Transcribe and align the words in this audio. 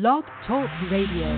Blog 0.00 0.24
Talk 0.46 0.70
Radio. 0.90 1.28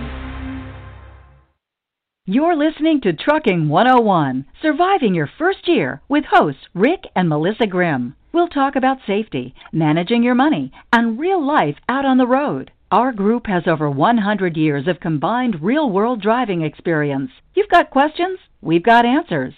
You're 2.26 2.54
listening 2.54 3.00
to 3.00 3.12
Trucking 3.12 3.68
101 3.68 4.44
Surviving 4.62 5.16
Your 5.16 5.28
First 5.36 5.66
Year 5.66 6.00
with 6.08 6.22
hosts 6.30 6.60
Rick 6.72 7.00
and 7.16 7.28
Melissa 7.28 7.66
Grimm. 7.66 8.14
We'll 8.32 8.46
talk 8.46 8.76
about 8.76 8.98
safety, 9.04 9.52
managing 9.72 10.22
your 10.22 10.36
money, 10.36 10.70
and 10.92 11.18
real 11.18 11.44
life 11.44 11.74
out 11.88 12.04
on 12.04 12.18
the 12.18 12.26
road. 12.28 12.70
Our 12.92 13.10
group 13.10 13.48
has 13.48 13.64
over 13.66 13.90
100 13.90 14.56
years 14.56 14.86
of 14.86 15.00
combined 15.00 15.60
real 15.60 15.90
world 15.90 16.22
driving 16.22 16.62
experience. 16.62 17.32
You've 17.54 17.68
got 17.68 17.90
questions? 17.90 18.38
We've 18.60 18.84
got 18.84 19.04
answers. 19.04 19.54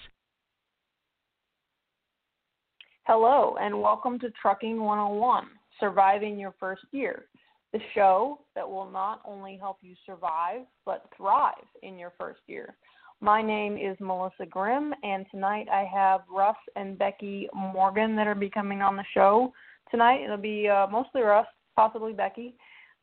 Hello, 3.07 3.57
and 3.61 3.83
welcome 3.83 4.19
to 4.21 4.31
Trucking 4.41 4.81
101 4.81 5.45
Surviving 5.79 6.39
Your 6.39 6.55
First 6.59 6.87
Year, 6.91 7.27
the 7.75 7.81
show 7.93 8.39
that 8.55 8.67
will 8.69 8.89
not 8.89 9.21
only 9.27 9.59
help 9.61 9.79
you 9.83 9.97
survive, 10.07 10.61
but 10.87 11.11
thrive 11.17 11.67
in 11.83 11.99
your 11.99 12.13
first 12.17 12.39
year. 12.47 12.77
My 13.21 13.43
name 13.43 13.77
is 13.77 13.97
Melissa 13.99 14.47
Grimm, 14.49 14.95
and 15.03 15.27
tonight 15.33 15.67
I 15.73 15.85
have 15.93 16.21
Russ 16.33 16.57
and 16.77 16.97
Becky 16.97 17.49
Morgan 17.53 18.15
that 18.15 18.29
are 18.29 18.37
be 18.37 18.49
coming 18.49 18.81
on 18.81 18.95
the 18.95 19.05
show. 19.13 19.53
Tonight 19.91 20.23
it'll 20.23 20.37
be 20.37 20.69
uh, 20.69 20.87
mostly 20.87 21.23
Russ, 21.23 21.49
possibly 21.75 22.13
Becky. 22.13 22.55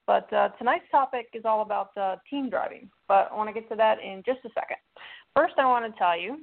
But 0.08 0.32
uh, 0.32 0.50
tonight's 0.58 0.90
topic 0.90 1.28
is 1.34 1.44
all 1.44 1.64
about 1.64 1.90
uh, 1.98 2.16
team 2.30 2.50
driving. 2.50 2.90
But 3.10 3.28
I 3.30 3.36
want 3.36 3.50
to 3.50 3.54
get 3.54 3.68
to 3.72 3.76
that 3.76 3.98
in 4.02 4.24
just 4.26 4.40
a 4.46 4.50
second. 4.54 4.78
First, 5.36 5.56
I 5.58 5.66
want 5.66 5.92
to 5.92 6.00
tell 6.00 6.18
you 6.18 6.38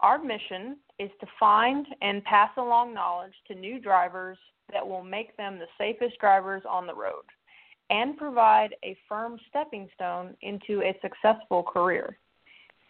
our 0.00 0.18
mission 0.18 0.76
is 0.98 1.10
to 1.20 1.26
find 1.38 1.86
and 2.02 2.24
pass 2.24 2.50
along 2.56 2.94
knowledge 2.94 3.34
to 3.46 3.54
new 3.54 3.78
drivers 3.78 4.38
that 4.72 4.86
will 4.86 5.04
make 5.04 5.36
them 5.36 5.58
the 5.58 5.66
safest 5.78 6.18
drivers 6.18 6.62
on 6.68 6.86
the 6.86 6.94
road 6.94 7.22
and 7.90 8.16
provide 8.16 8.74
a 8.84 8.96
firm 9.08 9.38
stepping 9.48 9.88
stone 9.94 10.36
into 10.42 10.82
a 10.82 10.98
successful 11.00 11.62
career. 11.62 12.18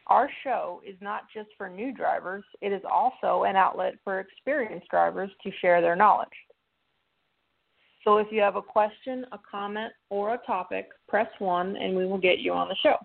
Our 0.08 0.30
show 0.42 0.80
is 0.86 0.96
not 1.00 1.24
just 1.32 1.50
for 1.58 1.68
new 1.68 1.92
drivers, 1.92 2.44
it 2.62 2.72
is 2.72 2.82
also 2.90 3.44
an 3.44 3.56
outlet 3.56 3.94
for 4.04 4.20
experienced 4.20 4.88
drivers 4.88 5.30
to 5.42 5.50
share 5.60 5.80
their 5.80 5.96
knowledge. 5.96 6.28
So 8.04 8.16
if 8.16 8.28
you 8.30 8.40
have 8.40 8.56
a 8.56 8.62
question, 8.62 9.26
a 9.32 9.38
comment, 9.50 9.92
or 10.08 10.34
a 10.34 10.38
topic, 10.46 10.88
press 11.08 11.28
1 11.40 11.76
and 11.76 11.94
we 11.94 12.06
will 12.06 12.18
get 12.18 12.38
you 12.38 12.52
on 12.52 12.68
the 12.68 12.76
show. 12.82 12.96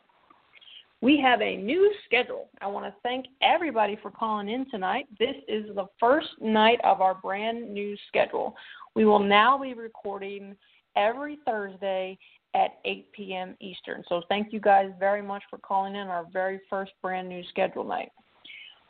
We 1.02 1.20
have 1.20 1.42
a 1.42 1.58
new 1.58 1.94
schedule. 2.06 2.48
I 2.62 2.68
want 2.68 2.86
to 2.86 2.94
thank 3.04 3.26
everybody 3.42 4.00
for 4.02 4.10
calling 4.10 4.48
in 4.48 4.70
tonight. 4.72 5.06
This 5.20 5.36
is 5.50 5.66
the 5.76 5.88
first 6.00 6.30
night 6.40 6.80
of 6.86 7.02
our 7.02 7.16
brand 7.16 7.74
new 7.74 7.98
schedule. 8.08 8.56
We 8.96 9.04
will 9.04 9.20
now 9.20 9.58
be 9.58 9.74
recording 9.74 10.56
every 10.96 11.40
Thursday 11.46 12.18
at 12.56 12.80
8 12.86 13.12
p.m. 13.14 13.56
Eastern. 13.60 14.04
So 14.08 14.22
thank 14.30 14.54
you 14.54 14.60
guys 14.60 14.92
very 15.00 15.22
much 15.22 15.44
for 15.50 15.58
calling 15.58 15.96
in 15.96 16.08
our 16.08 16.26
very 16.32 16.60
first 16.70 16.92
brand 17.02 17.28
new 17.28 17.44
schedule 17.50 17.84
night. 17.84 18.12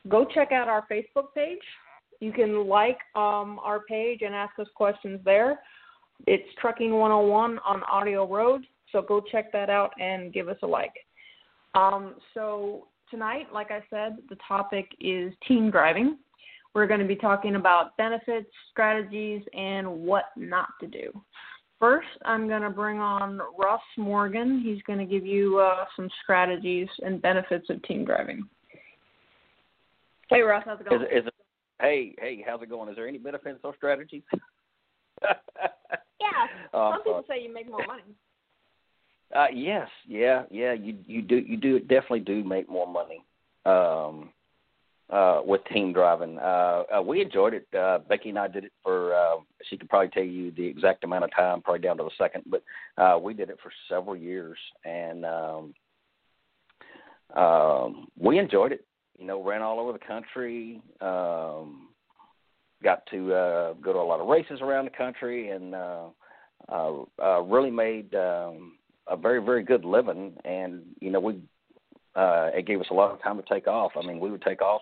Go 0.10 0.26
check 0.26 0.52
out 0.52 0.68
our 0.68 0.86
Facebook 0.92 1.34
page. 1.34 1.60
You 2.20 2.32
can 2.32 2.68
like 2.68 2.98
um, 3.16 3.60
our 3.64 3.82
page 3.88 4.20
and 4.22 4.36
ask 4.36 4.58
us 4.60 4.68
questions 4.76 5.20
there. 5.24 5.60
It's 6.28 6.48
Trucking 6.60 6.92
101 6.92 7.60
on 7.60 7.84
Audio 7.84 8.28
Road. 8.28 8.66
So 8.92 9.02
go 9.02 9.22
check 9.32 9.52
that 9.54 9.70
out 9.70 9.92
and 10.00 10.34
give 10.34 10.48
us 10.50 10.58
a 10.64 10.68
like. 10.68 10.94
Um, 11.74 12.16
so 12.34 12.88
tonight, 13.10 13.48
like 13.54 13.72
I 13.72 13.82
said, 13.90 14.18
the 14.30 14.38
topic 14.48 14.88
is 15.00 15.34
team 15.48 15.72
driving. 15.72 16.18
We're 16.74 16.88
going 16.88 17.00
to 17.00 17.06
be 17.06 17.16
talking 17.16 17.56
about 17.56 17.96
benefits, 17.98 18.50
strategies, 18.72 19.42
and 19.54 19.88
what 19.88 20.26
not 20.36 20.70
to 20.82 20.88
do. 20.88 21.12
First, 21.80 22.08
I'm 22.26 22.48
going 22.48 22.62
to 22.62 22.70
bring 22.70 23.00
on 23.00 23.42
Russ 23.58 23.82
Morgan. 23.98 24.62
He's 24.64 24.82
going 24.84 25.00
to 25.00 25.06
give 25.06 25.26
you 25.26 25.60
uh, 25.60 25.86
some 25.96 26.10
strategies 26.24 26.88
and 27.06 27.22
benefits 27.22 27.70
of 27.70 27.82
team 27.84 28.06
driving. 28.06 28.48
Hey, 30.30 30.42
Russ, 30.42 30.64
how's 30.66 30.80
it 30.80 30.90
going? 30.90 31.02
Is, 31.02 31.08
is 31.12 31.28
it, 31.28 31.34
hey, 31.82 32.16
hey, 32.20 32.44
how's 32.48 32.62
it 32.62 32.70
going? 32.70 32.90
Is 32.90 32.96
there 32.96 33.08
any 33.08 33.18
benefits 33.18 33.60
or 33.64 33.76
strategies? 33.76 34.24
yeah, 35.22 36.48
some 36.72 37.04
people 37.04 37.24
say 37.28 37.44
you 37.44 37.54
make 37.54 37.70
more 37.70 37.86
money. 37.86 38.04
Uh, 39.36 39.48
yes, 39.54 39.88
yeah, 40.08 40.44
yeah. 40.52 40.74
You 40.74 40.98
you 41.08 41.22
do 41.22 41.38
you 41.38 41.58
do 41.58 41.80
definitely 41.80 42.20
do 42.22 42.44
make 42.44 42.70
more 42.70 42.88
money 42.88 43.24
um, 43.66 44.30
uh, 45.10 45.42
with 45.46 45.62
team 45.66 45.94
driving. 45.94 46.40
Uh, 46.40 46.84
uh, 46.98 47.02
we 47.02 47.22
enjoyed 47.22 47.54
it. 47.54 47.68
Uh, 47.78 48.00
Becky 48.08 48.30
and 48.30 48.40
I 48.40 48.48
did 48.48 48.66
it 48.66 48.72
for. 48.82 49.14
Uh, 49.14 49.42
she 49.70 49.78
could 49.78 49.90
probably 49.90 50.10
tell 50.10 50.24
you 50.24 50.52
the 50.52 50.66
exact 50.66 51.04
amount 51.04 51.26
of 51.26 51.36
time, 51.36 51.62
probably 51.62 51.82
down 51.82 51.98
to 51.98 52.04
the 52.04 52.12
second, 52.18 52.44
but 52.48 52.64
uh, 52.98 53.18
we 53.18 53.34
did 53.34 53.50
it 53.50 53.58
for 53.62 53.72
several 53.90 54.16
years, 54.16 54.58
and 54.86 55.26
um, 55.26 55.74
um, 57.36 58.08
we 58.20 58.40
enjoyed 58.40 58.72
it. 58.72 58.86
You 59.18 59.28
know, 59.28 59.44
ran 59.44 59.62
all 59.62 59.80
over 59.80 59.94
the 59.94 60.00
country. 60.00 60.82
Um, 61.00 61.90
got 62.84 63.06
to 63.12 63.34
uh, 63.34 63.74
go 63.74 63.94
to 63.94 64.00
a 64.00 64.02
lot 64.02 64.20
of 64.20 64.28
races 64.28 64.60
around 64.62 64.86
the 64.86 64.92
country, 64.92 65.50
and 65.50 65.76
uh, 65.76 66.08
uh, 66.70 66.92
uh, 67.22 67.42
really 67.42 67.72
made. 67.72 68.14
Um, 68.16 68.78
a 69.08 69.18
very 69.18 69.44
very 69.44 69.64
good 69.64 69.84
living, 69.84 70.34
and 70.46 70.82
you 71.02 71.12
know 71.12 71.20
we 71.20 71.34
uh, 72.16 72.52
it 72.54 72.66
gave 72.66 72.80
us 72.80 72.88
a 72.90 72.94
lot 72.94 73.12
of 73.12 73.22
time 73.22 73.38
to 73.38 73.44
take 73.54 73.68
off. 73.68 73.92
I 74.02 74.06
mean, 74.06 74.20
we 74.20 74.32
would 74.32 74.42
take 74.42 74.62
off 74.62 74.82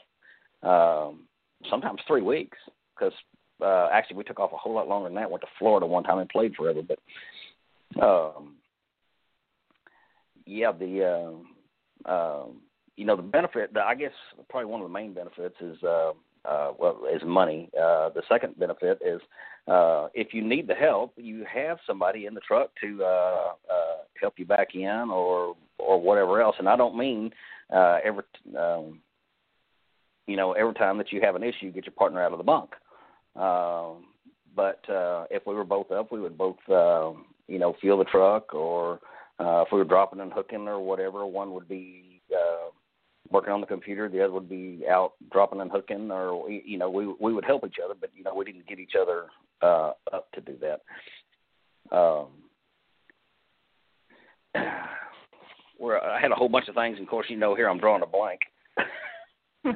um, 0.64 1.28
sometimes 1.70 2.00
three 2.08 2.22
weeks 2.22 2.58
because 2.96 3.14
uh, 3.62 3.90
actually 3.92 4.18
we 4.18 4.24
took 4.24 4.40
off 4.40 4.54
a 4.54 4.58
whole 4.58 4.74
lot 4.74 4.88
longer 4.88 5.10
than 5.10 5.16
that. 5.16 5.30
Went 5.30 5.42
to 5.42 5.48
Florida 5.60 5.86
one 5.86 6.04
time 6.04 6.20
and 6.20 6.30
played 6.30 6.56
forever, 6.56 6.82
but 6.82 7.00
um, 8.02 8.56
yeah, 10.46 10.72
the 10.72 11.44
uh, 12.08 12.10
uh, 12.10 12.46
you 12.96 13.06
know 13.06 13.16
the 13.16 13.22
benefit. 13.22 13.72
I 13.78 13.96
guess 13.96 14.14
probably 14.50 14.72
one 14.72 14.82
of 14.82 14.88
the 14.88 14.94
main 14.94 15.14
benefits 15.14 15.56
is. 15.62 15.82
Uh, 15.84 16.12
uh, 16.44 16.72
well, 16.80 17.02
is 17.14 17.22
money. 17.24 17.70
Uh, 17.80 18.10
the 18.10 18.24
second 18.28 18.58
benefit 18.58 19.00
is 19.06 19.22
uh, 19.68 20.08
if 20.14 20.34
you 20.34 20.44
need 20.44 20.68
the 20.68 20.74
help, 20.74 21.14
you 21.18 21.46
have 21.52 21.78
somebody 21.86 22.26
in 22.26 22.34
the 22.34 22.42
truck 22.42 22.72
to 22.82 23.04
uh, 23.04 23.52
uh, 23.72 23.98
help 24.20 24.34
you 24.38 24.46
back 24.46 24.70
in 24.74 25.10
or 25.12 25.56
or 25.78 26.02
whatever 26.02 26.42
else. 26.42 26.56
And 26.60 26.68
I 26.68 26.76
don't 26.76 26.98
mean 26.98 27.32
uh, 27.74 28.00
every 28.04 28.24
um, 28.58 29.02
you 30.28 30.36
know 30.36 30.54
every 30.54 30.74
time 30.74 30.98
that 30.98 31.12
you 31.12 31.22
have 31.22 31.36
an 31.36 31.44
issue, 31.44 31.72
get 31.72 31.86
your 31.86 31.94
partner 31.94 32.22
out 32.22 32.32
of 32.32 32.38
the 32.38 32.44
bunk. 32.44 32.72
Um, 33.36 34.06
but 34.56 34.88
uh, 34.90 35.26
if 35.32 35.46
we 35.46 35.56
were 35.56 35.64
both 35.64 35.92
up, 35.92 36.12
we 36.12 36.20
would 36.20 36.38
both 36.38 36.58
uh, 36.70 37.12
you 37.48 37.60
know 37.60 37.76
fuel 37.80 37.98
the 37.98 38.06
truck, 38.06 38.54
or 38.54 39.00
uh, 39.40 39.62
if 39.62 39.70
we 39.72 39.78
were 39.78 39.86
dropping 39.86 40.20
and 40.20 40.34
hooking 40.34 40.68
or 40.68 40.80
whatever, 40.80 41.26
one 41.26 41.54
would 41.54 41.68
be 41.68 42.22
uh, 42.34 42.70
working 43.32 43.54
on 43.54 43.62
the 43.62 43.68
computer, 43.68 44.10
the 44.10 44.24
other 44.24 44.34
would 44.34 44.50
be 44.50 44.84
out 44.90 45.14
dropping 45.32 45.62
and 45.62 45.72
hooking, 45.72 46.12
or 46.12 46.50
you 46.50 46.78
know, 46.78 46.90
we 46.90 47.08
we 47.20 47.34
would 47.34 47.46
help 47.46 47.66
each 47.66 47.78
other, 47.84 47.96
but 48.00 48.10
you 48.16 48.24
know, 48.24 48.36
we 48.36 48.46
didn't 48.46 48.68
get 48.68 48.80
each 48.80 48.94
other 49.00 49.28
uh, 49.62 49.94
up 50.14 50.32
to 50.34 50.42
do 50.42 50.56
that. 50.62 50.82
Um, 51.96 52.28
where 55.78 56.04
I 56.04 56.20
had 56.20 56.32
a 56.32 56.36
whole 56.36 56.50
bunch 56.50 56.68
of 56.68 56.76
things, 56.76 56.98
and 56.98 57.08
of 57.08 57.10
course, 57.10 57.28
you 57.30 57.38
know, 57.38 57.56
here 57.56 57.70
I'm 57.70 57.80
drawing 57.80 58.04
a 58.04 58.08
blank. 58.08 58.42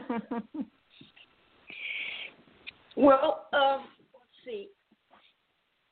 well, 2.95 3.47
um, 3.53 3.85
let's 4.13 4.25
see. 4.45 4.69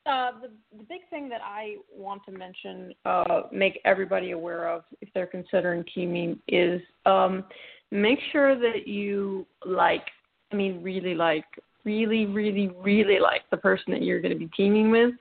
Uh, 0.06 0.32
the, 0.42 0.50
the 0.76 0.84
big 0.84 1.00
thing 1.08 1.28
that 1.30 1.40
I 1.42 1.76
want 1.96 2.22
to 2.26 2.32
mention, 2.32 2.92
uh, 3.06 3.42
make 3.52 3.80
everybody 3.84 4.32
aware 4.32 4.68
of 4.68 4.84
if 5.00 5.08
they're 5.14 5.26
considering 5.26 5.84
teaming, 5.94 6.38
is 6.48 6.82
um, 7.06 7.44
make 7.90 8.18
sure 8.32 8.54
that 8.58 8.86
you 8.86 9.46
like, 9.64 10.06
I 10.52 10.56
mean, 10.56 10.82
really 10.82 11.14
like, 11.14 11.46
really, 11.84 12.26
really, 12.26 12.68
really 12.82 13.18
like 13.18 13.42
the 13.50 13.56
person 13.56 13.92
that 13.92 14.02
you're 14.02 14.20
going 14.20 14.32
to 14.32 14.38
be 14.38 14.50
teaming 14.56 14.90
with 14.90 15.14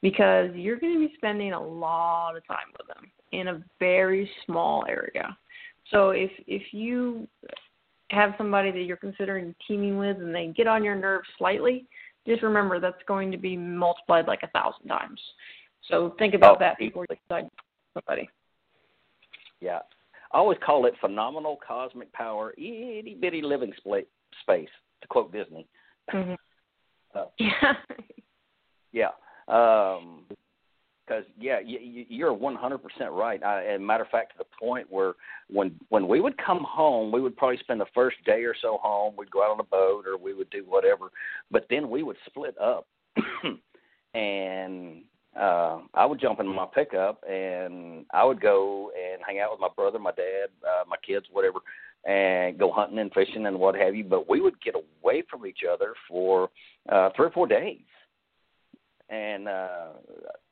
because 0.00 0.50
you're 0.54 0.78
going 0.78 0.94
to 0.94 1.08
be 1.08 1.14
spending 1.16 1.52
a 1.52 1.62
lot 1.62 2.36
of 2.36 2.46
time 2.46 2.72
with 2.78 2.86
them 2.88 3.10
in 3.32 3.48
a 3.48 3.62
very 3.78 4.30
small 4.46 4.84
area. 4.88 5.36
So 5.90 6.10
if 6.10 6.30
if 6.46 6.62
you 6.72 7.26
have 8.12 8.34
somebody 8.38 8.70
that 8.70 8.82
you're 8.82 8.96
considering 8.96 9.54
teaming 9.66 9.98
with 9.98 10.18
and 10.18 10.34
they 10.34 10.48
get 10.48 10.66
on 10.66 10.84
your 10.84 10.94
nerves 10.94 11.28
slightly, 11.38 11.86
just 12.26 12.42
remember 12.42 12.78
that's 12.78 13.02
going 13.08 13.30
to 13.32 13.38
be 13.38 13.56
multiplied 13.56 14.26
like 14.26 14.42
a 14.42 14.48
thousand 14.48 14.86
times. 14.86 15.20
So 15.88 16.14
think 16.18 16.34
about 16.34 16.56
oh, 16.56 16.58
that 16.60 16.78
before 16.78 17.06
you 17.10 17.16
decide 17.28 17.48
somebody. 17.94 18.28
Yeah. 19.60 19.80
I 20.32 20.38
always 20.38 20.58
call 20.64 20.86
it 20.86 20.94
phenomenal 21.00 21.58
cosmic 21.66 22.12
power, 22.12 22.52
itty 22.56 23.16
bitty 23.20 23.42
living 23.42 23.72
space, 23.80 24.68
to 25.00 25.08
quote 25.08 25.32
Disney. 25.32 25.66
Mm-hmm. 26.12 26.34
uh, 27.18 27.24
yeah. 27.38 27.72
yeah. 28.92 29.08
Um, 29.48 30.24
because 31.12 31.30
yeah, 31.38 31.58
you, 31.64 32.04
you're 32.08 32.34
100% 32.34 32.78
right. 33.10 33.42
I, 33.42 33.62
and 33.64 33.86
matter 33.86 34.04
of 34.04 34.10
fact, 34.10 34.32
to 34.32 34.38
the 34.38 34.66
point 34.66 34.86
where 34.90 35.14
when 35.48 35.74
when 35.88 36.08
we 36.08 36.20
would 36.20 36.36
come 36.38 36.64
home, 36.68 37.12
we 37.12 37.20
would 37.20 37.36
probably 37.36 37.58
spend 37.58 37.80
the 37.80 37.86
first 37.94 38.16
day 38.24 38.42
or 38.44 38.54
so 38.60 38.78
home. 38.82 39.14
We'd 39.16 39.30
go 39.30 39.42
out 39.42 39.50
on 39.50 39.60
a 39.60 39.64
boat 39.64 40.06
or 40.06 40.16
we 40.16 40.34
would 40.34 40.50
do 40.50 40.64
whatever, 40.66 41.10
but 41.50 41.66
then 41.70 41.90
we 41.90 42.02
would 42.02 42.16
split 42.26 42.56
up, 42.58 42.86
and 44.14 45.02
uh, 45.38 45.80
I 45.94 46.06
would 46.06 46.20
jump 46.20 46.40
in 46.40 46.46
my 46.46 46.66
pickup 46.74 47.22
and 47.28 48.04
I 48.12 48.24
would 48.24 48.40
go 48.40 48.90
and 48.96 49.22
hang 49.26 49.40
out 49.40 49.50
with 49.50 49.60
my 49.60 49.68
brother, 49.74 49.98
my 49.98 50.12
dad, 50.12 50.48
uh, 50.62 50.84
my 50.88 50.96
kids, 51.06 51.26
whatever, 51.32 51.60
and 52.04 52.58
go 52.58 52.70
hunting 52.70 52.98
and 52.98 53.12
fishing 53.12 53.46
and 53.46 53.58
what 53.58 53.74
have 53.74 53.94
you. 53.94 54.04
But 54.04 54.28
we 54.28 54.40
would 54.40 54.60
get 54.62 54.74
away 54.74 55.22
from 55.30 55.46
each 55.46 55.60
other 55.70 55.94
for 56.08 56.50
uh, 56.88 57.10
three 57.16 57.26
or 57.26 57.30
four 57.30 57.46
days. 57.46 57.80
And 59.12 59.46
uh, 59.46 59.88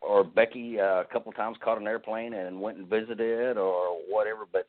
or 0.03 0.23
Becky 0.23 0.79
uh, 0.79 1.01
a 1.01 1.07
couple 1.11 1.33
times 1.33 1.57
caught 1.65 1.81
an 1.81 1.87
airplane 1.87 2.35
and 2.35 2.61
went 2.61 2.77
and 2.77 2.87
visited 2.87 3.57
or 3.57 3.99
whatever. 4.07 4.43
But 4.51 4.69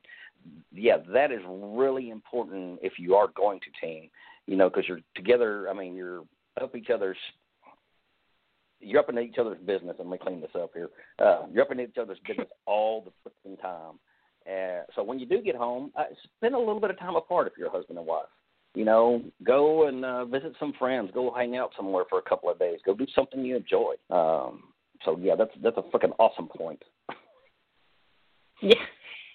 yeah, 0.74 0.98
that 1.14 1.32
is 1.32 1.42
really 1.48 2.10
important 2.10 2.80
if 2.82 2.94
you 2.98 3.16
are 3.16 3.28
going 3.36 3.60
to 3.60 3.86
team, 3.86 4.10
you 4.48 4.56
know, 4.56 4.70
because 4.70 4.88
you're 4.88 5.02
together. 5.16 5.70
I 5.70 5.74
mean, 5.74 5.94
you're 5.94 6.24
up 6.62 6.76
each 6.76 6.90
other's 6.90 7.18
you're 8.82 9.00
up 9.00 9.10
in 9.10 9.20
each 9.20 9.38
other's 9.38 9.60
business. 9.60 9.96
Let 10.00 10.08
me 10.08 10.18
clean 10.18 10.42
this 10.42 10.52
up 10.56 10.72
here. 10.74 10.90
Uh, 11.20 11.44
you're 11.52 11.64
up 11.64 11.72
in 11.72 11.80
each 11.80 11.98
other's 12.02 12.18
business 12.28 12.48
all 12.66 13.04
the 13.04 13.30
fucking 13.44 13.58
time. 13.58 14.00
Uh, 14.50 14.84
so 14.96 15.04
when 15.04 15.20
you 15.20 15.26
do 15.26 15.42
get 15.42 15.56
home, 15.56 15.92
uh, 15.96 16.06
spend 16.38 16.56
a 16.56 16.60
little 16.60 16.80
bit 16.80 16.90
of 16.90 16.98
time 16.98 17.16
apart 17.16 17.48
if 17.48 17.54
you're 17.58 17.68
a 17.68 17.72
husband 17.72 17.98
and 17.98 18.08
wife. 18.08 18.26
You 18.73 18.85
know, 18.85 19.21
go 19.44 19.88
and 19.88 20.06
uh, 20.06 20.25
visit 20.25 20.53
some 20.59 20.73
friends. 20.79 21.12
Go 21.13 21.33
hang 21.33 21.57
out 21.57 21.71
somewhere 21.75 22.06
for 22.09 22.19
a 22.19 22.21
couple 22.21 22.50
of 22.50 22.57
days. 22.57 22.79
Go 22.85 22.94
do 22.94 23.06
something 23.13 23.44
you 23.44 23.57
enjoy. 23.57 23.95
Um, 24.09 24.63
so 25.03 25.18
yeah, 25.19 25.35
that's 25.35 25.51
that's 25.62 25.77
a 25.77 25.83
fucking 25.91 26.12
awesome 26.19 26.47
point. 26.47 26.81
yeah, 28.62 28.75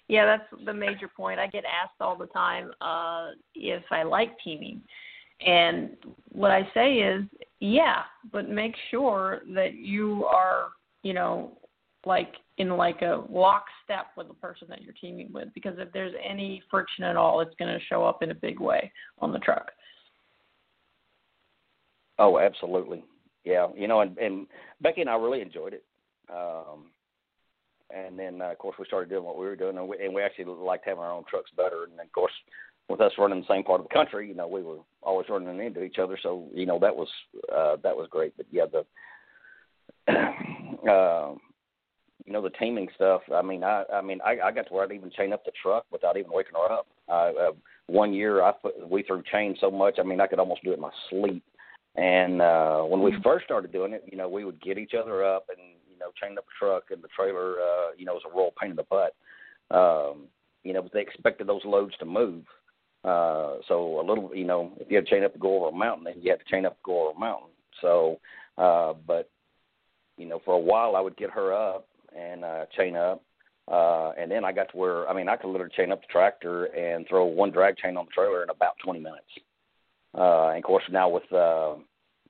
yeah, 0.08 0.24
that's 0.24 0.64
the 0.64 0.72
major 0.72 1.08
point. 1.08 1.38
I 1.38 1.48
get 1.48 1.64
asked 1.64 2.00
all 2.00 2.16
the 2.16 2.26
time 2.26 2.70
uh, 2.80 3.32
if 3.54 3.82
I 3.90 4.04
like 4.04 4.30
teaming, 4.42 4.80
and 5.44 5.96
what 6.32 6.50
I 6.50 6.68
say 6.72 6.94
is, 6.94 7.24
yeah, 7.60 8.02
but 8.32 8.48
make 8.48 8.74
sure 8.90 9.42
that 9.54 9.74
you 9.74 10.24
are, 10.24 10.68
you 11.02 11.12
know, 11.12 11.58
like 12.06 12.34
in 12.58 12.70
like 12.70 13.02
a 13.02 13.24
lockstep 13.28 14.06
with 14.16 14.28
the 14.28 14.34
person 14.34 14.66
that 14.70 14.82
you're 14.82 14.94
teaming 15.00 15.30
with 15.32 15.48
because 15.54 15.74
if 15.78 15.92
there's 15.92 16.14
any 16.26 16.62
friction 16.70 17.04
at 17.04 17.16
all, 17.16 17.40
it's 17.40 17.54
going 17.58 17.72
to 17.72 17.84
show 17.86 18.04
up 18.04 18.22
in 18.22 18.30
a 18.30 18.34
big 18.34 18.60
way 18.60 18.90
on 19.18 19.32
the 19.32 19.38
truck. 19.40 19.70
Oh, 22.18 22.38
absolutely. 22.38 23.04
Yeah, 23.44 23.68
you 23.76 23.88
know, 23.88 24.00
and, 24.00 24.16
and 24.18 24.46
Becky 24.80 25.02
and 25.02 25.10
I 25.10 25.16
really 25.16 25.42
enjoyed 25.42 25.74
it. 25.74 25.84
Um, 26.32 26.86
and 27.94 28.18
then, 28.18 28.40
uh, 28.42 28.50
of 28.50 28.58
course, 28.58 28.76
we 28.78 28.86
started 28.86 29.10
doing 29.10 29.22
what 29.22 29.38
we 29.38 29.44
were 29.44 29.54
doing, 29.54 29.76
and 29.76 29.86
we, 29.86 30.04
and 30.04 30.12
we 30.12 30.22
actually 30.22 30.46
liked 30.46 30.86
having 30.86 31.02
our 31.02 31.12
own 31.12 31.24
trucks 31.30 31.50
better. 31.56 31.84
And 31.84 31.92
then, 31.96 32.06
of 32.06 32.12
course, 32.12 32.32
with 32.88 33.00
us 33.00 33.12
running 33.18 33.40
the 33.40 33.54
same 33.54 33.62
part 33.62 33.80
of 33.80 33.88
the 33.88 33.94
country, 33.94 34.28
you 34.28 34.34
know, 34.34 34.48
we 34.48 34.62
were 34.62 34.78
always 35.02 35.28
running 35.28 35.60
into 35.60 35.84
each 35.84 35.98
other. 36.02 36.18
So, 36.20 36.48
you 36.52 36.66
know, 36.66 36.78
that 36.80 36.96
was 36.96 37.08
uh, 37.54 37.76
that 37.82 37.96
was 37.96 38.08
great. 38.10 38.36
But 38.36 38.46
yeah, 38.50 38.64
the 38.66 38.84
uh, 40.90 41.34
you 42.26 42.32
know 42.32 42.42
the 42.42 42.50
teaming 42.50 42.88
stuff. 42.94 43.22
I 43.32 43.40
mean, 43.40 43.62
I 43.62 43.84
I 43.92 44.02
mean, 44.02 44.18
I, 44.24 44.38
I 44.44 44.52
got 44.52 44.66
to 44.66 44.74
where 44.74 44.84
I'd 44.84 44.92
even 44.92 45.10
chain 45.10 45.32
up 45.32 45.44
the 45.44 45.52
truck 45.62 45.86
without 45.92 46.16
even 46.16 46.32
waking 46.32 46.54
her 46.54 46.72
up. 46.72 46.86
Uh, 47.08 47.12
uh, 47.12 47.52
one 47.86 48.12
year, 48.12 48.42
I 48.42 48.52
put, 48.52 48.88
we 48.90 49.04
threw 49.04 49.22
chains 49.30 49.58
so 49.60 49.70
much. 49.70 49.98
I 49.98 50.02
mean, 50.02 50.20
I 50.20 50.26
could 50.26 50.40
almost 50.40 50.64
do 50.64 50.72
it 50.72 50.74
in 50.74 50.80
my 50.80 50.90
sleep. 51.08 51.44
And 51.94 52.42
uh, 52.42 52.82
when 52.82 53.00
we 53.00 53.14
first 53.22 53.44
started 53.44 53.72
doing 53.72 53.92
it, 53.92 54.04
you 54.10 54.18
know, 54.18 54.28
we 54.28 54.44
would 54.44 54.60
get 54.60 54.76
each 54.76 54.92
other 55.00 55.24
up 55.24 55.46
and 55.48 55.58
you 55.90 55.98
know 55.98 56.10
chain 56.20 56.36
up 56.36 56.44
the 56.44 56.50
truck 56.58 56.84
and 56.90 57.02
the 57.02 57.08
trailer. 57.16 57.60
Uh, 57.60 57.92
you 57.96 58.04
know, 58.04 58.14
was 58.14 58.22
a 58.30 58.36
real 58.36 58.52
pain 58.60 58.70
in 58.70 58.76
the 58.76 58.82
butt. 58.82 59.14
Um, 59.70 60.24
you 60.64 60.72
know, 60.72 60.82
but 60.82 60.92
they 60.92 61.00
expected 61.00 61.46
those 61.46 61.64
loads 61.64 61.94
to 61.98 62.04
move. 62.04 62.42
Uh, 63.04 63.58
so 63.68 64.00
a 64.00 64.04
little, 64.04 64.34
you 64.34 64.44
know, 64.44 64.72
if 64.80 64.90
you 64.90 64.96
had 64.96 65.06
to 65.06 65.10
chain 65.10 65.22
up 65.22 65.32
to 65.32 65.38
go 65.38 65.58
over 65.58 65.68
a 65.68 65.78
mountain, 65.78 66.04
then 66.04 66.14
you 66.20 66.30
had 66.32 66.40
to 66.40 66.50
chain 66.50 66.66
up 66.66 66.72
to 66.72 66.82
go 66.84 67.02
over 67.02 67.16
a 67.16 67.20
mountain. 67.20 67.50
So, 67.80 68.18
uh, 68.58 68.94
but 69.06 69.30
you 70.18 70.26
know, 70.26 70.40
for 70.44 70.54
a 70.54 70.58
while 70.58 70.96
I 70.96 71.00
would 71.00 71.16
get 71.16 71.30
her 71.30 71.52
up 71.52 71.86
and 72.16 72.44
uh, 72.44 72.66
chain 72.76 72.96
up. 72.96 73.22
Uh, 73.70 74.12
and 74.18 74.30
then 74.30 74.44
I 74.44 74.52
got 74.52 74.70
to 74.70 74.76
where 74.76 75.08
I 75.08 75.14
mean 75.14 75.28
I 75.28 75.36
could 75.36 75.50
literally 75.50 75.72
chain 75.76 75.90
up 75.90 76.00
the 76.00 76.06
tractor 76.10 76.66
and 76.66 77.06
throw 77.08 77.24
one 77.24 77.50
drag 77.50 77.76
chain 77.76 77.96
on 77.96 78.06
the 78.06 78.12
trailer 78.12 78.42
in 78.42 78.50
about 78.50 78.74
20 78.84 79.00
minutes. 79.00 79.26
Uh, 80.16 80.48
and 80.48 80.58
of 80.58 80.64
course 80.64 80.84
now 80.90 81.08
with 81.08 81.24
uh, 81.32 81.74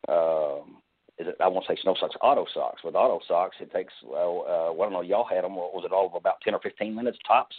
uh, 0.09 0.61
is 1.19 1.29
it 1.29 1.37
I 1.41 1.49
won't 1.49 1.67
say 1.69 1.77
snow 1.83 1.95
socks, 2.01 2.17
auto 2.23 2.47
socks. 2.55 2.83
With 2.83 2.95
auto 2.95 3.21
socks, 3.29 3.57
it 3.61 3.71
takes 3.71 3.93
well, 4.05 4.45
uh, 4.49 4.73
well 4.73 4.83
I 4.83 4.85
don't 4.85 4.93
know 4.95 5.01
y'all 5.03 5.27
had 5.27 5.45
them. 5.45 5.57
Was 5.57 5.85
it 5.85 5.93
all 5.93 6.07
of 6.07 6.15
about 6.15 6.41
10 6.43 6.55
or 6.55 6.61
15 6.61 6.95
minutes 6.95 7.19
tops? 7.27 7.57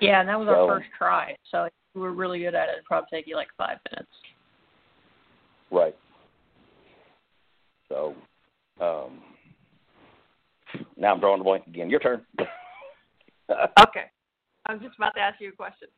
yeah, 0.00 0.20
and 0.20 0.28
that 0.28 0.38
was 0.38 0.48
so, 0.48 0.54
our 0.54 0.78
first 0.78 0.88
try. 0.96 1.36
So 1.50 1.64
if 1.64 1.72
you 1.94 2.00
were 2.00 2.12
really 2.12 2.40
good 2.40 2.54
at 2.54 2.68
it. 2.68 2.72
It'd 2.72 2.84
probably 2.84 3.08
take 3.10 3.26
you 3.26 3.36
like 3.36 3.48
five 3.56 3.78
minutes. 3.90 4.10
Right. 5.70 5.96
So, 7.88 8.14
um, 8.80 9.20
now 10.96 11.12
I'm 11.12 11.20
drawing 11.20 11.38
the 11.38 11.44
blank 11.44 11.66
again. 11.66 11.90
Your 11.90 12.00
turn. 12.00 12.22
okay. 12.40 14.10
I'm 14.66 14.80
just 14.80 14.96
about 14.96 15.14
to 15.14 15.20
ask 15.20 15.40
you 15.40 15.50
a 15.50 15.52
question. 15.52 15.88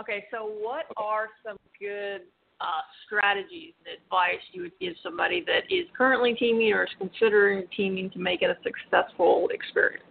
Okay, 0.00 0.24
so 0.30 0.46
what 0.46 0.84
are 0.96 1.28
some 1.44 1.56
good 1.80 2.22
uh, 2.60 2.82
strategies 3.06 3.72
and 3.78 3.96
advice 4.02 4.42
you 4.52 4.62
would 4.62 4.78
give 4.80 4.94
somebody 5.02 5.44
that 5.46 5.72
is 5.74 5.86
currently 5.96 6.34
teaming 6.34 6.72
or 6.72 6.84
is 6.84 6.90
considering 6.98 7.64
teaming 7.76 8.10
to 8.10 8.18
make 8.18 8.42
it 8.42 8.50
a 8.50 8.56
successful 8.62 9.48
experience? 9.52 10.02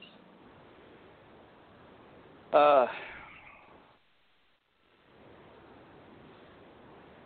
Uh, 2.53 2.87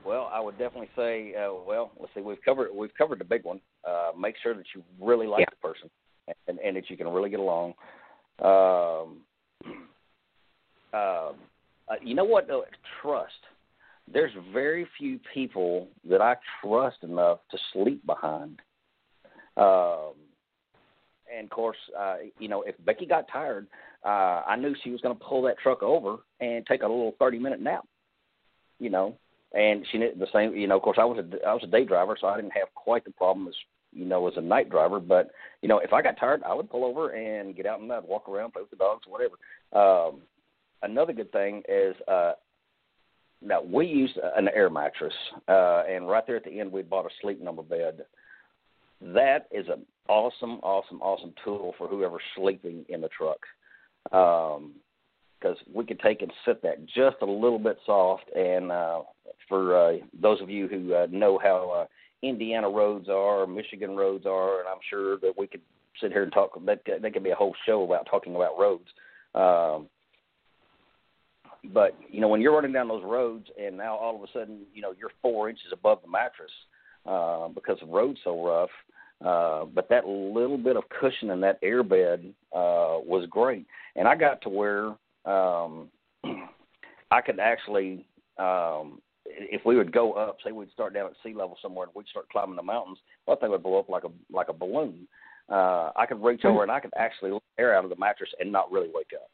well, 0.05 0.29
I 0.33 0.39
would 0.39 0.57
definitely 0.57 0.89
say, 0.95 1.35
uh, 1.35 1.53
well, 1.65 1.91
let's 1.99 2.11
see, 2.15 2.21
we've 2.21 2.41
covered 2.43 2.69
we've 2.73 2.93
covered 2.97 3.19
the 3.19 3.25
big 3.25 3.43
one. 3.43 3.61
Uh, 3.87 4.11
make 4.19 4.35
sure 4.41 4.53
that 4.55 4.65
you 4.75 4.83
really 4.99 5.27
like 5.27 5.41
yeah. 5.41 5.45
the 5.51 5.67
person 5.67 5.89
and, 6.47 6.59
and 6.59 6.75
that 6.75 6.89
you 6.89 6.97
can 6.97 7.07
really 7.07 7.29
get 7.29 7.39
along. 7.39 7.73
Um, 8.39 9.17
uh, 10.93 11.31
uh, 11.89 11.95
you 12.01 12.15
know 12.15 12.23
what? 12.23 12.47
Though? 12.47 12.63
Trust. 13.01 13.33
There's 14.11 14.31
very 14.51 14.87
few 14.97 15.19
people 15.33 15.87
that 16.09 16.21
I 16.21 16.35
trust 16.61 16.97
enough 17.03 17.39
to 17.51 17.57
sleep 17.73 18.05
behind. 18.05 18.59
Um, 19.57 20.13
and 21.35 21.45
of 21.45 21.49
course, 21.51 21.77
uh, 21.97 22.15
you 22.39 22.47
know, 22.47 22.63
if 22.63 22.75
Becky 22.85 23.05
got 23.05 23.27
tired, 23.31 23.67
uh, 24.03 24.41
I 24.47 24.55
knew 24.55 24.73
she 24.83 24.89
was 24.89 25.01
going 25.01 25.15
to 25.15 25.23
pull 25.23 25.43
that 25.43 25.59
truck 25.59 25.83
over 25.83 26.17
and 26.39 26.65
take 26.65 26.81
a 26.81 26.87
little 26.87 27.15
thirty 27.19 27.37
minute 27.37 27.61
nap. 27.61 27.85
You 28.79 28.89
know, 28.89 29.15
and 29.53 29.85
she 29.91 29.97
the 29.97 30.27
same. 30.33 30.55
You 30.55 30.67
know, 30.67 30.77
of 30.77 30.81
course, 30.81 30.97
I 30.99 31.05
was 31.05 31.19
a 31.19 31.47
I 31.47 31.53
was 31.53 31.63
a 31.63 31.67
day 31.67 31.85
driver, 31.85 32.17
so 32.19 32.27
I 32.27 32.35
didn't 32.35 32.53
have 32.53 32.73
quite 32.73 33.03
the 33.03 33.11
problem 33.11 33.47
as 33.47 33.55
you 33.93 34.05
know, 34.05 34.27
as 34.27 34.33
a 34.37 34.41
night 34.41 34.69
driver. 34.69 34.99
But 34.99 35.31
you 35.61 35.69
know, 35.69 35.79
if 35.79 35.93
I 35.93 36.01
got 36.01 36.19
tired, 36.19 36.43
I 36.43 36.53
would 36.53 36.69
pull 36.69 36.85
over 36.85 37.11
and 37.11 37.55
get 37.55 37.65
out 37.65 37.79
and 37.79 37.91
I'd 37.91 38.03
walk 38.03 38.29
around, 38.29 38.53
play 38.53 38.61
with 38.61 38.71
the 38.71 38.77
dogs, 38.77 39.03
whatever. 39.07 39.35
Um, 39.73 40.21
another 40.83 41.13
good 41.13 41.31
thing 41.31 41.63
is 41.67 41.95
uh, 42.07 42.33
now 43.41 43.61
we 43.61 43.85
used 43.85 44.17
an 44.35 44.49
air 44.53 44.69
mattress, 44.69 45.13
uh, 45.47 45.83
and 45.89 46.07
right 46.07 46.25
there 46.27 46.37
at 46.37 46.43
the 46.43 46.59
end, 46.59 46.71
we 46.71 46.81
bought 46.81 47.05
a 47.05 47.09
sleep 47.21 47.41
number 47.41 47.63
bed. 47.63 48.05
That 49.01 49.47
is 49.51 49.67
an 49.69 49.85
awesome, 50.09 50.59
awesome, 50.61 51.01
awesome 51.01 51.33
tool 51.43 51.73
for 51.77 51.87
whoever's 51.87 52.21
sleeping 52.35 52.85
in 52.89 53.01
the 53.01 53.09
truck. 53.09 53.39
Um, 54.11 54.73
because 55.39 55.57
we 55.73 55.85
could 55.85 55.99
take 55.99 56.21
and 56.21 56.31
sit 56.45 56.61
that 56.63 56.85
just 56.85 57.17
a 57.21 57.25
little 57.25 57.59
bit 57.59 57.77
soft. 57.85 58.29
And 58.35 58.71
uh, 58.71 59.01
for 59.47 59.77
uh, 59.77 59.97
those 60.19 60.41
of 60.41 60.49
you 60.49 60.67
who 60.67 60.93
uh, 60.93 61.07
know 61.09 61.39
how 61.41 61.69
uh, 61.69 61.85
Indiana 62.21 62.69
roads 62.69 63.07
are, 63.09 63.47
Michigan 63.47 63.95
roads 63.95 64.25
are, 64.25 64.59
and 64.59 64.67
I'm 64.67 64.79
sure 64.89 65.17
that 65.19 65.33
we 65.37 65.47
could 65.47 65.61
sit 66.01 66.11
here 66.11 66.23
and 66.23 66.31
talk. 66.31 66.53
That 66.65 66.81
that 66.85 67.13
could 67.13 67.23
be 67.23 67.29
a 67.29 67.35
whole 67.35 67.55
show 67.65 67.83
about 67.83 68.07
talking 68.09 68.35
about 68.35 68.59
roads. 68.59 68.87
Um, 69.35 69.87
but 71.73 71.95
you 72.09 72.21
know, 72.21 72.27
when 72.27 72.41
you're 72.41 72.53
running 72.53 72.73
down 72.73 72.87
those 72.87 73.03
roads, 73.03 73.47
and 73.61 73.77
now 73.77 73.95
all 73.95 74.15
of 74.15 74.23
a 74.23 74.31
sudden, 74.33 74.61
you 74.73 74.81
know, 74.81 74.93
you're 74.97 75.11
four 75.21 75.49
inches 75.49 75.67
above 75.71 75.99
the 76.01 76.09
mattress 76.09 76.51
uh, 77.05 77.47
because 77.49 77.77
the 77.79 77.87
road's 77.87 78.19
so 78.23 78.45
rough. 78.45 78.69
Uh, 79.23 79.65
but 79.65 79.89
that 79.89 80.07
little 80.07 80.57
bit 80.57 80.77
of 80.77 80.83
cushion 81.01 81.29
in 81.29 81.41
that 81.41 81.61
airbed 81.61 82.29
uh, 82.53 83.03
was 83.03 83.27
great, 83.29 83.65
and 83.97 84.07
I 84.07 84.15
got 84.15 84.41
to 84.43 84.49
where 84.49 84.87
um, 85.25 85.89
I 87.11 87.19
could 87.19 87.39
actually 87.39 88.05
um, 88.37 89.01
if 89.29 89.65
we 89.65 89.75
would 89.75 89.91
go 89.91 90.13
up, 90.13 90.37
say 90.43 90.51
we'd 90.51 90.71
start 90.71 90.93
down 90.93 91.07
at 91.07 91.13
sea 91.23 91.33
level 91.33 91.57
somewhere 91.61 91.85
and 91.85 91.95
we'd 91.95 92.07
start 92.07 92.29
climbing 92.29 92.55
the 92.55 92.63
mountains, 92.63 92.97
that 93.27 93.39
thing 93.39 93.51
would 93.51 93.63
blow 93.63 93.79
up 93.79 93.89
like 93.89 94.03
a 94.03 94.11
like 94.31 94.49
a 94.49 94.53
balloon. 94.53 95.07
Uh, 95.49 95.91
I 95.95 96.05
could 96.07 96.23
reach 96.23 96.45
over 96.45 96.61
and 96.61 96.71
I 96.71 96.79
could 96.79 96.93
actually 96.95 97.31
let 97.31 97.41
air 97.57 97.75
out 97.75 97.83
of 97.83 97.89
the 97.89 97.95
mattress 97.95 98.29
and 98.39 98.51
not 98.51 98.71
really 98.71 98.89
wake 98.93 99.11
up. 99.15 99.29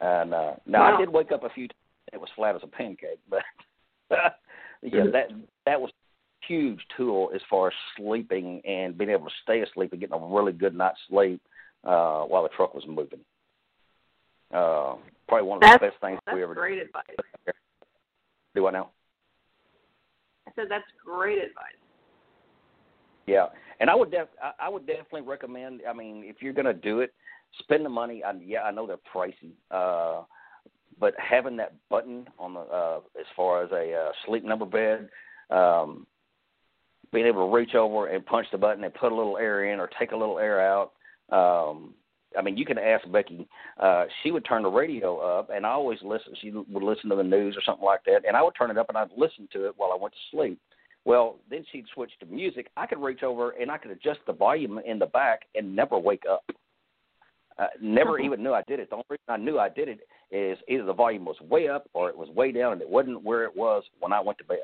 And 0.00 0.32
uh, 0.32 0.52
now 0.66 0.80
wow. 0.80 0.96
I 0.96 1.00
did 1.00 1.08
wake 1.08 1.32
up 1.32 1.44
a 1.44 1.50
few 1.50 1.68
times. 1.68 1.76
It 2.12 2.20
was 2.20 2.30
flat 2.34 2.56
as 2.56 2.62
a 2.62 2.66
pancake, 2.66 3.18
but 3.28 3.42
yeah, 4.82 5.04
that 5.12 5.28
that 5.66 5.80
was 5.80 5.90
a 5.90 6.46
huge 6.46 6.80
tool 6.96 7.30
as 7.34 7.40
far 7.48 7.68
as 7.68 7.74
sleeping 7.96 8.60
and 8.64 8.96
being 8.96 9.10
able 9.10 9.26
to 9.26 9.34
stay 9.42 9.60
asleep 9.60 9.92
and 9.92 10.00
getting 10.00 10.20
a 10.20 10.26
really 10.26 10.52
good 10.52 10.74
night's 10.74 10.98
sleep 11.08 11.40
uh, 11.84 12.22
while 12.22 12.42
the 12.42 12.48
truck 12.56 12.74
was 12.74 12.84
moving. 12.88 13.20
Uh, 14.52 14.96
probably 15.28 15.46
one 15.46 15.62
of 15.62 15.70
the 15.70 15.86
best 15.86 16.00
things 16.00 16.18
we 16.32 16.42
ever 16.42 16.54
great 16.54 16.76
did. 16.76 16.86
advice. 16.86 17.04
Do 18.54 18.62
what 18.62 18.72
now? 18.72 18.90
I 20.48 20.52
said 20.56 20.66
that's 20.68 20.84
great 21.04 21.38
advice. 21.38 21.74
Yeah, 23.26 23.46
and 23.78 23.88
I 23.88 23.94
would 23.94 24.10
def 24.10 24.28
I 24.58 24.68
would 24.68 24.86
definitely 24.86 25.22
recommend. 25.22 25.82
I 25.88 25.92
mean, 25.92 26.24
if 26.24 26.36
you're 26.40 26.52
going 26.52 26.66
to 26.66 26.74
do 26.74 27.00
it, 27.00 27.12
spend 27.60 27.84
the 27.84 27.90
money. 27.90 28.24
I, 28.24 28.32
yeah, 28.44 28.62
I 28.62 28.70
know 28.70 28.86
they're 28.86 28.96
pricey, 29.14 29.52
uh, 29.70 30.24
but 30.98 31.14
having 31.18 31.56
that 31.58 31.74
button 31.88 32.26
on 32.38 32.54
the 32.54 32.60
uh, 32.60 33.00
as 33.18 33.26
far 33.36 33.62
as 33.62 33.70
a 33.72 33.94
uh, 33.94 34.12
sleep 34.26 34.44
number 34.44 34.66
bed, 34.66 35.08
um, 35.50 36.06
being 37.12 37.26
able 37.26 37.48
to 37.48 37.54
reach 37.54 37.74
over 37.74 38.06
and 38.08 38.24
punch 38.26 38.46
the 38.50 38.58
button 38.58 38.84
and 38.84 38.94
put 38.94 39.12
a 39.12 39.14
little 39.14 39.38
air 39.38 39.72
in 39.72 39.78
or 39.78 39.88
take 39.98 40.12
a 40.12 40.16
little 40.16 40.38
air 40.38 40.60
out. 40.60 40.92
Um, 41.30 41.94
I 42.38 42.42
mean, 42.42 42.56
you 42.56 42.64
can 42.64 42.78
ask 42.78 43.10
Becky. 43.10 43.48
Uh, 43.78 44.04
she 44.22 44.30
would 44.30 44.44
turn 44.44 44.62
the 44.62 44.70
radio 44.70 45.18
up, 45.18 45.50
and 45.52 45.66
I 45.66 45.70
always 45.70 45.98
listen. 46.02 46.34
She 46.40 46.50
would 46.50 46.82
listen 46.82 47.10
to 47.10 47.16
the 47.16 47.24
news 47.24 47.56
or 47.56 47.62
something 47.62 47.84
like 47.84 48.04
that, 48.04 48.22
and 48.26 48.36
I 48.36 48.42
would 48.42 48.54
turn 48.56 48.70
it 48.70 48.78
up 48.78 48.88
and 48.88 48.96
I'd 48.96 49.10
listen 49.16 49.48
to 49.52 49.66
it 49.66 49.74
while 49.76 49.90
I 49.92 49.96
went 50.00 50.14
to 50.14 50.36
sleep. 50.36 50.60
Well, 51.04 51.38
then 51.48 51.64
she'd 51.72 51.86
switch 51.94 52.10
to 52.20 52.26
music. 52.26 52.68
I 52.76 52.86
could 52.86 53.00
reach 53.00 53.22
over 53.22 53.50
and 53.52 53.70
I 53.70 53.78
could 53.78 53.90
adjust 53.90 54.20
the 54.26 54.34
volume 54.34 54.80
in 54.84 54.98
the 54.98 55.06
back 55.06 55.42
and 55.54 55.74
never 55.74 55.98
wake 55.98 56.24
up. 56.30 56.44
Uh, 57.58 57.66
never 57.80 58.12
uh-huh. 58.12 58.24
even 58.24 58.42
knew 58.42 58.52
I 58.52 58.62
did 58.68 58.80
it. 58.80 58.90
The 58.90 58.96
only 58.96 59.06
reason 59.10 59.24
I 59.28 59.36
knew 59.36 59.58
I 59.58 59.68
did 59.68 59.88
it 59.88 60.00
is 60.30 60.58
either 60.68 60.84
the 60.84 60.92
volume 60.92 61.24
was 61.24 61.36
way 61.40 61.68
up 61.68 61.88
or 61.94 62.08
it 62.08 62.16
was 62.16 62.28
way 62.30 62.52
down, 62.52 62.72
and 62.72 62.82
it 62.82 62.88
wasn't 62.88 63.22
where 63.22 63.44
it 63.44 63.56
was 63.56 63.82
when 63.98 64.12
I 64.12 64.20
went 64.20 64.38
to 64.38 64.44
bed. 64.44 64.58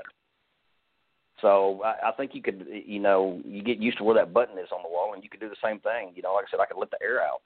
So 1.42 1.82
I, 1.84 2.08
I 2.08 2.12
think 2.12 2.34
you 2.34 2.42
could, 2.42 2.66
you 2.86 3.00
know, 3.00 3.40
you 3.44 3.62
get 3.62 3.78
used 3.78 3.98
to 3.98 4.04
where 4.04 4.14
that 4.14 4.32
button 4.32 4.58
is 4.58 4.68
on 4.72 4.82
the 4.82 4.88
wall, 4.88 5.12
and 5.14 5.22
you 5.22 5.28
could 5.28 5.40
do 5.40 5.48
the 5.48 5.56
same 5.62 5.80
thing. 5.80 6.12
You 6.14 6.22
know, 6.22 6.32
like 6.34 6.46
I 6.48 6.50
said, 6.50 6.60
I 6.60 6.66
could 6.66 6.78
let 6.78 6.90
the 6.90 7.02
air 7.02 7.20
out 7.20 7.42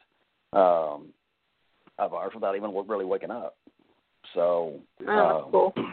um, 0.53 1.09
of 1.99 2.15
ours 2.15 2.33
without 2.35 2.57
even 2.57 2.75
really 2.87 3.05
waking 3.05 3.31
up. 3.31 3.57
So, 4.35 4.81
oh, 5.07 5.43
um, 5.45 5.51
cool. 5.51 5.75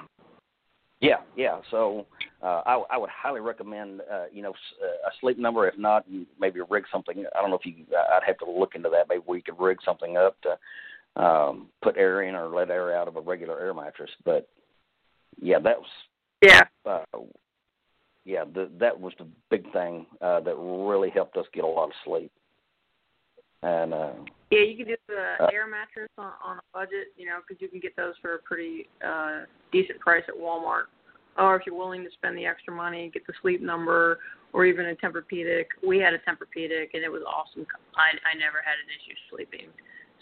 Yeah, 0.99 1.17
yeah. 1.35 1.59
So 1.69 2.07
uh, 2.41 2.63
I, 2.65 2.83
I 2.89 2.97
would 2.97 3.11
highly 3.11 3.39
recommend, 3.39 4.01
uh, 4.11 4.25
you 4.33 4.41
know, 4.41 4.53
a 4.81 5.11
sleep 5.21 5.37
number. 5.37 5.67
If 5.67 5.77
not, 5.77 6.05
maybe 6.39 6.59
rig 6.67 6.85
something. 6.91 7.23
I 7.35 7.39
don't 7.39 7.51
know 7.51 7.57
if 7.57 7.67
you. 7.67 7.85
I'd 7.91 8.25
have 8.25 8.39
to 8.39 8.49
look 8.49 8.73
into 8.73 8.89
that. 8.89 9.07
Maybe 9.07 9.21
we 9.27 9.43
could 9.43 9.59
rig 9.59 9.77
something 9.85 10.17
up 10.17 10.37
to 10.41 11.23
um, 11.23 11.67
put 11.83 11.97
air 11.97 12.23
in 12.23 12.33
or 12.33 12.47
let 12.47 12.71
air 12.71 12.97
out 12.97 13.07
of 13.07 13.15
a 13.15 13.21
regular 13.21 13.59
air 13.59 13.75
mattress. 13.75 14.09
But 14.25 14.49
yeah, 15.39 15.59
that 15.59 15.77
was. 15.77 15.87
Yeah. 16.41 16.63
Uh, 16.83 17.03
yeah, 18.25 18.43
the, 18.53 18.69
that 18.79 18.99
was 18.99 19.13
the 19.19 19.27
big 19.49 19.71
thing 19.71 20.05
uh, 20.21 20.41
that 20.41 20.55
really 20.57 21.09
helped 21.09 21.37
us 21.37 21.45
get 21.53 21.63
a 21.63 21.67
lot 21.67 21.85
of 21.85 21.95
sleep. 22.03 22.31
And 23.63 23.93
uh, 23.93 24.11
yeah, 24.49 24.61
you 24.61 24.77
can 24.77 24.87
do 24.87 24.95
the 25.07 25.43
uh, 25.43 25.49
air 25.51 25.67
mattress 25.67 26.09
on, 26.17 26.31
on 26.43 26.57
a 26.57 26.61
budget, 26.73 27.11
you 27.17 27.25
know, 27.25 27.39
because 27.45 27.61
you 27.61 27.67
can 27.67 27.79
get 27.79 27.95
those 27.95 28.13
for 28.21 28.35
a 28.35 28.39
pretty 28.39 28.87
uh, 29.05 29.41
decent 29.71 29.99
price 29.99 30.23
at 30.27 30.35
Walmart. 30.35 30.87
Or 31.37 31.55
if 31.55 31.63
you're 31.65 31.75
willing 31.75 32.03
to 32.03 32.09
spend 32.11 32.37
the 32.37 32.45
extra 32.45 32.73
money, 32.73 33.11
get 33.13 33.27
the 33.27 33.33
sleep 33.41 33.61
number, 33.61 34.19
or 34.53 34.65
even 34.65 34.87
a 34.87 34.95
Tempur-Pedic. 34.95 35.65
We 35.85 35.99
had 35.99 36.13
a 36.13 36.19
Tempur-Pedic, 36.19 36.89
and 36.93 37.03
it 37.03 37.11
was 37.11 37.21
awesome. 37.27 37.67
I 37.95 38.15
I 38.25 38.33
never 38.33 38.63
had 38.63 38.73
an 38.81 38.89
issue 38.89 39.15
sleeping. 39.29 39.67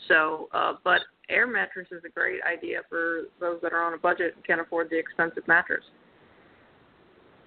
So, 0.10 0.50
uh, 0.54 0.74
but 0.84 1.02
air 1.30 1.48
mattress 1.48 1.88
is 1.92 2.02
a 2.06 2.10
great 2.10 2.42
idea 2.44 2.82
for 2.90 3.24
those 3.40 3.60
that 3.62 3.72
are 3.72 3.84
on 3.84 3.94
a 3.94 3.98
budget 3.98 4.34
and 4.36 4.46
can't 4.46 4.60
afford 4.60 4.90
the 4.90 4.98
expensive 4.98 5.48
mattress. 5.48 5.84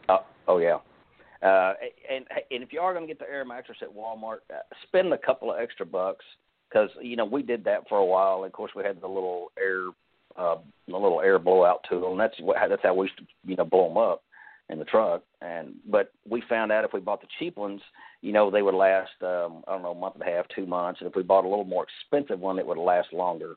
Oh, 0.08 0.24
oh 0.46 0.58
yeah. 0.58 0.78
Uh, 1.42 1.74
and 2.10 2.24
and 2.50 2.62
if 2.62 2.72
you 2.72 2.80
are 2.80 2.94
going 2.94 3.06
to 3.06 3.12
get 3.12 3.18
the 3.18 3.30
air 3.30 3.44
mattress 3.44 3.78
at 3.82 3.94
Walmart, 3.94 4.38
uh, 4.50 4.60
spend 4.86 5.12
a 5.12 5.18
couple 5.18 5.52
of 5.52 5.60
extra 5.60 5.84
bucks 5.84 6.24
because 6.68 6.90
you 7.00 7.16
know 7.16 7.24
we 7.24 7.42
did 7.42 7.64
that 7.64 7.88
for 7.88 7.98
a 7.98 8.04
while. 8.04 8.38
And 8.38 8.46
of 8.46 8.52
course, 8.52 8.72
we 8.74 8.84
had 8.84 9.00
the 9.00 9.06
little 9.06 9.50
air, 9.58 9.88
uh, 10.36 10.56
the 10.86 10.96
little 10.96 11.20
air 11.20 11.38
blowout 11.38 11.84
tool, 11.88 12.12
and 12.12 12.20
that's 12.20 12.38
what 12.40 12.56
that's 12.68 12.82
how 12.82 12.94
we 12.94 13.06
used 13.06 13.18
to 13.18 13.24
you 13.44 13.56
know 13.56 13.64
blow 13.64 13.88
them 13.88 13.98
up 13.98 14.22
in 14.68 14.78
the 14.78 14.84
truck. 14.84 15.22
And 15.40 15.74
but 15.90 16.12
we 16.28 16.42
found 16.48 16.72
out 16.72 16.84
if 16.84 16.92
we 16.92 17.00
bought 17.00 17.20
the 17.20 17.28
cheap 17.38 17.56
ones, 17.56 17.80
you 18.20 18.32
know, 18.32 18.50
they 18.50 18.62
would 18.62 18.74
last 18.74 19.10
um, 19.22 19.62
I 19.66 19.72
don't 19.72 19.82
know 19.82 19.92
a 19.92 19.94
month 19.94 20.14
and 20.14 20.22
a 20.22 20.26
half, 20.26 20.46
two 20.54 20.66
months, 20.66 21.00
and 21.00 21.08
if 21.08 21.16
we 21.16 21.22
bought 21.22 21.44
a 21.44 21.48
little 21.48 21.64
more 21.64 21.84
expensive 21.84 22.40
one, 22.40 22.58
it 22.58 22.66
would 22.66 22.78
last 22.78 23.12
longer. 23.12 23.56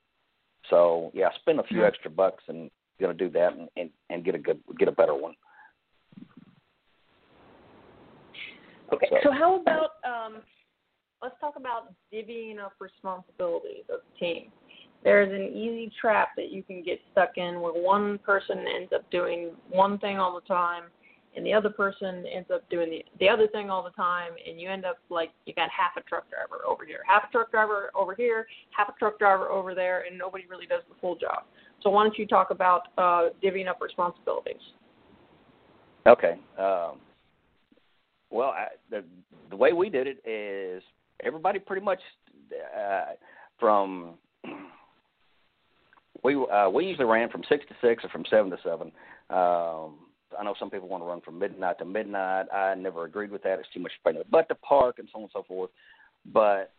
So 0.69 1.11
yeah, 1.13 1.29
spend 1.39 1.59
a 1.59 1.63
few 1.63 1.77
mm-hmm. 1.77 1.87
extra 1.87 2.11
bucks 2.11 2.43
and 2.47 2.69
going 2.99 3.17
to 3.17 3.25
do 3.25 3.31
that 3.31 3.53
and, 3.53 3.67
and 3.75 3.89
and 4.09 4.23
get 4.23 4.35
a 4.35 4.39
good 4.39 4.59
get 4.77 4.87
a 4.87 4.91
better 4.91 5.15
one. 5.15 5.33
Okay, 8.93 9.07
so, 9.09 9.17
so 9.23 9.31
how 9.31 9.59
about 9.59 9.91
um, 10.03 10.41
let's 11.21 11.35
talk 11.39 11.55
about 11.55 11.93
divvying 12.13 12.59
up 12.59 12.73
responsibilities 12.79 13.83
of 13.89 13.99
the 14.01 14.19
team. 14.19 14.51
There's 15.03 15.31
an 15.31 15.55
easy 15.55 15.91
trap 15.99 16.29
that 16.37 16.51
you 16.51 16.63
can 16.63 16.83
get 16.83 16.99
stuck 17.11 17.31
in 17.37 17.59
where 17.59 17.73
one 17.73 18.19
person 18.19 18.59
ends 18.59 18.91
up 18.93 19.09
doing 19.11 19.51
one 19.69 19.97
thing 19.97 20.17
all 20.19 20.35
the 20.35 20.47
time 20.47 20.83
and 21.35 21.45
the 21.45 21.53
other 21.53 21.69
person 21.69 22.25
ends 22.31 22.49
up 22.53 22.69
doing 22.69 22.89
the, 22.89 23.05
the 23.19 23.29
other 23.29 23.47
thing 23.47 23.69
all 23.69 23.83
the 23.83 23.91
time 23.91 24.31
and 24.47 24.59
you 24.59 24.69
end 24.69 24.85
up 24.85 24.97
like 25.09 25.31
you 25.45 25.53
got 25.53 25.69
half 25.69 25.91
a 25.97 26.07
truck 26.07 26.25
driver 26.29 26.63
over 26.67 26.85
here, 26.85 26.99
half 27.07 27.23
a 27.29 27.31
truck 27.31 27.49
driver 27.49 27.89
over 27.95 28.13
here, 28.13 28.45
half 28.77 28.89
a 28.89 28.99
truck 28.99 29.17
driver 29.17 29.49
over 29.49 29.73
there 29.73 30.03
and 30.07 30.17
nobody 30.17 30.45
really 30.47 30.67
does 30.67 30.83
the 30.89 30.95
full 31.01 31.15
job. 31.15 31.43
So 31.81 31.89
why 31.89 32.03
don't 32.03 32.17
you 32.17 32.27
talk 32.27 32.51
about 32.51 32.89
uh, 32.97 33.29
divvying 33.43 33.67
up 33.67 33.79
responsibilities? 33.81 34.61
Okay. 36.05 36.33
Um, 36.59 36.99
well, 38.29 38.49
I, 38.49 38.67
the 38.89 39.03
the 39.49 39.55
way 39.55 39.73
we 39.73 39.89
did 39.89 40.07
it 40.07 40.25
is 40.25 40.81
everybody 41.23 41.59
pretty 41.59 41.83
much 41.83 41.99
uh, 42.77 43.13
from 43.59 44.15
we 46.23 46.35
uh, 46.35 46.69
we 46.69 46.85
usually 46.85 47.05
ran 47.05 47.29
from 47.29 47.43
six 47.49 47.65
to 47.67 47.75
six 47.81 48.03
or 48.03 48.09
from 48.09 48.25
seven 48.29 48.51
to 48.51 48.57
seven. 48.63 48.91
Um, 49.29 49.95
I 50.37 50.43
know 50.43 50.55
some 50.59 50.69
people 50.69 50.87
want 50.87 51.03
to 51.03 51.07
run 51.07 51.21
from 51.21 51.39
midnight 51.39 51.77
to 51.79 51.85
midnight. 51.85 52.45
I 52.53 52.75
never 52.75 53.05
agreed 53.05 53.31
with 53.31 53.43
that. 53.43 53.59
It's 53.59 53.67
too 53.73 53.81
much 53.81 53.91
pain 54.05 54.15
in 54.15 54.23
the 54.31 54.55
park 54.55 54.99
and 54.99 55.07
so 55.11 55.17
on 55.17 55.23
and 55.23 55.31
so 55.33 55.43
forth. 55.43 55.69
But 56.31 56.71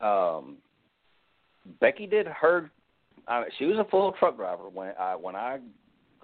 um, 0.00 0.58
Becky 1.80 2.06
did 2.06 2.26
her. 2.26 2.70
Uh, 3.28 3.44
she 3.58 3.66
was 3.66 3.78
a 3.78 3.90
full 3.90 4.12
truck 4.18 4.36
driver 4.36 4.68
when 4.68 4.92
I 4.98 5.16
when 5.16 5.36
I 5.36 5.58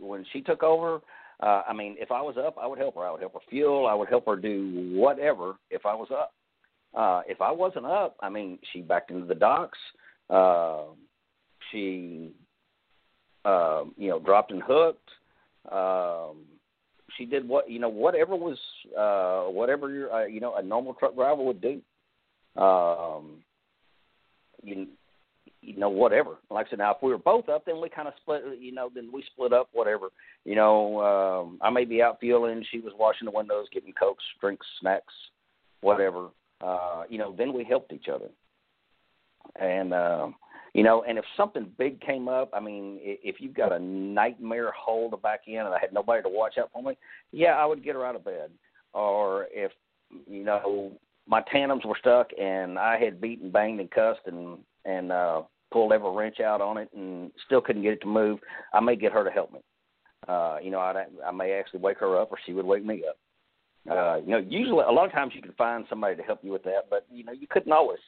when 0.01 0.25
she 0.33 0.41
took 0.41 0.63
over. 0.63 1.01
Uh, 1.41 1.63
I 1.69 1.73
mean, 1.73 1.97
if 1.99 2.11
I 2.11 2.21
was 2.21 2.37
up, 2.37 2.57
I 2.61 2.67
would 2.67 2.79
help 2.79 2.97
her. 2.97 3.05
I 3.05 3.13
would 3.13 3.21
help 3.21 3.35
her 3.35 3.41
fuel. 3.49 3.87
I 3.87 3.95
would 3.95 4.09
help 4.09 4.27
her 4.27 4.37
do 4.37 4.93
whatever 4.93 5.55
if 5.71 5.87
I 5.87 5.95
was 5.95 6.09
up. 6.11 6.33
Uh, 6.95 7.23
if 7.29 7.41
I 7.41 7.53
wasn't 7.53 7.87
up, 7.87 8.17
I 8.21 8.29
mean, 8.29 8.59
she 8.73 8.81
backed 8.81 9.11
into 9.11 9.27
the 9.27 9.35
docks. 9.35 9.79
Uh, 10.29 10.85
she, 11.71 12.33
uh, 13.45 13.85
you 13.97 14.09
know, 14.09 14.19
dropped 14.19 14.51
and 14.51 14.63
hooked. 14.63 15.11
Um, 15.71 16.45
she 17.17 17.25
did 17.25 17.47
what 17.47 17.71
you 17.71 17.79
know, 17.79 17.89
whatever 17.89 18.35
was, 18.35 18.59
uh, 18.99 19.51
whatever 19.51 19.91
your, 19.91 20.13
uh, 20.13 20.27
you 20.27 20.41
know, 20.41 20.57
a 20.57 20.63
normal 20.63 20.95
truck 20.95 21.15
driver 21.15 21.43
would 21.43 21.61
do. 21.61 21.81
Um, 22.61 23.43
you, 24.63 24.89
you 25.69 25.79
know, 25.79 25.89
whatever. 25.89 26.37
Like 26.51 26.67
I 26.67 26.71
said, 26.71 26.79
now 26.79 26.93
if 26.93 26.99
we 27.03 27.11
were 27.11 27.19
both 27.19 27.49
up, 27.49 27.65
then 27.67 27.81
we 27.81 27.89
kind 27.89 28.09
of 28.09 28.15
split. 28.21 28.43
You 28.59 28.73
know, 28.73 28.91
then 28.95 29.11
we 29.13 29.23
split 29.33 29.53
up, 29.53 29.69
whatever. 29.73 30.09
You 30.45 30.57
know, 30.57 31.01
um, 31.01 31.59
I 31.63 31.71
may 31.71 31.85
be 31.85 32.03
out 32.03 32.19
fueling. 32.21 32.65
She 32.71 32.81
was 32.81 32.93
washing 32.99 33.27
the 33.27 33.31
windows, 33.31 33.67
getting 33.73 33.93
cokes, 33.93 34.25
drinks, 34.41 34.67
snacks, 34.81 35.15
whatever. 35.81 36.29
Uh, 36.61 37.05
you 37.09 37.19
know, 37.19 37.35
then 37.37 37.53
we 37.53 37.65
helped 37.65 37.93
each 37.93 38.07
other. 38.13 38.29
And 39.61 39.95
um, 39.95 40.35
you 40.75 40.83
know, 40.83 41.05
and 41.09 41.19
if 41.19 41.25
something 41.37 41.71
big 41.79 42.01
came 42.01 42.29
up, 42.29 42.51
I 42.53 42.61
mean, 42.61 42.99
if 43.01 43.37
you've 43.41 43.55
got 43.55 43.73
a 43.73 43.79
nightmare 43.79 44.73
hole 44.73 45.11
to 45.11 45.17
back 45.17 45.41
in, 45.47 45.59
and 45.59 45.69
I 45.69 45.79
had 45.81 45.93
nobody 45.93 46.23
to 46.23 46.29
watch 46.29 46.59
out 46.59 46.71
for 46.73 46.83
me, 46.83 46.97
yeah, 47.33 47.53
I 47.53 47.65
would 47.65 47.85
get 47.85 47.95
her 47.95 48.05
out 48.05 48.17
of 48.17 48.25
bed. 48.25 48.51
Or 48.95 49.47
if 49.51 49.73
you 50.27 50.45
know 50.45 50.93
my 51.29 51.43
tandems 51.53 51.85
were 51.85 51.97
stuck 52.01 52.31
and 52.41 52.79
I 52.79 52.99
had 52.99 53.21
beat 53.21 53.41
and 53.41 53.53
banged 53.53 53.81
and 53.81 53.91
cussed 53.91 54.21
and 54.27 54.59
and 54.85 55.13
uh, 55.13 55.43
pulled 55.71 55.93
every 55.93 56.11
wrench 56.11 56.41
out 56.41 56.61
on 56.61 56.79
it 56.79 56.89
and 56.95 57.31
still 57.47 57.61
couldn't 57.61 57.83
get 57.83 57.93
it 57.93 58.01
to 58.03 58.07
move, 58.07 58.39
I 58.73 58.81
may 58.81 58.97
get 58.97 59.13
her 59.13 59.25
to 59.25 59.31
help 59.31 59.53
me. 59.53 59.61
Uh, 60.27 60.59
you 60.63 60.71
know, 60.71 60.79
I 60.79 61.05
I 61.25 61.31
may 61.31 61.53
actually 61.53 61.81
wake 61.81 61.99
her 61.99 62.21
up, 62.21 62.31
or 62.31 62.39
she 62.45 62.53
would 62.53 62.67
wake 62.67 62.85
me 62.85 63.05
up. 63.09 63.17
Uh, 63.91 64.17
you 64.17 64.31
know, 64.33 64.45
usually 64.49 64.85
a 64.85 64.91
lot 64.91 65.07
of 65.07 65.13
times 65.13 65.33
you 65.35 65.41
can 65.41 65.53
find 65.53 65.85
somebody 65.89 66.17
to 66.17 66.23
help 66.23 66.41
you 66.43 66.53
with 66.53 66.65
that, 66.65 66.87
but 66.91 67.07
you 67.11 67.25
know, 67.25 67.33
you 67.33 67.47
couldn't 67.49 67.73
always. 67.73 68.01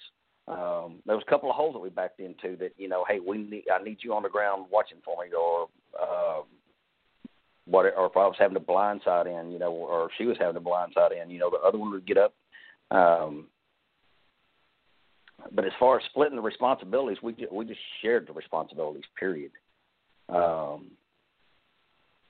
Um, 0.48 0.96
there 1.06 1.14
was 1.14 1.24
a 1.26 1.30
couple 1.30 1.48
of 1.48 1.54
holes 1.54 1.74
that 1.74 1.78
we 1.80 1.90
backed 1.90 2.18
into 2.18 2.56
that 2.56 2.72
you 2.76 2.88
know, 2.88 3.04
hey, 3.08 3.20
we 3.20 3.38
need 3.38 3.64
I 3.72 3.82
need 3.82 3.98
you 4.02 4.12
on 4.14 4.22
the 4.22 4.28
ground 4.28 4.66
watching 4.70 4.98
for 5.04 5.22
me, 5.22 5.32
or 5.32 5.68
uh, 6.00 6.42
what, 7.66 7.86
or 7.96 8.06
if 8.06 8.16
I 8.16 8.26
was 8.26 8.36
having 8.38 8.54
to 8.54 8.60
blind 8.60 9.00
side 9.04 9.26
in, 9.26 9.52
you 9.52 9.58
know, 9.58 9.72
or 9.72 10.10
she 10.18 10.26
was 10.26 10.36
having 10.38 10.54
to 10.54 10.60
blind 10.60 10.92
side 10.94 11.12
in, 11.12 11.30
you 11.30 11.38
know, 11.38 11.50
the 11.50 11.58
other 11.58 11.78
one 11.78 11.92
would 11.92 12.06
get 12.06 12.18
up. 12.18 12.34
Um, 12.90 13.46
but 15.52 15.64
as 15.64 15.72
far 15.78 15.98
as 15.98 16.04
splitting 16.06 16.36
the 16.36 16.42
responsibilities, 16.42 17.18
we 17.22 17.32
just, 17.32 17.52
we 17.52 17.64
just 17.64 17.80
shared 18.02 18.26
the 18.26 18.32
responsibilities. 18.32 19.04
Period. 19.18 19.52
Um, 20.28 20.90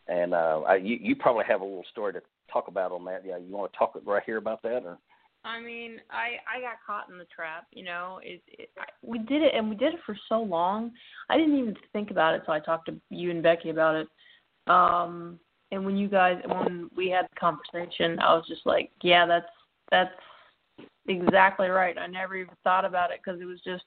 and 0.09 0.35
uh, 0.35 0.63
I, 0.67 0.77
you 0.77 0.99
you 1.01 1.17
probably 1.17 1.45
have 1.47 1.61
a 1.61 1.65
little 1.65 1.85
story 1.91 2.13
to 2.15 2.23
talk 2.53 2.69
about 2.69 2.93
on 2.93 3.05
that. 3.05 3.23
Yeah, 3.25 3.37
you 3.37 3.55
want 3.55 3.73
to 3.73 3.79
talk 3.79 3.97
right 4.05 4.23
here 4.25 4.39
about 4.39 4.63
that, 4.63 4.83
or? 4.85 4.99
I 5.45 5.61
mean, 5.61 6.01
I 6.11 6.37
I 6.53 6.61
got 6.61 6.77
caught 6.87 7.09
in 7.11 7.19
the 7.19 7.27
trap. 7.35 7.67
You 7.73 7.85
know, 7.85 8.21
it, 8.23 8.43
it 8.47 8.71
I, 8.79 8.85
we 9.03 9.19
did 9.19 9.43
it, 9.43 9.55
and 9.55 9.71
we 9.71 9.77
did 9.77 9.95
it 9.95 10.01
for 10.05 10.17
so 10.29 10.43
long. 10.43 10.93
I 11.29 11.37
didn't 11.37 11.59
even 11.59 11.77
think 11.93 12.11
about 12.11 12.35
it 12.35 12.41
until 12.41 12.55
I 12.55 12.61
talked 12.61 12.87
to 12.89 12.97
you 13.11 13.31
and 13.31 13.43
Becky 13.43 13.71
about 13.71 13.97
it. 13.97 14.09
Um, 14.67 15.39
and 15.73 15.85
when 15.85 15.97
you 15.97 16.09
guys 16.09 16.41
when 16.47 16.91
we 16.97 17.09
had 17.09 17.27
the 17.27 17.41
conversation, 17.41 18.19
I 18.19 18.35
was 18.35 18.45
just 18.49 18.67
like, 18.67 18.91
yeah, 19.03 19.27
that's 19.27 19.47
that's 19.91 20.11
exactly 21.11 21.69
right. 21.69 21.97
I 21.99 22.07
never 22.07 22.37
even 22.37 22.55
thought 22.65 22.85
about 22.85 23.11
it 23.11 23.21
because 23.23 23.41
it 23.41 23.45
was 23.45 23.61
just 23.65 23.85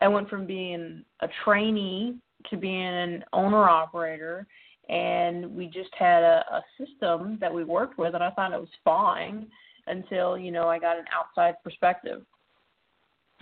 I 0.00 0.08
went 0.08 0.28
from 0.28 0.46
being 0.46 1.04
a 1.20 1.28
trainee 1.44 2.16
to 2.50 2.56
being 2.56 2.86
an 2.86 3.24
owner 3.32 3.68
operator 3.68 4.46
and 4.88 5.54
we 5.54 5.66
just 5.66 5.90
had 5.98 6.22
a, 6.22 6.44
a 6.50 6.62
system 6.78 7.38
that 7.40 7.52
we 7.52 7.64
worked 7.64 7.98
with 7.98 8.14
and 8.14 8.22
I 8.22 8.30
thought 8.30 8.52
it 8.52 8.60
was 8.60 8.68
fine 8.84 9.46
until, 9.86 10.36
you 10.36 10.50
know, 10.50 10.68
I 10.68 10.78
got 10.78 10.98
an 10.98 11.04
outside 11.14 11.54
perspective. 11.62 12.22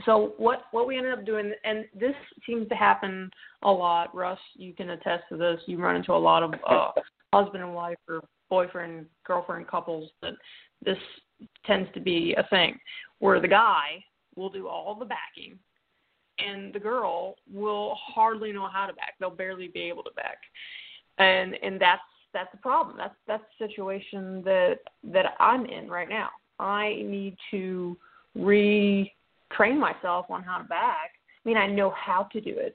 So 0.04 0.34
what 0.36 0.64
what 0.72 0.86
we 0.86 0.98
ended 0.98 1.12
up 1.12 1.24
doing 1.24 1.52
and 1.64 1.84
this 1.98 2.14
seems 2.46 2.68
to 2.68 2.74
happen 2.74 3.30
a 3.62 3.70
lot, 3.70 4.14
Russ, 4.14 4.38
you 4.54 4.72
can 4.72 4.90
attest 4.90 5.24
to 5.30 5.36
this. 5.36 5.60
You 5.66 5.78
run 5.78 5.96
into 5.96 6.12
a 6.12 6.14
lot 6.14 6.42
of 6.42 6.54
uh 6.68 6.90
husband 7.32 7.62
and 7.62 7.74
wife 7.74 7.98
or 8.08 8.22
boyfriend 8.50 9.06
girlfriend 9.24 9.66
couples 9.66 10.10
that 10.20 10.34
this 10.84 10.98
tends 11.64 11.88
to 11.94 12.00
be 12.00 12.34
a 12.36 12.46
thing 12.48 12.78
where 13.18 13.40
the 13.40 13.48
guy 13.48 14.04
will 14.36 14.50
do 14.50 14.68
all 14.68 14.94
the 14.94 15.04
backing 15.04 15.58
and 16.38 16.72
the 16.72 16.78
girl 16.78 17.36
will 17.52 17.96
hardly 18.00 18.52
know 18.52 18.68
how 18.72 18.86
to 18.86 18.92
back. 18.92 19.14
They'll 19.20 19.30
barely 19.30 19.68
be 19.68 19.82
able 19.82 20.02
to 20.04 20.10
back. 20.12 20.38
And 21.18 21.54
and 21.62 21.80
that's 21.80 22.02
that's 22.32 22.50
the 22.52 22.58
problem. 22.58 22.96
That's 22.96 23.14
that's 23.26 23.42
the 23.58 23.68
situation 23.68 24.42
that 24.44 24.78
that 25.04 25.34
I'm 25.38 25.66
in 25.66 25.88
right 25.88 26.08
now. 26.08 26.30
I 26.58 27.02
need 27.04 27.36
to 27.50 27.96
retrain 28.36 29.08
myself 29.78 30.26
on 30.30 30.42
how 30.42 30.58
to 30.58 30.64
back. 30.64 31.12
I 31.44 31.48
mean, 31.48 31.56
I 31.56 31.66
know 31.66 31.90
how 31.90 32.28
to 32.32 32.40
do 32.40 32.54
it, 32.56 32.74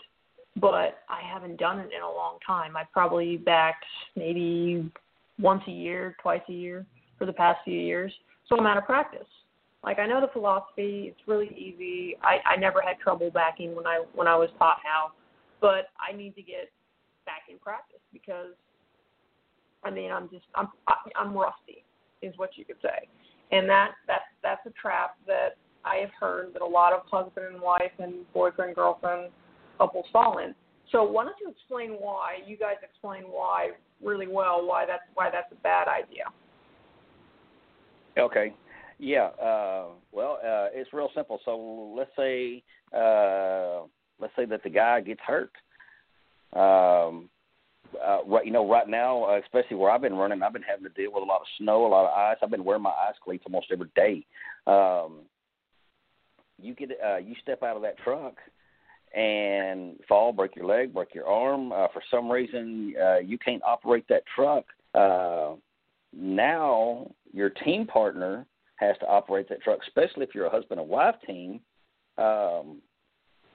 but 0.55 0.99
I 1.09 1.21
haven't 1.23 1.57
done 1.57 1.79
it 1.79 1.89
in 1.95 2.01
a 2.01 2.07
long 2.07 2.37
time. 2.45 2.75
I 2.75 2.83
probably 2.91 3.37
backed 3.37 3.85
maybe 4.15 4.91
once 5.39 5.63
a 5.67 5.71
year, 5.71 6.15
twice 6.21 6.41
a 6.49 6.53
year 6.53 6.85
for 7.17 7.25
the 7.25 7.33
past 7.33 7.59
few 7.63 7.79
years. 7.79 8.11
So 8.47 8.57
I'm 8.57 8.65
out 8.65 8.77
of 8.77 8.85
practice. 8.85 9.27
Like 9.83 9.99
I 9.99 10.07
know 10.07 10.19
the 10.21 10.31
philosophy, 10.33 11.13
it's 11.13 11.27
really 11.27 11.49
easy. 11.55 12.15
I, 12.21 12.39
I 12.45 12.55
never 12.57 12.81
had 12.81 12.99
trouble 12.99 13.29
backing 13.31 13.75
when 13.75 13.85
I 13.85 14.03
when 14.15 14.27
I 14.27 14.35
was 14.35 14.49
taught 14.57 14.77
how, 14.83 15.11
but 15.61 15.89
I 15.99 16.15
need 16.15 16.35
to 16.35 16.41
get 16.41 16.71
back 17.25 17.43
in 17.49 17.57
practice 17.59 18.01
because 18.11 18.53
I 19.83 19.91
mean 19.91 20.11
I'm 20.11 20.29
just 20.29 20.45
I'm 20.55 20.69
I'm 21.15 21.33
rusty 21.33 21.83
is 22.21 22.33
what 22.37 22.57
you 22.57 22.65
could 22.65 22.81
say, 22.81 23.07
and 23.51 23.69
that 23.69 23.91
that 24.07 24.21
that's 24.41 24.65
a 24.65 24.71
trap 24.71 25.15
that 25.27 25.57
I 25.85 25.97
have 25.97 26.11
heard 26.19 26.53
that 26.53 26.61
a 26.61 26.65
lot 26.65 26.91
of 26.93 27.01
husband 27.09 27.53
and 27.53 27.61
wife 27.61 27.93
and 27.99 28.13
boyfriend 28.33 28.75
girlfriend 28.75 29.29
couples 29.77 30.05
fall 30.11 30.39
in. 30.39 30.55
So 30.91 31.03
why 31.03 31.25
don't 31.25 31.35
you 31.39 31.49
explain 31.49 31.91
why? 31.91 32.37
You 32.45 32.57
guys 32.57 32.75
explain 32.81 33.23
why 33.23 33.71
really 34.01 34.27
well 34.27 34.65
why 34.65 34.85
that's 34.85 35.03
why 35.13 35.29
that's 35.29 35.51
a 35.51 35.61
bad 35.61 35.87
idea. 35.87 36.25
Okay. 38.17 38.53
Yeah. 38.99 39.27
Uh, 39.41 39.85
well, 40.11 40.39
uh, 40.43 40.67
it's 40.73 40.91
real 40.93 41.09
simple. 41.15 41.39
So 41.45 41.93
let's 41.95 42.11
say 42.15 42.63
uh, 42.93 43.81
let's 44.19 44.33
say 44.35 44.45
that 44.45 44.63
the 44.63 44.69
guy 44.69 45.01
gets 45.01 45.21
hurt. 45.25 45.51
Um, 46.53 47.29
uh, 48.05 48.19
right, 48.25 48.45
you 48.45 48.51
know, 48.51 48.69
right 48.69 48.87
now, 48.87 49.23
uh, 49.23 49.39
especially 49.39 49.77
where 49.77 49.91
I've 49.91 50.01
been 50.01 50.15
running, 50.15 50.43
I've 50.43 50.53
been 50.53 50.61
having 50.61 50.83
to 50.83 50.89
deal 50.89 51.11
with 51.13 51.23
a 51.23 51.25
lot 51.25 51.41
of 51.41 51.47
snow, 51.57 51.85
a 51.85 51.87
lot 51.87 52.05
of 52.05 52.17
ice. 52.17 52.37
I've 52.41 52.51
been 52.51 52.63
wearing 52.63 52.83
my 52.83 52.89
ice 52.89 53.15
cleats 53.23 53.43
almost 53.45 53.67
every 53.71 53.89
day. 53.95 54.25
Um, 54.65 55.19
you 56.61 56.73
get, 56.73 56.91
uh, 57.03 57.17
you 57.17 57.35
step 57.41 57.63
out 57.63 57.75
of 57.75 57.81
that 57.83 57.97
truck 57.99 58.35
and 59.15 59.95
fall, 60.07 60.33
break 60.33 60.55
your 60.55 60.65
leg, 60.65 60.93
break 60.93 61.13
your 61.13 61.27
arm. 61.27 61.71
Uh, 61.71 61.87
for 61.93 62.01
some 62.11 62.29
reason, 62.29 62.93
uh, 63.01 63.19
you 63.19 63.37
can't 63.37 63.63
operate 63.63 64.05
that 64.09 64.23
truck. 64.35 64.65
Uh, 64.93 65.53
now 66.13 67.09
your 67.33 67.49
team 67.49 67.85
partner 67.85 68.45
has 68.77 68.95
to 68.99 69.07
operate 69.07 69.49
that 69.49 69.61
truck, 69.61 69.79
especially 69.87 70.23
if 70.23 70.33
you're 70.33 70.45
a 70.45 70.51
husband 70.51 70.79
and 70.79 70.89
wife 70.89 71.15
team. 71.25 71.59
Um, 72.17 72.81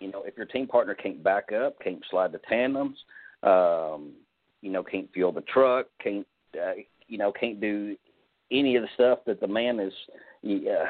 you 0.01 0.11
know, 0.11 0.23
if 0.25 0.37
your 0.37 0.47
team 0.47 0.67
partner 0.67 0.95
can't 0.95 1.23
back 1.23 1.53
up, 1.53 1.79
can't 1.81 2.03
slide 2.11 2.33
the 2.33 2.41
tandems, 2.49 2.99
um, 3.43 4.13
you 4.61 4.71
know, 4.71 4.83
can't 4.83 5.13
fuel 5.13 5.33
the 5.33 5.43
truck, 5.43 5.87
can't, 6.03 6.27
uh, 6.57 6.73
you 7.07 7.19
know, 7.19 7.33
can't 7.33 7.61
do 7.61 7.97
any 8.51 8.77
of 8.77 8.83
the 8.83 8.89
stuff 8.95 9.21
that 9.27 9.41
the 9.41 9.47
man 9.47 9.81
is. 9.81 9.93
Uh, 10.45 10.85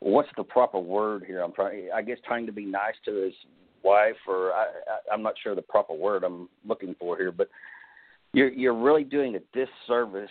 what's 0.00 0.28
the 0.36 0.44
proper 0.44 0.78
word 0.78 1.24
here? 1.26 1.42
I'm 1.42 1.52
trying. 1.52 1.88
I 1.94 2.02
guess 2.02 2.18
trying 2.26 2.46
to 2.46 2.52
be 2.52 2.64
nice 2.64 2.94
to 3.06 3.14
his 3.14 3.34
wife, 3.82 4.16
or 4.28 4.52
I, 4.52 4.64
I, 4.64 5.14
I'm 5.14 5.22
not 5.22 5.34
sure 5.42 5.54
the 5.54 5.62
proper 5.62 5.94
word 5.94 6.22
I'm 6.22 6.48
looking 6.66 6.94
for 6.98 7.16
here, 7.16 7.32
but 7.32 7.48
you're 8.32 8.50
you're 8.50 8.74
really 8.74 9.04
doing 9.04 9.36
a 9.36 9.40
disservice 9.56 10.30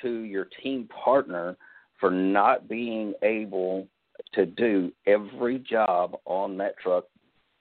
to 0.00 0.22
your 0.22 0.46
team 0.62 0.88
partner 1.04 1.56
for 2.00 2.10
not 2.10 2.68
being 2.68 3.14
able 3.22 3.86
to 4.34 4.46
do 4.46 4.92
every 5.06 5.58
job 5.58 6.16
on 6.24 6.56
that 6.58 6.74
truck 6.78 7.04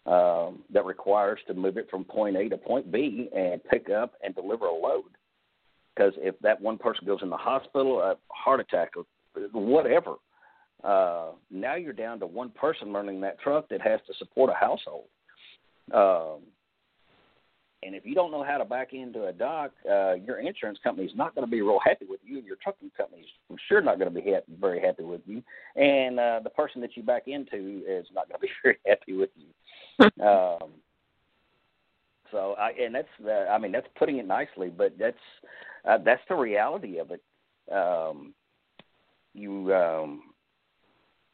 um, 0.05 0.63
that 0.73 0.85
requires 0.85 1.39
to 1.47 1.53
move 1.53 1.77
it 1.77 1.87
from 1.89 2.03
point 2.03 2.35
A 2.35 2.49
to 2.49 2.57
point 2.57 2.91
B 2.91 3.29
and 3.35 3.63
pick 3.65 3.89
up 3.89 4.13
and 4.23 4.33
deliver 4.33 4.65
a 4.65 4.73
load. 4.73 5.03
Because 5.95 6.13
if 6.17 6.39
that 6.39 6.59
one 6.59 6.77
person 6.77 7.05
goes 7.05 7.19
in 7.21 7.29
the 7.29 7.37
hospital, 7.37 7.99
a 7.99 8.15
heart 8.29 8.59
attack, 8.59 8.91
or 8.95 9.03
whatever, 9.51 10.15
uh, 10.83 11.31
now 11.51 11.75
you're 11.75 11.93
down 11.93 12.19
to 12.19 12.25
one 12.25 12.49
person 12.49 12.91
running 12.91 13.21
that 13.21 13.39
truck 13.39 13.69
that 13.69 13.81
has 13.81 13.99
to 14.07 14.13
support 14.17 14.49
a 14.49 14.53
household. 14.53 15.05
Um, 15.93 16.39
and 17.83 17.95
if 17.95 18.05
you 18.05 18.13
don't 18.13 18.31
know 18.31 18.43
how 18.43 18.57
to 18.57 18.65
back 18.65 18.93
into 18.93 19.25
a 19.25 19.33
dock, 19.33 19.71
uh, 19.89 20.13
your 20.13 20.39
insurance 20.39 20.77
company 20.83 21.07
is 21.07 21.15
not 21.15 21.33
going 21.33 21.45
to 21.45 21.49
be 21.49 21.61
real 21.61 21.79
happy 21.83 22.05
with 22.07 22.19
you, 22.23 22.37
and 22.37 22.45
your 22.45 22.57
trucking 22.61 22.91
company 22.95 23.23
is 23.23 23.59
sure 23.67 23.81
not 23.81 23.97
going 23.97 24.13
to 24.13 24.21
be 24.21 24.29
ha- 24.29 24.45
very 24.59 24.79
happy 24.79 25.03
with 25.03 25.21
you. 25.25 25.41
And 25.75 26.19
uh, 26.19 26.41
the 26.43 26.51
person 26.51 26.81
that 26.81 26.95
you 26.95 27.01
back 27.01 27.23
into 27.27 27.83
is 27.87 28.05
not 28.13 28.29
going 28.29 28.39
to 28.41 28.47
be 28.47 28.51
very 28.61 28.77
happy 28.85 29.13
with 29.13 29.29
you. 29.35 30.05
um, 30.23 30.69
so, 32.31 32.55
I, 32.57 32.71
and 32.79 32.93
that's, 32.93 33.07
uh, 33.25 33.51
I 33.51 33.57
mean, 33.57 33.71
that's 33.71 33.87
putting 33.97 34.17
it 34.17 34.27
nicely, 34.27 34.69
but 34.69 34.93
that's 34.97 35.17
uh, 35.83 35.97
that's 36.05 36.21
the 36.29 36.35
reality 36.35 36.99
of 36.99 37.11
it. 37.11 37.21
Um, 37.73 38.33
you, 39.33 39.73
um, 39.73 40.21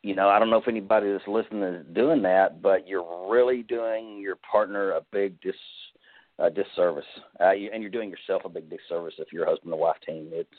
you 0.01 0.15
know, 0.15 0.29
I 0.29 0.39
don't 0.39 0.49
know 0.49 0.57
if 0.57 0.67
anybody 0.67 1.11
that's 1.11 1.27
listening 1.27 1.63
is 1.63 1.85
doing 1.93 2.21
that, 2.23 2.61
but 2.61 2.87
you're 2.87 3.29
really 3.29 3.63
doing 3.63 4.19
your 4.19 4.37
partner 4.49 4.91
a 4.91 5.01
big 5.11 5.39
dis 5.41 5.55
uh, 6.39 6.49
disservice, 6.49 7.05
uh, 7.41 7.51
you, 7.51 7.69
and 7.73 7.81
you're 7.81 7.91
doing 7.91 8.09
yourself 8.09 8.43
a 8.45 8.49
big 8.49 8.69
disservice 8.69 9.15
if 9.17 9.31
you're 9.31 9.45
a 9.45 9.49
husband 9.49 9.73
and 9.73 9.81
wife 9.81 9.97
team. 10.05 10.29
It's 10.31 10.49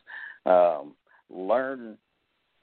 um, 0.46 0.94
learn 1.30 1.96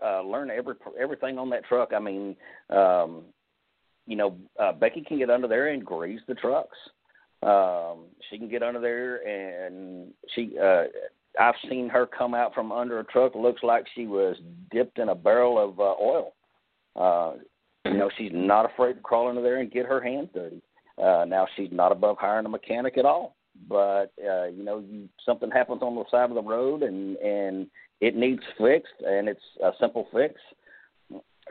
uh, 0.03 0.21
learn 0.21 0.51
every 0.51 0.75
everything 0.99 1.37
on 1.37 1.49
that 1.51 1.65
truck. 1.65 1.91
I 1.95 1.99
mean, 1.99 2.35
um, 2.69 3.23
you 4.05 4.15
know, 4.15 4.37
uh, 4.59 4.73
Becky 4.73 5.01
can 5.01 5.17
get 5.17 5.29
under 5.29 5.47
there 5.47 5.69
and 5.69 5.85
grease 5.85 6.21
the 6.27 6.35
trucks. 6.35 6.77
Um, 7.43 8.05
she 8.29 8.37
can 8.37 8.49
get 8.49 8.63
under 8.63 8.79
there 8.79 9.17
and 9.27 10.11
she. 10.33 10.55
Uh, 10.61 10.85
I've 11.37 11.55
seen 11.69 11.89
her 11.89 12.05
come 12.05 12.33
out 12.33 12.53
from 12.53 12.71
under 12.71 12.99
a 12.99 13.03
truck. 13.03 13.35
Looks 13.35 13.61
like 13.61 13.85
she 13.93 14.07
was 14.07 14.37
dipped 14.71 14.99
in 14.99 15.09
a 15.09 15.15
barrel 15.15 15.59
of 15.59 15.79
uh, 15.79 15.93
oil. 16.01 16.33
Uh, 16.95 17.33
you 17.83 17.97
know, 17.97 18.09
she's 18.17 18.31
not 18.33 18.71
afraid 18.71 18.93
to 18.93 19.01
crawl 19.01 19.27
under 19.27 19.41
there 19.41 19.57
and 19.57 19.69
get 19.69 19.85
her 19.85 20.01
hands 20.01 20.29
dirty. 20.33 20.61
Uh, 21.01 21.25
now 21.27 21.47
she's 21.55 21.71
not 21.71 21.91
above 21.91 22.17
hiring 22.17 22.45
a 22.45 22.49
mechanic 22.49 22.97
at 22.97 23.05
all, 23.05 23.35
but 23.67 24.13
uh, 24.25 24.45
you 24.45 24.63
know, 24.63 24.79
you, 24.79 25.09
something 25.25 25.51
happens 25.51 25.81
on 25.81 25.95
the 25.95 26.03
side 26.09 26.29
of 26.29 26.35
the 26.35 26.41
road 26.41 26.83
and 26.83 27.17
and 27.17 27.67
it 28.01 28.15
needs 28.15 28.43
fixed, 28.57 28.93
and 29.05 29.27
it's 29.27 29.41
a 29.63 29.71
simple 29.79 30.07
fix. 30.13 30.35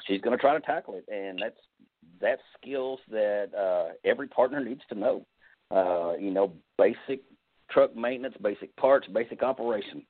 She's 0.07 0.21
going 0.21 0.37
to 0.37 0.41
try 0.41 0.55
to 0.55 0.61
tackle 0.61 0.95
it, 0.95 1.05
and 1.13 1.39
that's 1.43 1.61
that's 2.21 2.43
skills 2.61 3.01
that 3.11 3.49
uh, 3.57 3.93
every 4.05 4.29
partner 4.29 4.63
needs 4.63 4.83
to 4.89 4.95
know. 4.95 5.27
Uh, 5.71 6.15
you 6.19 6.31
know, 6.31 6.53
basic 6.79 7.23
truck 7.71 7.97
maintenance, 7.97 8.35
basic 8.43 8.75
parts, 8.77 9.07
basic 9.09 9.43
operation. 9.43 10.05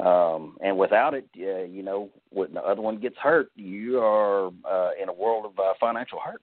Um, 0.00 0.56
and 0.62 0.76
without 0.76 1.14
it, 1.14 1.28
uh, 1.38 1.64
you 1.64 1.82
know, 1.82 2.10
when 2.30 2.54
the 2.54 2.62
other 2.62 2.82
one 2.82 2.98
gets 2.98 3.16
hurt, 3.16 3.50
you 3.54 4.00
are 4.00 4.48
uh, 4.48 4.90
in 5.00 5.08
a 5.08 5.12
world 5.12 5.46
of 5.46 5.58
uh, 5.58 5.72
financial 5.80 6.18
hurt. 6.24 6.42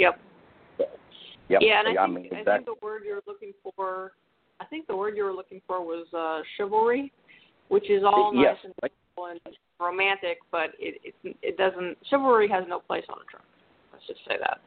Yep. 0.00 0.20
Yep. 1.48 1.60
Yeah, 1.62 1.80
and 1.80 1.98
I, 1.98 2.02
I 2.02 2.06
think, 2.06 2.32
mean, 2.32 2.46
I 2.46 2.56
think 2.56 2.66
the 2.66 2.74
word 2.80 3.02
you're 3.04 3.22
looking 3.26 3.52
for, 3.76 4.12
I 4.60 4.64
think 4.66 4.86
the 4.86 4.96
word 4.96 5.16
you 5.16 5.24
were 5.24 5.32
looking 5.32 5.60
for 5.66 5.84
was 5.84 6.06
uh, 6.16 6.42
chivalry, 6.56 7.12
which 7.68 7.90
is 7.90 8.02
all 8.04 8.32
yes. 8.34 8.56
nice 8.64 8.72
and 8.82 8.90
and 9.46 9.56
romantic, 9.78 10.38
but 10.50 10.70
it 10.78 11.14
it 11.24 11.36
it 11.42 11.56
doesn't. 11.58 11.98
Chivalry 12.08 12.48
has 12.48 12.64
no 12.68 12.78
place 12.78 13.04
on 13.08 13.18
a 13.18 13.30
truck. 13.30 13.44
Let's 13.92 14.06
just 14.06 14.20
say 14.26 14.36
that. 14.40 14.60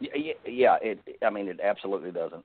Yeah, 0.00 0.32
yeah. 0.46 0.76
It. 0.80 0.98
I 1.22 1.30
mean, 1.30 1.48
it 1.48 1.60
absolutely 1.62 2.12
doesn't. 2.12 2.44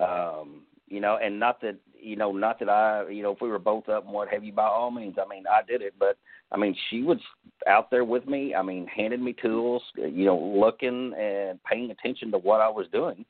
Um, 0.00 0.62
you 0.88 1.00
know, 1.00 1.18
and 1.22 1.38
not 1.38 1.60
that 1.62 1.76
you 2.02 2.16
know, 2.16 2.32
not 2.32 2.58
that 2.58 2.68
I, 2.68 3.08
you 3.08 3.22
know, 3.22 3.32
if 3.32 3.40
we 3.40 3.48
were 3.48 3.58
both 3.58 3.88
up 3.88 4.04
and 4.04 4.12
what 4.12 4.28
have 4.28 4.42
you, 4.42 4.52
by 4.52 4.66
all 4.66 4.90
means, 4.90 5.16
I 5.24 5.28
mean, 5.28 5.44
I 5.46 5.60
did 5.66 5.82
it, 5.82 5.94
but 5.98 6.18
I 6.50 6.56
mean, 6.56 6.76
she 6.90 7.02
was 7.02 7.18
out 7.66 7.90
there 7.90 8.04
with 8.04 8.26
me. 8.26 8.54
I 8.54 8.62
mean, 8.62 8.86
handed 8.86 9.20
me 9.20 9.34
tools, 9.40 9.82
you 9.96 10.24
know, 10.24 10.36
looking 10.36 11.14
and 11.18 11.62
paying 11.62 11.90
attention 11.90 12.32
to 12.32 12.38
what 12.38 12.60
I 12.60 12.68
was 12.68 12.86
doing. 12.92 13.24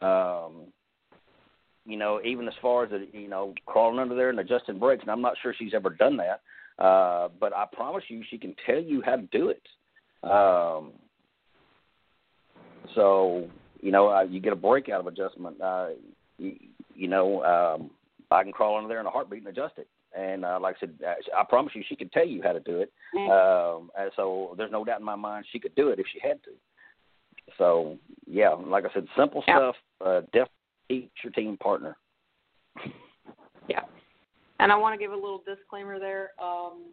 Um, 0.00 0.72
you 1.84 1.96
know, 1.96 2.20
even 2.24 2.48
as 2.48 2.54
far 2.62 2.84
as 2.84 2.90
the, 2.90 3.06
you 3.12 3.28
know, 3.28 3.54
crawling 3.66 3.98
under 3.98 4.14
there 4.14 4.30
and 4.30 4.40
adjusting 4.40 4.78
brakes, 4.78 5.02
and 5.02 5.10
I'm 5.10 5.22
not 5.22 5.34
sure 5.42 5.54
she's 5.56 5.74
ever 5.74 5.90
done 5.90 6.16
that. 6.18 6.42
Uh, 6.82 7.28
but 7.40 7.54
I 7.54 7.64
promise 7.72 8.04
you, 8.08 8.22
she 8.28 8.38
can 8.38 8.54
tell 8.66 8.80
you 8.80 9.02
how 9.04 9.16
to 9.16 9.22
do 9.32 9.50
it. 9.50 9.62
Um, 10.22 10.92
so, 12.94 13.48
you 13.80 13.92
know, 13.92 14.08
uh, 14.08 14.22
you 14.22 14.40
get 14.40 14.52
a 14.52 14.56
brake 14.56 14.88
out 14.88 15.00
of 15.00 15.06
adjustment. 15.06 15.60
Uh, 15.60 15.88
you, 16.38 16.56
you 16.96 17.08
know, 17.08 17.42
um, 17.44 17.90
I 18.30 18.42
can 18.42 18.52
crawl 18.52 18.76
under 18.76 18.88
there 18.88 19.00
in 19.00 19.06
a 19.06 19.10
heartbeat 19.10 19.40
and 19.40 19.48
adjust 19.48 19.74
it. 19.78 19.88
And 20.16 20.44
uh, 20.44 20.58
like 20.60 20.76
I 20.76 20.80
said, 20.80 20.94
I 21.36 21.44
promise 21.44 21.72
you, 21.74 21.82
she 21.88 21.96
could 21.96 22.10
tell 22.10 22.26
you 22.26 22.42
how 22.42 22.52
to 22.52 22.60
do 22.60 22.80
it. 22.80 22.90
Um, 23.30 23.90
so 24.16 24.54
there's 24.56 24.72
no 24.72 24.84
doubt 24.84 25.00
in 25.00 25.04
my 25.04 25.14
mind 25.14 25.44
she 25.52 25.58
could 25.58 25.74
do 25.74 25.90
it 25.90 25.98
if 25.98 26.06
she 26.12 26.20
had 26.26 26.42
to. 26.44 26.50
So 27.58 27.98
yeah, 28.26 28.50
like 28.50 28.84
I 28.84 28.92
said, 28.94 29.06
simple 29.16 29.44
yeah. 29.46 29.58
stuff. 29.58 29.76
Uh, 30.04 30.20
definitely 30.32 30.50
teach 30.88 31.10
your 31.22 31.32
team 31.32 31.56
partner. 31.58 31.96
Yeah, 33.68 33.82
and 34.58 34.72
I 34.72 34.76
want 34.76 34.94
to 34.94 34.98
give 34.98 35.12
a 35.12 35.14
little 35.14 35.42
disclaimer 35.46 35.98
there. 35.98 36.30
Um, 36.42 36.84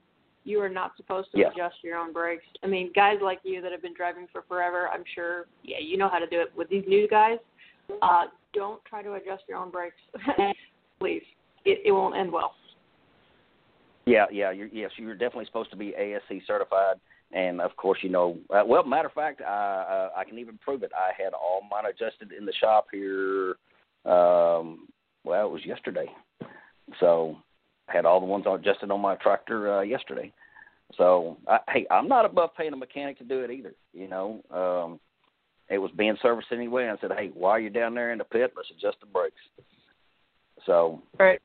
you 0.44 0.60
are 0.62 0.70
not 0.70 0.96
supposed 0.98 1.32
to 1.32 1.40
Yeah. 1.40 1.52
adjust 1.52 1.76
your 1.84 1.98
own 1.98 2.12
brakes. 2.12 2.46
I 2.64 2.68
mean, 2.68 2.92
guys 2.94 3.20
like 3.22 3.40
you 3.44 3.62
that 3.62 3.72
have 3.72 3.82
been 3.82 3.94
driving 3.94 4.28
for 4.28 4.42
forever, 4.44 4.90
I'm 4.90 5.06
sure, 5.16 5.48
yeah, 5.64 5.80
you 5.80 5.98
know 5.98 6.10
how 6.10 6.20
to 6.20 6.28
do 6.28 6.42
it. 6.42 6.52
With 6.56 6.70
these 6.70 6.84
new 6.88 7.08
guys, 7.08 7.40
uh, 8.02 8.26
don't 8.54 8.84
try 8.86 9.02
to 9.02 9.14
adjust 9.14 9.44
your 9.48 9.58
own 9.58 9.72
brakes, 9.72 9.96
please. 11.00 11.24
It, 11.66 11.80
it 11.86 11.92
won't 11.92 12.16
end 12.16 12.32
well. 12.32 12.54
Yeah, 14.06 14.26
yeah, 14.32 14.52
you're, 14.52 14.68
yes, 14.68 14.92
you're 14.98 15.16
definitely 15.16 15.46
supposed 15.46 15.72
to 15.72 15.78
be 15.78 15.94
ASE 15.98 16.42
certified, 16.46 16.98
and 17.32 17.62
of 17.62 17.76
course, 17.78 18.00
you 18.02 18.10
know. 18.10 18.38
Uh, 18.54 18.64
well, 18.66 18.84
matter 18.84 19.08
of 19.08 19.14
fact, 19.14 19.42
I 19.42 20.10
uh, 20.14 20.20
I 20.20 20.26
can 20.26 20.38
even 20.40 20.58
prove 20.58 20.84
it. 20.84 20.92
I 20.94 21.12
had 21.22 21.34
all 21.34 21.62
mine 21.72 21.86
adjusted 21.86 22.34
in 22.38 22.46
the 22.46 22.54
shop 22.60 22.88
here. 22.92 23.56
Um, 24.06 24.90
well, 25.24 25.48
it 25.48 25.52
was 25.52 25.66
yesterday, 25.66 26.08
so 27.00 27.38
I 27.88 27.94
had 27.94 28.06
all 28.06 28.20
the 28.20 28.26
ones 28.26 28.46
adjusted 28.46 28.92
on 28.92 29.00
my 29.00 29.16
tractor 29.16 29.78
uh, 29.78 29.82
yesterday. 29.82 30.34
So, 30.98 31.38
I, 31.48 31.60
hey, 31.70 31.88
I'm 31.90 32.08
not 32.08 32.26
above 32.26 32.52
paying 32.56 32.74
a 32.74 32.78
mechanic 32.78 33.18
to 33.20 33.24
do 33.24 33.40
it 33.40 33.52
either. 33.52 33.74
You 33.94 34.10
know, 34.10 34.42
um, 34.52 35.00
it 35.70 35.78
was 35.78 35.92
being 35.92 36.18
serviced 36.22 36.52
anyway, 36.52 36.84
and 36.84 36.98
I 36.98 37.02
said, 37.02 37.12
hey, 37.18 37.32
while 37.34 37.60
you're 37.60 37.70
down 37.70 37.96
there 37.96 38.12
in 38.12 38.18
the 38.18 38.24
pit, 38.24 38.54
let's 38.56 38.70
adjust 38.72 39.00
the 39.00 39.06
brakes. 39.06 39.36
So, 40.66 41.02
Right. 41.20 41.42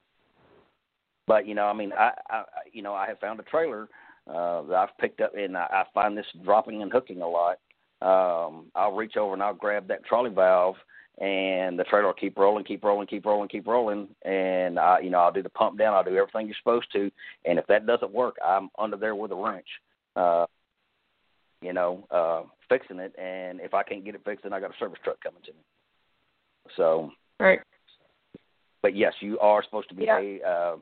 but 1.26 1.46
you 1.46 1.54
know, 1.54 1.66
I 1.66 1.72
mean, 1.72 1.92
I, 1.92 2.12
I 2.30 2.44
you 2.72 2.82
know, 2.82 2.94
I 2.94 3.06
have 3.06 3.20
found 3.20 3.40
a 3.40 3.44
trailer 3.44 3.88
uh, 4.28 4.62
that 4.62 4.74
I've 4.74 4.98
picked 4.98 5.20
up, 5.20 5.34
and 5.36 5.56
I, 5.56 5.66
I 5.70 5.84
find 5.94 6.16
this 6.16 6.26
dropping 6.44 6.82
and 6.82 6.92
hooking 6.92 7.22
a 7.22 7.28
lot. 7.28 7.58
Um, 8.00 8.66
I'll 8.74 8.92
reach 8.92 9.16
over 9.16 9.34
and 9.34 9.42
I'll 9.42 9.54
grab 9.54 9.88
that 9.88 10.04
trolley 10.04 10.30
valve, 10.30 10.76
and 11.20 11.78
the 11.78 11.84
trailer 11.84 12.06
will 12.06 12.12
keep 12.12 12.38
rolling, 12.38 12.64
keep 12.64 12.84
rolling, 12.84 13.08
keep 13.08 13.26
rolling, 13.26 13.48
keep 13.48 13.66
rolling, 13.66 14.08
and 14.24 14.78
I, 14.78 15.00
you 15.00 15.10
know, 15.10 15.18
I'll 15.18 15.32
do 15.32 15.42
the 15.42 15.48
pump 15.48 15.78
down, 15.78 15.94
I'll 15.94 16.04
do 16.04 16.16
everything 16.16 16.46
you're 16.46 16.56
supposed 16.60 16.92
to, 16.92 17.10
and 17.44 17.58
if 17.58 17.66
that 17.66 17.86
doesn't 17.86 18.12
work, 18.12 18.36
I'm 18.44 18.68
under 18.78 18.96
there 18.96 19.16
with 19.16 19.32
a 19.32 19.36
wrench. 19.36 19.66
Uh, 20.14 20.46
you 21.60 21.72
know, 21.72 22.06
uh, 22.10 22.42
fixing 22.68 22.98
it, 22.98 23.14
and 23.18 23.60
if 23.60 23.74
I 23.74 23.82
can't 23.82 24.04
get 24.04 24.14
it 24.14 24.24
fixed, 24.24 24.44
then 24.44 24.52
I 24.52 24.60
got 24.60 24.70
a 24.74 24.78
service 24.78 24.98
truck 25.02 25.20
coming 25.22 25.42
to 25.42 25.52
me. 25.52 25.58
So, 26.76 27.10
Right. 27.40 27.60
but 28.82 28.94
yes, 28.94 29.14
you 29.20 29.38
are 29.40 29.62
supposed 29.62 29.88
to 29.88 29.94
be 29.94 30.04
Yeah. 30.04 30.18
a 30.18 30.42
uh, 30.42 30.76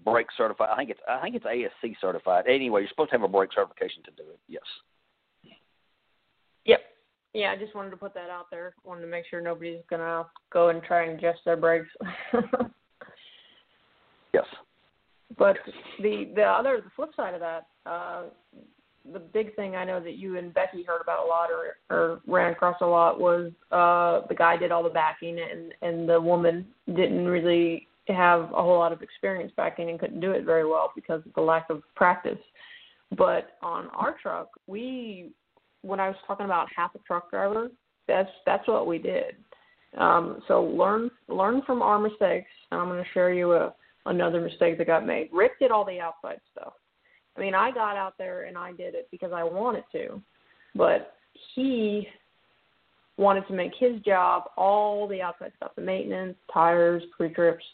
brake 0.00 0.30
certified. 0.36 0.70
I 0.70 0.76
think 0.76 0.90
it's 0.90 1.00
I 1.08 1.20
think 1.20 1.36
it's 1.36 1.46
ASE 1.46 1.96
certified. 2.00 2.46
Anyway, 2.46 2.82
you're 2.82 2.88
supposed 2.88 3.10
to 3.10 3.16
have 3.16 3.22
a 3.22 3.28
brake 3.28 3.52
certification 3.52 4.02
to 4.04 4.10
do 4.12 4.22
it. 4.30 4.38
Yes. 4.48 4.62
Yep. 6.64 6.80
Yeah, 7.34 7.52
I 7.52 7.56
just 7.56 7.74
wanted 7.74 7.90
to 7.90 7.96
put 7.96 8.14
that 8.14 8.30
out 8.30 8.50
there. 8.50 8.74
Wanted 8.84 9.02
to 9.02 9.06
make 9.06 9.24
sure 9.26 9.40
nobody's 9.40 9.84
gonna 9.88 10.26
go 10.50 10.68
and 10.70 10.82
try 10.82 11.04
and 11.04 11.18
adjust 11.18 11.44
their 11.44 11.56
brakes. 11.56 11.88
Yes. 14.34 14.44
but 15.38 15.56
the 16.00 16.30
the 16.34 16.42
other 16.44 16.82
the 16.82 16.90
flip 16.90 17.14
side 17.16 17.32
of 17.34 17.40
that, 17.40 17.66
uh, 17.86 18.24
the 19.12 19.18
big 19.18 19.54
thing 19.56 19.76
I 19.76 19.84
know 19.84 20.00
that 20.00 20.16
you 20.16 20.36
and 20.38 20.52
Becky 20.52 20.82
heard 20.82 21.00
about 21.00 21.24
a 21.24 21.28
lot 21.28 21.48
or 21.50 21.76
or 21.90 22.20
ran 22.26 22.52
across 22.52 22.76
a 22.80 22.86
lot 22.86 23.20
was 23.20 23.52
uh, 23.72 24.26
the 24.28 24.34
guy 24.34 24.56
did 24.56 24.72
all 24.72 24.82
the 24.82 24.88
backing 24.88 25.38
and 25.38 25.74
and 25.82 26.08
the 26.08 26.20
woman 26.20 26.66
didn't 26.86 27.26
really 27.26 27.88
have 28.08 28.44
a 28.52 28.62
whole 28.62 28.78
lot 28.78 28.92
of 28.92 29.02
experience 29.02 29.52
backing 29.56 29.90
and 29.90 30.00
couldn't 30.00 30.20
do 30.20 30.30
it 30.32 30.44
very 30.44 30.66
well 30.66 30.92
because 30.94 31.22
of 31.26 31.34
the 31.34 31.40
lack 31.40 31.68
of 31.70 31.82
practice. 31.94 32.38
But 33.16 33.56
on 33.62 33.88
our 33.88 34.16
truck, 34.20 34.48
we 34.66 35.30
when 35.82 36.00
I 36.00 36.08
was 36.08 36.16
talking 36.26 36.46
about 36.46 36.68
half 36.74 36.94
a 36.94 36.98
truck 37.00 37.30
driver, 37.30 37.68
that's 38.06 38.30
that's 38.46 38.66
what 38.68 38.86
we 38.86 38.98
did. 38.98 39.36
Um, 39.96 40.42
so 40.48 40.62
learn 40.62 41.10
learn 41.28 41.62
from 41.66 41.82
our 41.82 41.98
mistakes. 41.98 42.50
And 42.70 42.80
I'm 42.80 42.88
going 42.88 43.02
to 43.02 43.10
share 43.12 43.32
you 43.32 43.52
a 43.52 43.74
another 44.06 44.40
mistake 44.40 44.78
that 44.78 44.86
got 44.86 45.06
made. 45.06 45.28
Rick 45.32 45.58
did 45.58 45.70
all 45.70 45.84
the 45.84 46.00
outside 46.00 46.40
stuff. 46.52 46.72
I 47.38 47.40
mean, 47.40 47.54
I 47.54 47.70
got 47.70 47.96
out 47.96 48.14
there 48.18 48.44
and 48.44 48.58
I 48.58 48.72
did 48.72 48.94
it 48.94 49.06
because 49.12 49.30
I 49.32 49.44
wanted 49.44 49.84
to, 49.92 50.20
but 50.74 51.14
he 51.54 52.08
wanted 53.16 53.46
to 53.46 53.52
make 53.52 53.72
his 53.78 54.00
job 54.02 54.44
all 54.56 55.06
the 55.06 55.22
outside 55.22 55.52
stuff, 55.56 55.72
the 55.76 55.82
maintenance, 55.82 56.36
tires, 56.52 57.02
pre-trips, 57.16 57.64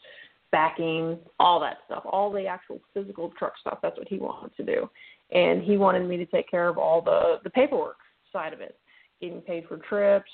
backing, 0.52 1.18
all 1.40 1.58
that 1.60 1.78
stuff, 1.86 2.02
all 2.04 2.30
the 2.30 2.46
actual 2.46 2.78
physical 2.92 3.32
truck 3.38 3.54
stuff. 3.60 3.78
That's 3.82 3.96
what 3.96 4.06
he 4.08 4.18
wanted 4.18 4.54
to 4.56 4.64
do, 4.64 4.90
and 5.32 5.62
he 5.62 5.78
wanted 5.78 6.06
me 6.06 6.18
to 6.18 6.26
take 6.26 6.50
care 6.50 6.68
of 6.68 6.76
all 6.76 7.00
the 7.00 7.40
the 7.42 7.50
paperwork 7.50 7.96
side 8.32 8.52
of 8.52 8.60
it, 8.60 8.76
getting 9.20 9.40
paid 9.40 9.64
for 9.66 9.78
trips, 9.78 10.30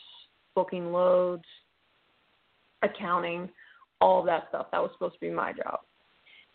booking 0.55 0.93
loads, 0.93 1.45
accounting, 2.83 3.49
all 4.01 4.23
that 4.25 4.47
stuff. 4.49 4.67
That 4.73 4.83
was 4.83 4.91
supposed 4.95 5.15
to 5.15 5.21
be 5.21 5.31
my 5.31 5.53
job. 5.53 5.79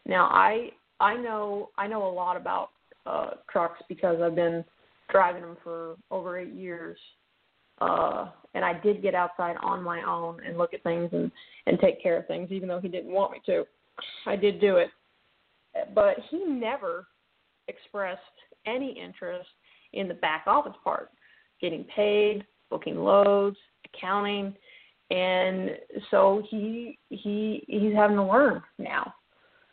Now 0.06 0.26
I 0.26 0.72
I 1.00 1.16
know 1.16 1.70
I 1.78 1.88
know 1.88 2.08
a 2.08 2.12
lot 2.12 2.38
about 2.38 2.70
uh 3.06 3.32
trucks 3.52 3.82
because 3.88 4.22
I've 4.22 4.36
been 4.36 4.64
driving 5.12 5.42
them 5.42 5.58
for 5.64 5.96
over 6.12 6.38
8 6.38 6.54
years. 6.54 6.98
Uh 7.80 8.30
and 8.54 8.64
I 8.64 8.80
did 8.80 9.02
get 9.02 9.16
outside 9.16 9.58
on 9.62 9.84
my 9.84 10.02
own 10.04 10.40
and 10.46 10.58
look 10.58 10.74
at 10.74 10.84
things 10.84 11.10
and 11.12 11.32
and 11.68 11.80
take 11.80 12.02
care 12.02 12.18
of 12.18 12.28
things 12.28 12.52
even 12.52 12.68
though 12.68 12.80
he 12.80 12.88
didn't 12.88 13.12
want 13.12 13.32
me 13.32 13.42
to. 13.48 13.66
I 14.26 14.36
did 14.36 14.60
do 14.62 14.78
it. 14.78 14.90
But 15.94 16.16
he 16.30 16.44
never 16.46 17.08
expressed 17.68 18.22
any 18.66 18.98
interest 18.98 19.50
in 19.94 20.08
the 20.08 20.14
back 20.14 20.44
office 20.48 20.76
part, 20.84 21.12
getting 21.62 21.84
paid, 21.96 22.46
booking 22.70 22.98
loads, 22.98 23.58
accounting, 23.86 24.54
and 25.12 25.72
so 26.10 26.42
he 26.50 26.98
he 27.10 27.64
he's 27.68 27.94
having 27.94 28.16
to 28.16 28.24
learn 28.24 28.62
now 28.80 29.14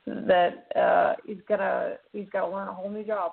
that 0.07 0.67
uh 0.77 1.15
he's 1.27 1.39
gotta 1.49 1.99
he's 2.13 2.29
gotta 2.33 2.51
learn 2.53 2.69
a 2.69 2.73
whole 2.73 2.91
new 2.91 3.05
job 3.05 3.33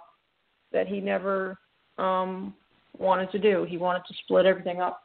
that 0.71 0.87
he 0.87 0.99
never 0.99 1.57
um 1.97 2.53
wanted 2.97 3.31
to 3.31 3.39
do. 3.39 3.65
He 3.67 3.77
wanted 3.77 4.03
to 4.07 4.13
split 4.23 4.45
everything 4.45 4.81
up 4.81 5.01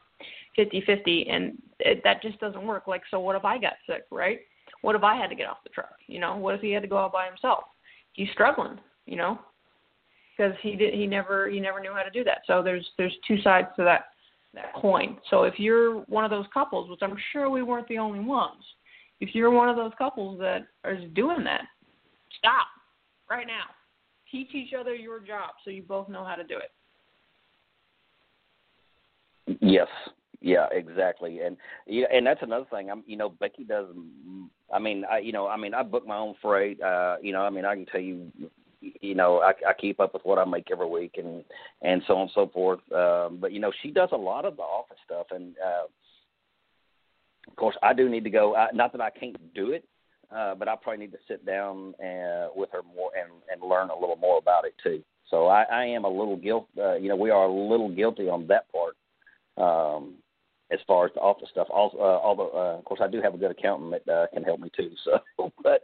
fifty 0.55 0.81
fifty 0.85 1.27
and 1.29 1.57
it, 1.79 2.01
that 2.03 2.21
just 2.21 2.39
doesn't 2.39 2.65
work. 2.65 2.87
Like 2.87 3.01
so 3.09 3.19
what 3.19 3.35
if 3.35 3.45
i 3.45 3.57
got 3.57 3.73
sick 3.87 4.05
right? 4.11 4.39
What 4.81 4.95
if 4.95 5.03
i 5.03 5.15
had 5.15 5.27
to 5.27 5.35
get 5.35 5.47
off 5.47 5.63
the 5.63 5.69
truck 5.69 5.95
you 6.07 6.19
know? 6.19 6.37
What 6.37 6.55
if 6.55 6.61
he 6.61 6.71
had 6.71 6.83
to 6.83 6.89
go 6.89 6.97
out 6.97 7.13
by 7.13 7.25
himself? 7.27 7.63
He's 8.13 8.29
struggling 8.31 8.79
you 9.05 9.15
know? 9.15 9.39
Because 10.37 10.53
he 10.61 10.75
did 10.75 10.93
he 10.93 11.07
never 11.07 11.49
he 11.49 11.59
never 11.59 11.79
knew 11.79 11.93
how 11.93 12.03
to 12.03 12.11
do 12.11 12.23
that. 12.25 12.39
So 12.45 12.61
there's 12.61 12.85
there's 12.97 13.15
two 13.27 13.41
sides 13.41 13.67
to 13.77 13.83
that 13.83 14.05
that 14.53 14.73
coin. 14.73 15.17
So 15.29 15.43
if 15.43 15.55
you're 15.57 16.01
one 16.01 16.25
of 16.25 16.31
those 16.31 16.45
couples, 16.53 16.89
which 16.89 16.99
I'm 17.01 17.15
sure 17.31 17.49
we 17.49 17.63
weren't 17.63 17.87
the 17.87 17.97
only 17.97 18.19
ones, 18.19 18.63
if 19.19 19.33
you're 19.33 19.51
one 19.51 19.69
of 19.69 19.75
those 19.75 19.91
couples 19.97 20.39
that 20.39 20.67
is 20.89 21.03
doing 21.13 21.43
that, 21.43 21.65
stop 22.37 22.67
right 23.29 23.47
now. 23.47 23.63
Teach 24.31 24.53
each 24.53 24.73
other 24.77 24.93
your 24.93 25.19
job 25.19 25.51
so 25.63 25.69
you 25.69 25.83
both 25.83 26.09
know 26.09 26.25
how 26.25 26.35
to 26.35 26.43
do 26.43 26.57
it. 26.57 26.71
Yes. 29.61 29.87
Yeah, 30.41 30.67
exactly. 30.71 31.39
And 31.41 31.57
yeah, 31.87 32.05
and 32.13 32.25
that's 32.25 32.43
another 32.43 32.65
thing. 32.69 32.91
I'm 32.91 33.03
you 33.07 33.17
know, 33.17 33.29
Becky 33.29 33.63
does 33.63 33.87
I 34.73 34.79
mean, 34.79 35.03
I 35.09 35.19
you 35.19 35.31
know, 35.31 35.47
I 35.47 35.57
mean, 35.57 35.73
I 35.73 35.81
book 35.81 36.05
my 36.05 36.17
own 36.17 36.35
freight, 36.41 36.81
uh, 36.81 37.15
you 37.21 37.33
know, 37.33 37.41
I 37.41 37.49
mean, 37.49 37.65
I 37.65 37.75
can 37.75 37.85
tell 37.85 38.01
you 38.01 38.31
you 39.01 39.15
know, 39.15 39.39
I, 39.39 39.53
I 39.67 39.73
keep 39.73 39.99
up 39.99 40.13
with 40.13 40.23
what 40.23 40.37
I 40.37 40.45
make 40.45 40.69
every 40.71 40.87
week 40.87 41.15
and 41.17 41.43
and 41.81 42.01
so 42.07 42.15
on 42.15 42.21
and 42.23 42.31
so 42.35 42.49
forth. 42.53 42.79
Um, 42.93 43.37
but 43.39 43.51
you 43.51 43.59
know, 43.59 43.71
she 43.81 43.91
does 43.91 44.09
a 44.11 44.17
lot 44.17 44.45
of 44.45 44.57
the 44.57 44.63
office 44.63 44.97
stuff, 45.05 45.27
and 45.31 45.55
uh, 45.57 45.87
of 47.47 47.55
course, 47.55 47.75
I 47.83 47.93
do 47.93 48.09
need 48.09 48.23
to 48.23 48.29
go. 48.29 48.55
I, 48.55 48.67
not 48.73 48.91
that 48.93 49.01
I 49.01 49.09
can't 49.09 49.37
do 49.53 49.71
it, 49.71 49.83
uh, 50.35 50.55
but 50.55 50.67
I 50.67 50.75
probably 50.75 51.05
need 51.05 51.11
to 51.13 51.19
sit 51.27 51.45
down 51.45 51.93
uh, 51.95 52.47
with 52.55 52.69
her 52.71 52.81
more 52.95 53.11
and 53.19 53.31
and 53.51 53.69
learn 53.69 53.89
a 53.89 53.99
little 53.99 54.17
more 54.17 54.37
about 54.37 54.65
it 54.65 54.73
too. 54.83 55.03
So 55.29 55.47
I, 55.47 55.63
I 55.63 55.85
am 55.85 56.05
a 56.05 56.09
little 56.09 56.37
guilt. 56.37 56.67
Uh, 56.77 56.95
you 56.95 57.09
know, 57.09 57.15
we 57.15 57.31
are 57.31 57.45
a 57.45 57.51
little 57.51 57.89
guilty 57.89 58.29
on 58.29 58.47
that 58.47 58.65
part. 58.71 58.95
Um, 59.57 60.15
as 60.71 60.79
far 60.87 61.05
as 61.05 61.13
the 61.13 61.21
office 61.21 61.49
stuff, 61.51 61.67
also, 61.69 61.97
uh, 61.97 62.19
although 62.23 62.49
uh, 62.49 62.77
of 62.79 62.85
course 62.85 62.99
I 63.03 63.07
do 63.07 63.21
have 63.21 63.35
a 63.35 63.37
good 63.37 63.51
accountant 63.51 63.91
that 64.05 64.11
uh, 64.11 64.27
can 64.33 64.43
help 64.43 64.59
me 64.59 64.71
too. 64.75 64.91
So, 65.37 65.51
but 65.61 65.83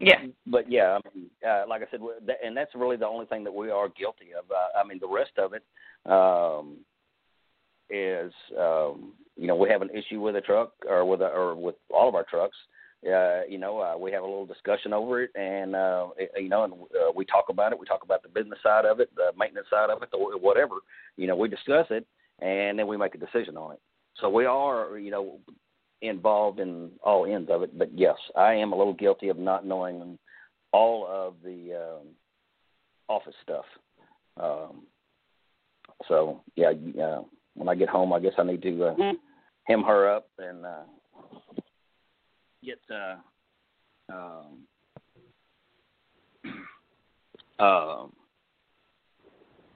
Yeah. 0.00 0.26
But 0.46 0.70
yeah, 0.70 0.98
I 0.98 1.16
mean, 1.16 1.30
uh, 1.46 1.64
like 1.68 1.82
I 1.82 1.90
said, 1.90 2.00
that- 2.26 2.44
and 2.44 2.56
that's 2.56 2.74
really 2.74 2.96
the 2.96 3.06
only 3.06 3.26
thing 3.26 3.44
that 3.44 3.54
we 3.54 3.70
are 3.70 3.88
guilty 3.88 4.34
of. 4.38 4.44
Uh, 4.50 4.78
I 4.78 4.86
mean, 4.86 4.98
the 5.00 5.08
rest 5.08 5.32
of 5.38 5.54
it 5.54 5.64
um, 6.10 6.76
is, 7.88 8.32
um, 8.58 9.14
you 9.36 9.46
know 9.46 9.56
we 9.56 9.68
have 9.70 9.82
an 9.82 9.90
issue 9.90 10.20
with 10.20 10.36
a 10.36 10.40
truck 10.40 10.72
or 10.88 11.04
with 11.04 11.20
a, 11.20 11.26
or 11.26 11.54
with 11.54 11.76
all 11.90 12.08
of 12.08 12.14
our 12.14 12.24
trucks, 12.28 12.56
uh, 13.06 13.42
you 13.48 13.58
know, 13.58 13.80
uh, 13.80 13.98
we 13.98 14.10
have 14.12 14.22
a 14.22 14.26
little 14.26 14.46
discussion 14.46 14.94
over 14.94 15.22
it, 15.22 15.30
and 15.34 15.76
uh, 15.76 16.08
you 16.36 16.48
know, 16.48 16.64
and 16.64 16.72
uh, 16.72 17.12
we 17.14 17.24
talk 17.26 17.46
about 17.50 17.72
it. 17.72 17.78
We 17.78 17.86
talk 17.86 18.02
about 18.02 18.22
the 18.22 18.30
business 18.30 18.58
side 18.62 18.86
of 18.86 18.98
it, 18.98 19.14
the 19.14 19.30
maintenance 19.38 19.66
side 19.68 19.90
of 19.90 20.02
it, 20.02 20.10
the 20.10 20.18
whatever. 20.18 20.76
You 21.16 21.26
know, 21.26 21.36
we 21.36 21.48
discuss 21.48 21.86
it, 21.90 22.06
and 22.40 22.78
then 22.78 22.86
we 22.86 22.96
make 22.96 23.14
a 23.14 23.18
decision 23.18 23.58
on 23.58 23.72
it. 23.72 23.80
So 24.20 24.30
we 24.30 24.46
are, 24.46 24.98
you 24.98 25.10
know, 25.10 25.38
involved 26.00 26.60
in 26.60 26.92
all 27.02 27.26
ends 27.26 27.50
of 27.50 27.62
it. 27.62 27.76
But 27.76 27.90
yes, 27.94 28.16
I 28.36 28.54
am 28.54 28.72
a 28.72 28.76
little 28.76 28.94
guilty 28.94 29.28
of 29.28 29.38
not 29.38 29.66
knowing 29.66 30.18
all 30.72 31.06
of 31.06 31.34
the 31.44 31.74
um, 31.74 32.06
office 33.08 33.34
stuff. 33.42 33.66
Um, 34.40 34.84
so 36.08 36.40
yeah, 36.56 36.72
uh, 37.02 37.22
when 37.54 37.68
I 37.68 37.74
get 37.74 37.88
home, 37.88 38.12
I 38.12 38.20
guess 38.20 38.32
I 38.38 38.42
need 38.42 38.62
to 38.62 38.84
uh, 38.84 38.94
hem 39.64 39.82
her 39.82 40.14
up 40.14 40.28
and 40.38 40.64
uh, 40.64 40.82
get 42.62 42.80
uh, 42.92 43.16
um, 44.12 44.66
uh, 47.58 48.06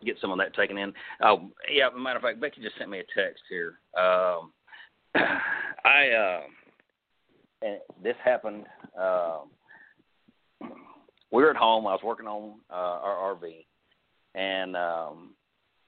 get 0.05 0.17
some 0.21 0.31
of 0.31 0.39
that 0.39 0.55
taken 0.55 0.79
in. 0.79 0.93
Oh, 1.23 1.51
yeah. 1.73 1.89
Matter 1.97 2.17
of 2.17 2.23
fact, 2.23 2.41
Becky 2.41 2.61
just 2.61 2.77
sent 2.79 2.91
me 2.91 3.01
a 3.01 3.21
text 3.21 3.43
here. 3.49 3.79
Um, 3.97 4.53
I 5.85 6.11
uh, 6.11 6.41
and 7.63 7.79
this 8.03 8.17
happened. 8.25 8.65
Uh, 8.99 9.41
we 11.31 11.43
were 11.43 11.51
at 11.51 11.57
home. 11.57 11.87
I 11.87 11.93
was 11.93 12.03
working 12.05 12.27
on 12.27 12.55
uh, 12.71 12.75
our 12.75 13.37
RV, 13.37 13.65
and 14.35 14.77
um, 14.77 15.35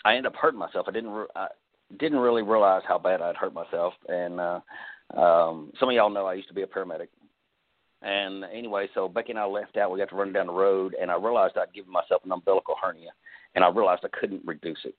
I 0.05 0.17
ended 0.17 0.27
up 0.27 0.37
hurting 0.37 0.59
myself. 0.59 0.87
I 0.89 0.93
didn't. 0.93 1.27
I 1.37 1.49
didn't 1.99 2.19
really 2.19 2.43
realize 2.43 2.83
how 2.87 2.99
bad 2.99 3.21
I'd 3.21 3.37
hurt 3.37 3.55
myself, 3.55 3.95
and 4.09 4.41
uh, 4.41 4.61
um, 5.17 5.73
some 5.79 5.89
of 5.89 5.95
y'all 5.95 6.11
know 6.11 6.27
I 6.27 6.35
used 6.35 6.49
to 6.49 6.55
be 6.55 6.63
a 6.63 6.67
paramedic. 6.67 7.09
And 8.03 8.45
anyway, 8.45 8.89
so 8.95 9.09
Becky 9.09 9.31
and 9.31 9.39
I 9.39 9.45
left 9.45 9.77
out. 9.77 9.91
We 9.91 9.99
got 9.99 10.09
to 10.11 10.17
run 10.17 10.33
down 10.33 10.47
the 10.47 10.53
road, 10.53 10.95
and 11.01 11.11
I 11.11 11.17
realized 11.17 11.57
I'd 11.59 11.75
given 11.75 11.93
myself 11.93 12.23
an 12.25 12.33
umbilical 12.33 12.75
hernia, 12.81 13.11
and 13.55 13.65
I 13.65 13.69
realized 13.69 14.03
I 14.05 14.19
couldn't 14.19 14.43
reduce 14.47 14.85
it. 14.85 14.95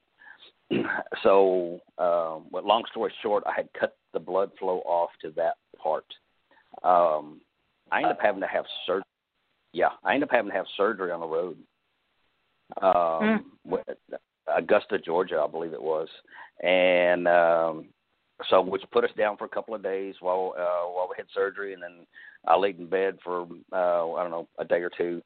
so, 1.24 1.80
um, 1.98 2.46
but 2.52 2.66
long 2.66 2.84
story 2.92 3.12
short, 3.22 3.44
I 3.48 3.54
had 3.56 3.70
cut 3.78 3.98
the 4.14 4.20
blood 4.20 4.52
flow 4.60 4.80
off 4.80 5.10
to 5.22 5.32
that 5.32 5.56
part. 5.82 6.06
Um, 6.84 7.42
I 7.92 7.98
ended 7.98 8.12
up 8.12 8.20
having 8.22 8.42
to 8.42 8.48
have 8.48 8.66
surgery. 8.86 9.04
Yeah, 9.74 9.90
I 10.04 10.14
ended 10.14 10.30
up 10.30 10.36
having 10.36 10.52
to 10.52 10.58
have 10.58 10.66
surgery 10.78 11.12
on 11.12 11.20
the 11.22 11.28
road. 11.28 11.58
Um, 12.82 12.92
mm. 13.68 14.18
Augusta, 14.48 14.98
Georgia, 15.00 15.44
I 15.44 15.50
believe 15.50 15.74
it 15.74 15.82
was, 15.82 16.08
and 16.64 17.28
um, 17.28 17.86
so 18.50 18.62
which 18.62 18.84
put 18.92 19.04
us 19.04 19.12
down 19.18 19.38
for 19.38 19.46
a 19.46 19.50
couple 19.50 19.76
of 19.76 19.84
days 19.84 20.16
while 20.20 20.54
uh, 20.58 20.90
while 20.90 21.08
we 21.10 21.16
had 21.18 21.28
surgery, 21.34 21.74
and 21.74 21.82
then 21.82 22.06
I 22.48 22.58
laid 22.58 22.80
in 22.80 22.88
bed 22.88 23.20
for 23.24 23.48
uh, 23.72 24.14
I 24.14 24.24
don't 24.24 24.32
know 24.32 24.48
a 24.58 24.66
day 24.66 24.82
or 24.82 24.92
two. 24.96 25.22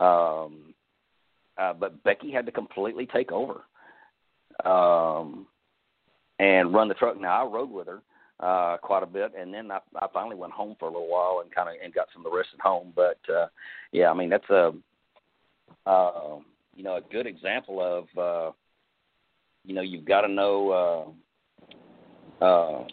Um, 0.00 0.74
uh, 1.58 1.72
but 1.72 2.02
Becky 2.02 2.30
had 2.30 2.46
to 2.46 2.52
completely 2.52 3.06
take 3.06 3.32
over 3.32 3.62
um, 4.64 5.46
and 6.38 6.74
run 6.74 6.88
the 6.88 6.94
truck. 6.94 7.18
Now 7.18 7.46
I 7.46 7.50
rode 7.50 7.70
with 7.70 7.86
her 7.86 8.02
uh, 8.40 8.76
quite 8.78 9.02
a 9.02 9.06
bit, 9.06 9.32
and 9.38 9.54
then 9.54 9.70
I, 9.70 9.78
I 9.96 10.06
finally 10.12 10.36
went 10.36 10.52
home 10.52 10.76
for 10.78 10.88
a 10.88 10.92
little 10.92 11.08
while 11.08 11.40
and 11.42 11.54
kind 11.54 11.68
of 11.68 11.76
and 11.82 11.94
got 11.94 12.08
some 12.12 12.24
of 12.24 12.30
the 12.30 12.36
rest 12.36 12.50
at 12.52 12.60
home. 12.60 12.92
But 12.94 13.18
uh, 13.32 13.46
yeah, 13.92 14.10
I 14.10 14.14
mean 14.14 14.28
that's 14.28 14.50
a 14.50 14.72
uh, 15.86 16.38
you 16.76 16.84
know 16.84 16.96
a 16.96 17.00
good 17.12 17.26
example 17.26 17.80
of 17.80 18.18
uh, 18.18 18.52
you 19.64 19.74
know 19.74 19.82
you've 19.82 20.04
got 20.04 20.20
to 20.22 20.28
know. 20.28 21.14
Uh, 22.40 22.44
uh, 22.44 22.84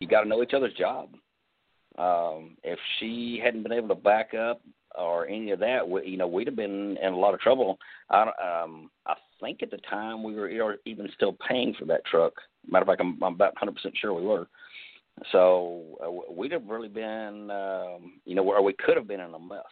you 0.00 0.08
got 0.08 0.22
to 0.22 0.28
know 0.28 0.42
each 0.42 0.54
other's 0.54 0.74
job. 0.74 1.10
Um, 1.98 2.56
if 2.64 2.78
she 2.98 3.40
hadn't 3.42 3.62
been 3.62 3.72
able 3.72 3.88
to 3.88 3.94
back 3.94 4.32
up 4.34 4.60
or 4.96 5.26
any 5.26 5.50
of 5.50 5.60
that, 5.60 5.86
we, 5.86 6.06
you 6.06 6.16
know, 6.16 6.26
we'd 6.26 6.46
have 6.46 6.56
been 6.56 6.96
in 6.96 7.12
a 7.12 7.16
lot 7.16 7.34
of 7.34 7.40
trouble. 7.40 7.78
I, 8.08 8.22
um, 8.62 8.90
I 9.06 9.14
think 9.40 9.62
at 9.62 9.70
the 9.70 9.78
time 9.88 10.22
we 10.22 10.34
were 10.34 10.78
even 10.86 11.08
still 11.14 11.36
paying 11.46 11.74
for 11.78 11.84
that 11.86 12.04
truck. 12.06 12.32
Matter 12.66 12.82
of 12.82 12.88
fact, 12.88 13.00
I'm, 13.00 13.22
I'm 13.22 13.34
about 13.34 13.54
100% 13.56 13.74
sure 13.94 14.14
we 14.14 14.22
were. 14.22 14.48
So 15.32 15.98
uh, 16.02 16.32
we'd 16.32 16.52
have 16.52 16.66
really 16.66 16.88
been, 16.88 17.50
um, 17.50 18.20
you 18.24 18.34
know, 18.34 18.44
or 18.44 18.62
we 18.62 18.72
could 18.72 18.96
have 18.96 19.06
been 19.06 19.20
in 19.20 19.34
a 19.34 19.38
mess. 19.38 19.64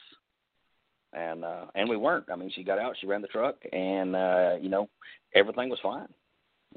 And 1.13 1.45
uh, 1.45 1.67
and 1.75 1.89
we 1.89 1.97
weren't. 1.97 2.27
I 2.31 2.37
mean, 2.37 2.51
she 2.55 2.63
got 2.63 2.79
out, 2.79 2.95
she 3.01 3.07
ran 3.07 3.23
the 3.23 3.29
truck, 3.29 3.57
and 3.73 4.15
uh, 4.15 4.57
you 4.61 4.69
know, 4.69 4.89
everything 5.35 5.71
was 5.71 5.79
fine. 5.83 6.07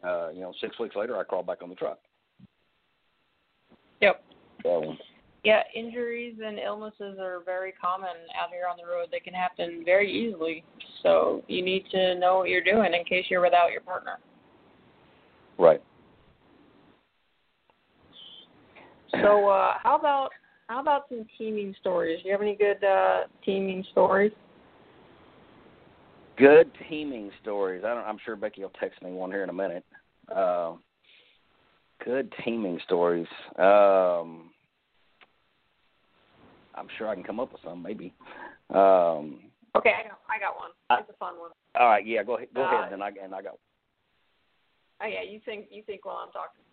Uh, 0.03 0.29
you 0.29 0.39
know, 0.39 0.53
six 0.61 0.79
weeks 0.79 0.95
later, 0.95 1.17
I 1.17 1.23
crawled 1.23 1.47
back 1.47 1.61
on 1.61 1.69
the 1.69 1.75
truck. 1.75 1.99
Yep. 4.01 4.23
So, 4.63 4.95
yeah, 5.43 5.61
injuries 5.75 6.37
and 6.43 6.59
illnesses 6.59 7.17
are 7.19 7.41
very 7.45 7.73
common 7.73 8.09
out 8.41 8.49
here 8.51 8.63
on 8.69 8.77
the 8.77 8.89
road. 8.89 9.07
They 9.11 9.19
can 9.19 9.33
happen 9.33 9.83
very 9.83 10.11
easily. 10.11 10.63
So 11.03 11.43
you 11.47 11.63
need 11.63 11.85
to 11.91 12.15
know 12.15 12.39
what 12.39 12.49
you're 12.49 12.63
doing 12.63 12.93
in 12.93 13.03
case 13.03 13.25
you're 13.29 13.41
without 13.41 13.71
your 13.71 13.81
partner. 13.81 14.17
Right. 15.57 15.81
So 19.11 19.49
uh, 19.49 19.73
how 19.83 19.97
about 19.99 20.29
how 20.71 20.79
about 20.79 21.03
some 21.09 21.25
teaming 21.37 21.75
stories? 21.81 22.21
Do 22.21 22.29
you 22.29 22.31
have 22.31 22.41
any 22.41 22.55
good 22.55 22.81
uh, 22.81 23.23
teaming 23.45 23.83
stories? 23.91 24.31
Good 26.37 26.71
teaming 26.87 27.29
stories. 27.41 27.83
I 27.85 27.93
don't, 27.93 28.05
I'm 28.05 28.17
sure 28.23 28.37
Becky 28.37 28.61
will 28.61 28.71
text 28.79 29.01
me 29.03 29.11
one 29.11 29.31
here 29.31 29.43
in 29.43 29.49
a 29.49 29.53
minute. 29.53 29.83
Uh, 30.33 30.75
Good 32.05 32.33
teaming 32.43 32.79
stories. 32.85 33.27
Um, 33.59 34.49
I'm 36.73 36.87
sure 36.97 37.09
I 37.09 37.15
can 37.15 37.23
come 37.23 37.39
up 37.39 37.51
with 37.51 37.61
some, 37.63 37.83
maybe. 37.83 38.13
Um, 38.69 39.51
okay, 39.75 39.91
I 39.91 40.07
got, 40.07 40.19
I 40.27 40.39
got 40.39 40.55
one. 40.55 40.71
It's 40.99 41.09
a 41.09 41.17
fun 41.17 41.37
one. 41.37 41.51
All 41.79 41.89
right, 41.89 42.07
yeah, 42.07 42.23
go 42.23 42.37
ahead. 42.37 42.47
Go 42.55 42.63
uh, 42.63 42.65
ahead, 42.65 42.93
and 42.93 43.03
I 43.03 43.11
and 43.21 43.35
I 43.35 43.43
got. 43.43 43.59
Oh 45.03 45.05
yeah, 45.05 45.21
you 45.21 45.39
think 45.45 45.67
you 45.69 45.83
think 45.83 46.05
while 46.05 46.23
I'm 46.25 46.31
talking. 46.31 46.63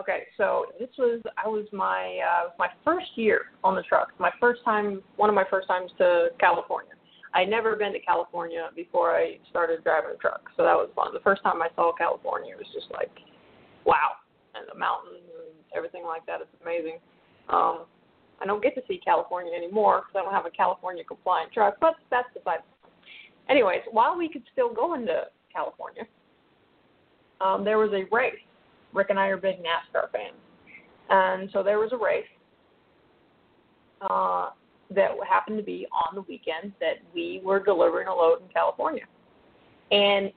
Okay, 0.00 0.24
so 0.36 0.66
this 0.78 0.88
was 0.98 1.22
I 1.42 1.48
was 1.48 1.66
my 1.72 2.18
uh, 2.18 2.50
my 2.58 2.68
first 2.84 3.06
year 3.14 3.46
on 3.62 3.76
the 3.76 3.82
truck. 3.82 4.08
My 4.18 4.30
first 4.40 4.60
time, 4.64 5.02
one 5.16 5.28
of 5.28 5.36
my 5.36 5.44
first 5.48 5.68
times 5.68 5.90
to 5.98 6.28
California. 6.40 6.90
I'd 7.32 7.48
never 7.48 7.74
been 7.74 7.92
to 7.92 7.98
California 7.98 8.70
before 8.76 9.16
I 9.16 9.38
started 9.50 9.82
driving 9.82 10.10
a 10.14 10.18
truck, 10.18 10.50
so 10.56 10.62
that 10.62 10.74
was 10.74 10.88
fun. 10.94 11.12
The 11.12 11.20
first 11.20 11.42
time 11.42 11.60
I 11.62 11.68
saw 11.74 11.92
California, 11.92 12.54
it 12.54 12.58
was 12.58 12.70
just 12.72 12.86
like, 12.92 13.10
wow 13.84 14.22
and 14.54 14.64
the 14.70 14.78
mountains 14.78 15.26
and 15.34 15.54
everything 15.76 16.04
like 16.04 16.24
that. 16.26 16.40
It's 16.40 16.50
amazing. 16.62 16.98
Um, 17.48 17.86
I 18.40 18.46
don't 18.46 18.62
get 18.62 18.74
to 18.76 18.82
see 18.88 19.00
California 19.04 19.52
anymore 19.52 20.02
because 20.02 20.20
I 20.20 20.24
don't 20.24 20.32
have 20.34 20.46
a 20.46 20.50
California 20.50 21.04
compliant 21.04 21.52
truck, 21.52 21.76
but 21.80 21.94
that's 22.10 22.28
beside. 22.34 22.60
Anyways, 23.48 23.82
while 23.90 24.16
we 24.16 24.28
could 24.28 24.42
still 24.52 24.72
go 24.72 24.94
into 24.94 25.24
California, 25.52 26.04
um, 27.40 27.64
there 27.64 27.78
was 27.78 27.90
a 27.92 28.06
race. 28.14 28.34
Rick 28.94 29.08
and 29.10 29.18
I 29.18 29.26
are 29.28 29.36
big 29.36 29.56
NASCAR 29.58 30.10
fans, 30.12 30.36
and 31.10 31.50
so 31.52 31.62
there 31.62 31.78
was 31.78 31.92
a 31.92 31.96
race 31.96 32.24
uh, 34.00 34.50
that 34.90 35.10
happened 35.28 35.58
to 35.58 35.64
be 35.64 35.86
on 35.92 36.14
the 36.14 36.22
weekend 36.22 36.72
that 36.80 36.98
we 37.14 37.40
were 37.44 37.62
delivering 37.62 38.08
a 38.08 38.14
load 38.14 38.42
in 38.42 38.48
California. 38.48 39.04
And 39.90 40.30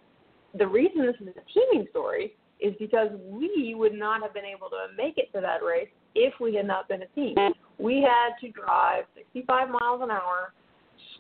the 0.58 0.68
reason 0.68 1.06
this 1.06 1.16
is 1.22 1.28
a 1.36 1.54
teaming 1.54 1.88
story 1.92 2.34
is 2.60 2.74
because 2.80 3.10
we 3.30 3.76
would 3.78 3.94
not 3.94 4.22
have 4.22 4.34
been 4.34 4.46
able 4.46 4.70
to 4.70 4.88
make 4.98 5.18
it 5.18 5.32
to 5.34 5.42
that 5.42 5.64
race 5.64 5.90
if 6.16 6.34
we 6.40 6.56
had 6.56 6.66
not 6.66 6.88
been 6.88 7.04
a 7.04 7.08
team. 7.08 7.36
We 7.78 8.02
had 8.02 8.36
to 8.42 8.52
drive 8.52 9.04
65 9.16 9.70
miles 9.70 10.02
an 10.02 10.10
hour, 10.10 10.54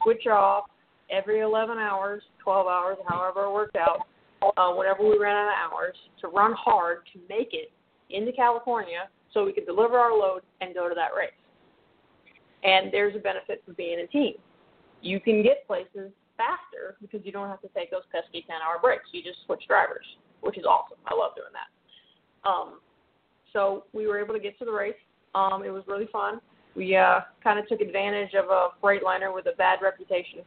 switch 0.01 0.25
off 0.25 0.65
every 1.11 1.41
11 1.41 1.77
hours, 1.77 2.23
12 2.39 2.67
hours, 2.67 2.97
however 3.07 3.45
it 3.45 3.51
worked 3.51 3.75
out, 3.75 4.07
uh, 4.41 4.73
whenever 4.73 5.07
we 5.07 5.17
ran 5.17 5.35
out 5.35 5.47
of 5.47 5.71
hours, 5.71 5.95
to 6.21 6.27
run 6.27 6.53
hard 6.53 6.99
to 7.13 7.19
make 7.29 7.49
it 7.53 7.71
into 8.09 8.31
California 8.31 9.09
so 9.33 9.45
we 9.45 9.53
could 9.53 9.65
deliver 9.65 9.97
our 9.97 10.17
load 10.17 10.41
and 10.61 10.73
go 10.73 10.87
to 10.87 10.95
that 10.95 11.09
race. 11.15 11.31
And 12.63 12.91
there's 12.91 13.15
a 13.15 13.19
benefit 13.19 13.63
for 13.65 13.73
being 13.73 13.99
a 13.99 14.07
team. 14.07 14.33
You 15.01 15.19
can 15.19 15.43
get 15.43 15.67
places 15.67 16.11
faster 16.37 16.97
because 17.01 17.21
you 17.25 17.31
don't 17.31 17.47
have 17.47 17.61
to 17.61 17.69
take 17.69 17.91
those 17.91 18.03
pesky 18.11 18.45
10 18.47 18.55
hour 18.65 18.79
breaks. 18.81 19.05
You 19.11 19.23
just 19.23 19.39
switch 19.45 19.63
drivers 19.67 20.05
which 20.41 20.57
is 20.57 20.65
awesome. 20.65 20.97
I 21.05 21.15
love 21.15 21.31
doing 21.35 21.53
that. 21.53 22.49
Um, 22.49 22.79
so 23.53 23.85
we 23.93 24.07
were 24.07 24.19
able 24.19 24.33
to 24.33 24.39
get 24.39 24.57
to 24.59 24.65
the 24.65 24.71
race. 24.71 24.95
Um, 25.35 25.63
it 25.63 25.69
was 25.69 25.83
really 25.87 26.07
fun. 26.11 26.39
We 26.75 26.95
uh, 26.95 27.21
kind 27.43 27.59
of 27.59 27.67
took 27.67 27.81
advantage 27.81 28.33
of 28.33 28.45
a 28.45 28.69
Freightliner 28.81 29.33
with 29.33 29.47
a 29.47 29.55
bad 29.57 29.79
reputation. 29.81 30.41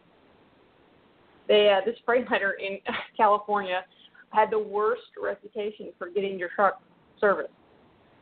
They, 1.50 1.68
uh, 1.68 1.84
this 1.84 1.96
Freightliner 2.06 2.52
in 2.64 2.78
California 3.16 3.80
had 4.32 4.52
the 4.52 4.58
worst 4.58 5.02
reputation 5.20 5.88
for 5.98 6.08
getting 6.08 6.38
your 6.38 6.48
truck 6.54 6.80
serviced. 7.20 7.50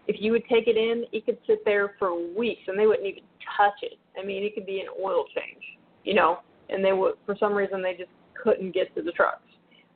If 0.06 0.16
you 0.18 0.32
would 0.32 0.44
take 0.50 0.66
it 0.66 0.78
in, 0.78 1.04
it 1.12 1.26
could 1.26 1.36
sit 1.46 1.62
there 1.66 1.94
for 1.98 2.16
weeks 2.34 2.62
and 2.66 2.78
they 2.78 2.86
wouldn't 2.86 3.06
even 3.06 3.24
touch 3.54 3.74
it. 3.82 3.98
I 4.18 4.24
mean, 4.24 4.42
it 4.44 4.54
could 4.54 4.64
be 4.64 4.80
an 4.80 4.86
oil 4.98 5.26
change, 5.36 5.62
you 6.04 6.14
know, 6.14 6.38
and 6.70 6.82
they 6.82 6.94
would, 6.94 7.16
for 7.26 7.36
some 7.38 7.52
reason, 7.52 7.82
they 7.82 7.92
just 7.92 8.08
couldn't 8.42 8.72
get 8.72 8.94
to 8.96 9.02
the 9.02 9.12
trucks. 9.12 9.42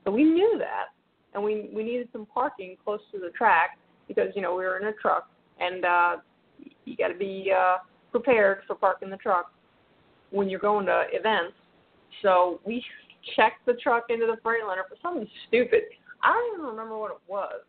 So 0.04 0.10
we 0.10 0.24
knew 0.24 0.56
that, 0.58 0.88
and 1.32 1.42
we 1.42 1.70
we 1.72 1.84
needed 1.84 2.08
some 2.12 2.26
parking 2.26 2.76
close 2.84 3.00
to 3.12 3.18
the 3.18 3.30
track 3.30 3.78
because 4.08 4.28
you 4.34 4.42
know 4.42 4.50
we 4.54 4.64
were 4.64 4.78
in 4.78 4.88
a 4.88 4.92
truck 4.94 5.30
and 5.60 5.84
uh, 5.84 6.16
you 6.84 6.96
got 6.96 7.08
to 7.08 7.14
be 7.14 7.52
uh, 7.56 7.76
prepared 8.10 8.58
for 8.66 8.74
parking 8.74 9.10
the 9.10 9.16
truck 9.16 9.52
when 10.30 10.48
you're 10.48 10.60
going 10.60 10.86
to 10.86 11.04
events. 11.12 11.54
So 12.20 12.60
we 12.66 12.84
checked 13.36 13.64
the 13.66 13.74
truck 13.74 14.06
into 14.10 14.26
the 14.26 14.36
Freightliner 14.42 14.86
for 14.88 14.96
something 15.02 15.28
stupid. 15.48 15.82
I 16.22 16.32
don't 16.32 16.54
even 16.54 16.66
remember 16.66 16.98
what 16.98 17.12
it 17.12 17.22
was. 17.26 17.62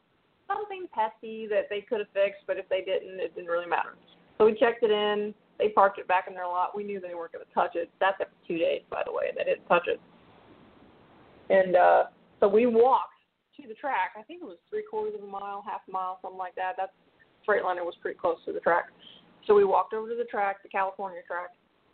Something 0.47 0.87
pesky 0.93 1.47
that 1.47 1.67
they 1.69 1.81
could 1.81 1.99
have 1.99 2.11
fixed, 2.13 2.43
but 2.45 2.57
if 2.57 2.67
they 2.69 2.81
didn't, 2.81 3.19
it 3.19 3.33
didn't 3.35 3.49
really 3.49 3.69
matter. 3.69 3.95
So 4.37 4.45
we 4.45 4.53
checked 4.55 4.83
it 4.83 4.91
in. 4.91 5.33
They 5.57 5.69
parked 5.69 5.99
it 5.99 6.07
back 6.07 6.25
in 6.27 6.33
their 6.33 6.47
lot. 6.47 6.75
We 6.75 6.83
knew 6.83 6.99
they 6.99 7.15
weren't 7.15 7.31
going 7.31 7.45
to 7.45 7.53
touch 7.53 7.75
it. 7.75 7.89
That's 7.99 8.17
after 8.19 8.33
two 8.47 8.57
days, 8.57 8.81
by 8.89 9.03
the 9.05 9.13
way. 9.13 9.31
They 9.35 9.43
didn't 9.43 9.65
touch 9.67 9.87
it. 9.87 10.01
And 11.49 11.75
uh, 11.75 12.03
so 12.39 12.47
we 12.47 12.65
walked 12.65 13.13
to 13.61 13.67
the 13.67 13.75
track. 13.75 14.17
I 14.17 14.23
think 14.23 14.41
it 14.41 14.45
was 14.45 14.57
three 14.69 14.83
quarters 14.89 15.13
of 15.17 15.23
a 15.23 15.31
mile, 15.31 15.63
half 15.65 15.81
a 15.87 15.91
mile, 15.91 16.19
something 16.21 16.37
like 16.37 16.55
that. 16.55 16.73
That's 16.77 16.91
Freightliner 17.47 17.85
was 17.85 17.93
pretty 18.01 18.17
close 18.17 18.37
to 18.45 18.53
the 18.53 18.59
track. 18.59 18.85
So 19.45 19.53
we 19.53 19.65
walked 19.65 19.93
over 19.93 20.09
to 20.09 20.15
the 20.15 20.25
track, 20.25 20.63
the 20.63 20.69
California 20.69 21.21
track, 21.27 21.49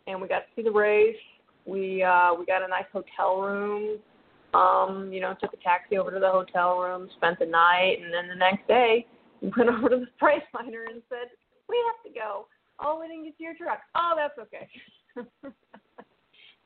and 0.06 0.20
we 0.20 0.28
got 0.28 0.40
to 0.40 0.46
see 0.56 0.62
the 0.62 0.70
race. 0.70 1.16
We 1.66 2.02
uh, 2.02 2.34
we 2.34 2.46
got 2.46 2.62
a 2.62 2.68
nice 2.68 2.86
hotel 2.92 3.40
room. 3.40 3.98
Um, 4.52 5.12
you 5.12 5.20
know, 5.20 5.36
took 5.40 5.52
a 5.52 5.56
taxi 5.58 5.96
over 5.96 6.10
to 6.10 6.18
the 6.18 6.30
hotel 6.30 6.78
room, 6.78 7.08
spent 7.16 7.38
the 7.38 7.46
night, 7.46 7.98
and 8.02 8.12
then 8.12 8.28
the 8.28 8.34
next 8.34 8.66
day 8.66 9.06
we 9.40 9.52
went 9.56 9.70
over 9.76 9.88
to 9.88 9.96
the 9.96 10.08
Freightliner 10.20 10.90
and 10.90 11.02
said, 11.08 11.30
"We 11.68 11.76
have 11.86 12.12
to 12.12 12.18
go. 12.18 12.46
Oh, 12.80 12.98
we 13.00 13.08
didn't 13.08 13.24
get 13.24 13.36
to 13.38 13.42
your 13.42 13.54
truck. 13.54 13.80
Oh, 13.94 14.14
that's 14.16 14.38
okay." 14.38 14.68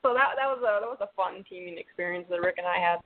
so 0.02 0.14
that 0.14 0.34
that 0.36 0.48
was 0.48 0.60
a 0.60 0.80
that 0.80 0.88
was 0.88 0.98
a 1.00 1.08
fun 1.14 1.44
teaming 1.48 1.78
experience 1.78 2.26
that 2.30 2.40
Rick 2.40 2.56
and 2.58 2.66
I 2.66 2.78
had. 2.78 3.00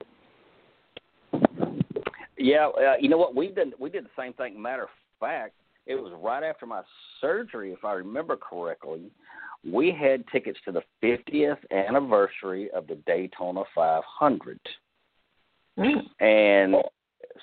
Yeah, 2.36 2.68
uh, 2.68 2.94
you 3.00 3.08
know 3.08 3.18
what? 3.18 3.34
We 3.34 3.48
did 3.48 3.74
we 3.78 3.90
did 3.90 4.04
the 4.04 4.10
same 4.16 4.32
thing. 4.34 4.60
Matter 4.60 4.84
of 4.84 4.88
fact, 5.18 5.54
it 5.86 5.96
was 5.96 6.12
right 6.22 6.44
after 6.44 6.66
my 6.66 6.82
surgery, 7.20 7.72
if 7.72 7.84
I 7.84 7.94
remember 7.94 8.36
correctly. 8.36 9.10
We 9.64 9.90
had 9.98 10.24
tickets 10.28 10.58
to 10.64 10.72
the 10.72 10.82
50th 11.02 11.58
anniversary 11.70 12.70
of 12.70 12.86
the 12.86 12.96
Daytona 13.06 13.62
500, 13.74 14.60
mm. 15.78 15.94
and 16.20 16.76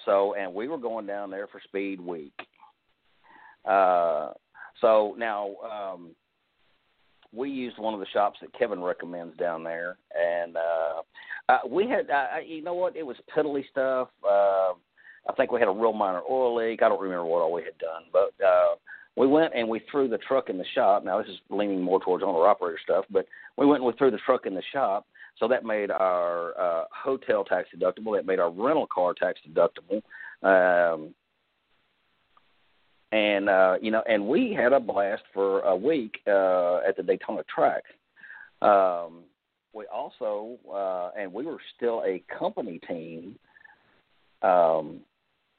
so 0.06 0.34
and 0.36 0.54
we 0.54 0.68
were 0.68 0.78
going 0.78 1.06
down 1.06 1.30
there 1.30 1.48
for 1.48 1.62
Speed 1.64 2.00
Week. 2.00 2.34
Uh, 3.66 4.32
so 4.82 5.16
now 5.18 5.56
um, 5.70 6.12
we 7.34 7.50
used 7.50 7.78
one 7.78 7.94
of 7.94 8.00
the 8.00 8.06
shops 8.14 8.40
that 8.42 8.58
Kevin 8.58 8.82
recommends 8.82 9.36
down 9.38 9.64
there, 9.64 9.98
and 10.16 10.56
uh, 10.56 11.02
uh, 11.50 11.60
we 11.70 11.88
had, 11.90 12.10
uh, 12.10 12.40
you 12.46 12.64
know 12.64 12.74
what? 12.74 12.96
It 12.96 13.06
was 13.06 13.18
piddly 13.36 13.68
stuff. 13.70 14.10
Uh, 14.24 14.74
I 15.28 15.34
think 15.36 15.52
we 15.52 15.60
had 15.60 15.70
a 15.70 15.72
real 15.72 15.94
minor 15.94 16.22
oil 16.30 16.56
leak. 16.56 16.82
I 16.82 16.90
don't 16.90 17.02
remember 17.02 17.26
what 17.26 17.42
all 17.42 17.52
we 17.52 17.64
had 17.64 17.78
done, 17.78 18.04
but 18.12 18.34
uh, 18.44 18.76
we 19.16 19.28
went 19.28 19.54
and 19.56 19.68
we 19.68 19.82
threw 19.92 20.08
the 20.08 20.18
truck 20.18 20.50
in 20.50 20.58
the 20.58 20.66
shop. 20.74 21.06
Now 21.06 21.20
this 21.20 21.30
is 21.30 21.40
leaning 21.50 21.82
more 21.82 22.00
towards 22.00 22.24
owner 22.24 22.48
operator 22.48 22.80
stuff, 22.84 23.06
but 23.10 23.26
we 23.58 23.66
went 23.66 23.82
and 23.82 23.88
we 23.88 23.98
threw 23.98 24.12
the 24.12 24.20
truck 24.26 24.46
in 24.46 24.54
the 24.54 24.64
shop. 24.74 25.06
So 25.40 25.48
that 25.50 25.66
made 25.66 25.92
our 25.92 26.58
uh, 26.60 26.84
hotel 26.92 27.44
tax 27.44 27.68
deductible. 27.76 28.16
That 28.16 28.26
made 28.26 28.40
our 28.40 28.50
rental 28.50 28.88
car 28.88 29.14
tax 29.14 29.40
deductible. 29.48 30.02
Um, 30.44 31.14
and 33.12 33.50
uh, 33.50 33.76
you 33.82 33.92
know, 33.92 34.04
and 34.08 34.28
we 34.28 34.54
had 34.54 34.74
a 34.74 34.80
blast 34.80 35.24
for 35.34 35.62
a 35.62 35.76
week 35.76 36.20
uh, 36.28 36.78
at 36.88 36.98
the 36.98 37.04
Daytona 37.04 37.44
track. 37.54 37.84
Um, 38.62 39.24
we 39.74 39.86
also, 39.94 40.58
uh, 40.74 41.12
and 41.20 41.32
we 41.34 41.46
were 41.46 41.60
still 41.76 42.02
a 42.06 42.24
company 42.40 42.80
team. 42.88 43.38
Um, 44.42 45.02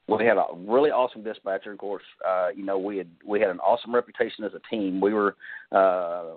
we 0.09 0.25
had 0.25 0.37
a 0.37 0.47
really 0.57 0.91
awesome 0.91 1.23
dispatcher. 1.23 1.73
Of 1.73 1.79
course, 1.79 2.05
uh, 2.27 2.49
you 2.55 2.65
know 2.65 2.79
we 2.79 2.99
had 2.99 3.09
we 3.27 3.41
had 3.41 3.51
an 3.51 3.61
awesome 3.61 3.95
reputation 3.95 4.45
as 4.45 4.53
a 4.55 4.61
team. 4.71 5.01
We 5.01 5.13
were 5.13 5.37
uh, 5.73 6.37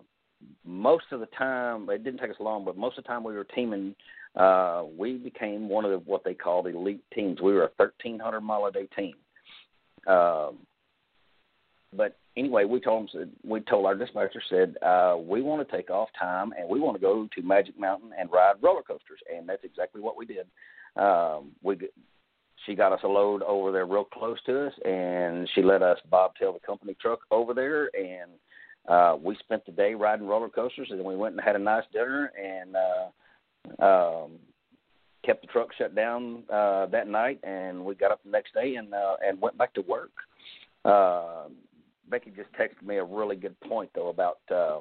most 0.66 1.06
of 1.12 1.20
the 1.20 1.28
time. 1.38 1.90
It 1.90 2.04
didn't 2.04 2.20
take 2.20 2.32
us 2.32 2.38
long, 2.40 2.66
but 2.66 2.78
most 2.78 2.98
of 2.98 3.04
the 3.04 3.08
time 3.08 3.24
we 3.24 3.34
were 3.34 3.44
teaming. 3.44 3.96
Uh, 4.36 4.84
we 4.98 5.18
became 5.18 5.68
one 5.68 5.86
of 5.86 5.92
the, 5.92 5.98
what 5.98 6.24
they 6.24 6.36
called 6.36 6.68
elite 6.68 7.04
teams. 7.14 7.42
We 7.42 7.52
were 7.52 7.64
a 7.64 7.72
1,300 7.78 8.42
mile 8.42 8.66
a 8.66 8.72
day 8.72 8.88
team. 8.96 9.16
Um, 10.08 10.60
but 11.96 12.18
anyway, 12.38 12.66
we 12.66 12.80
told 12.80 13.10
them 13.12 13.32
we 13.44 13.60
told 13.62 13.86
our 13.86 13.96
dispatcher 13.96 14.42
said 14.50 14.76
uh, 14.84 15.18
we 15.20 15.42
want 15.42 15.68
to 15.68 15.76
take 15.76 15.90
off 15.90 16.10
time 16.20 16.54
and 16.58 16.70
we 16.70 16.80
want 16.80 16.96
to 16.96 17.02
go 17.02 17.28
to 17.36 17.42
Magic 17.42 17.80
Mountain 17.80 18.12
and 18.18 18.32
ride 18.32 18.56
roller 18.62 18.84
coasters, 18.84 19.20
and 19.36 19.50
that's 19.50 19.64
exactly 19.64 20.02
what 20.02 20.16
we 20.16 20.26
did. 20.26 20.46
Um, 20.96 21.52
we 21.64 21.76
she 22.66 22.76
got 22.76 22.92
us 22.92 23.00
a 23.04 23.08
load 23.08 23.42
over 23.44 23.72
there 23.72 23.86
real 23.86 24.04
close 24.04 24.38
to 24.46 24.68
us, 24.68 24.74
and 24.86 25.50
she 25.54 25.62
let 25.62 25.82
us 25.82 25.98
bobtail 26.10 26.54
the 26.54 26.60
company 26.60 26.96
truck 27.02 27.20
over 27.32 27.54
there, 27.54 27.90
and 27.96 28.32
uh, 28.88 29.16
we 29.22 29.36
spent 29.40 29.66
the 29.66 29.72
day 29.72 29.94
riding 29.94 30.28
roller 30.28 30.50
coasters, 30.50 30.88
and 30.90 31.00
then 31.00 31.08
we 31.08 31.16
went 31.16 31.36
and 31.36 31.44
had 31.44 31.56
a 31.56 31.60
nice 31.60 31.84
dinner, 31.94 32.32
and 32.38 32.76
uh, 32.76 33.86
um, 33.86 34.32
kept 35.26 35.42
the 35.42 35.48
truck 35.48 35.70
shut 35.78 35.96
down 35.96 36.44
uh, 36.52 36.86
that 36.88 37.08
night, 37.08 37.40
and 37.44 37.84
we 37.84 37.96
got 37.96 38.12
up 38.12 38.24
the 38.24 38.32
next 38.32 38.54
day 38.54 38.76
and 38.76 38.94
uh, 38.94 39.16
and 39.26 39.40
went 39.42 39.58
back 39.58 39.74
to 39.74 39.82
work. 39.82 40.12
Uh, 40.86 41.46
Becky 42.10 42.32
just 42.36 42.52
texted 42.54 42.86
me 42.86 42.98
a 42.98 43.04
really 43.04 43.36
good 43.36 43.60
point 43.62 43.90
though 43.94 44.10
about 44.10 44.40
uh, 44.52 44.80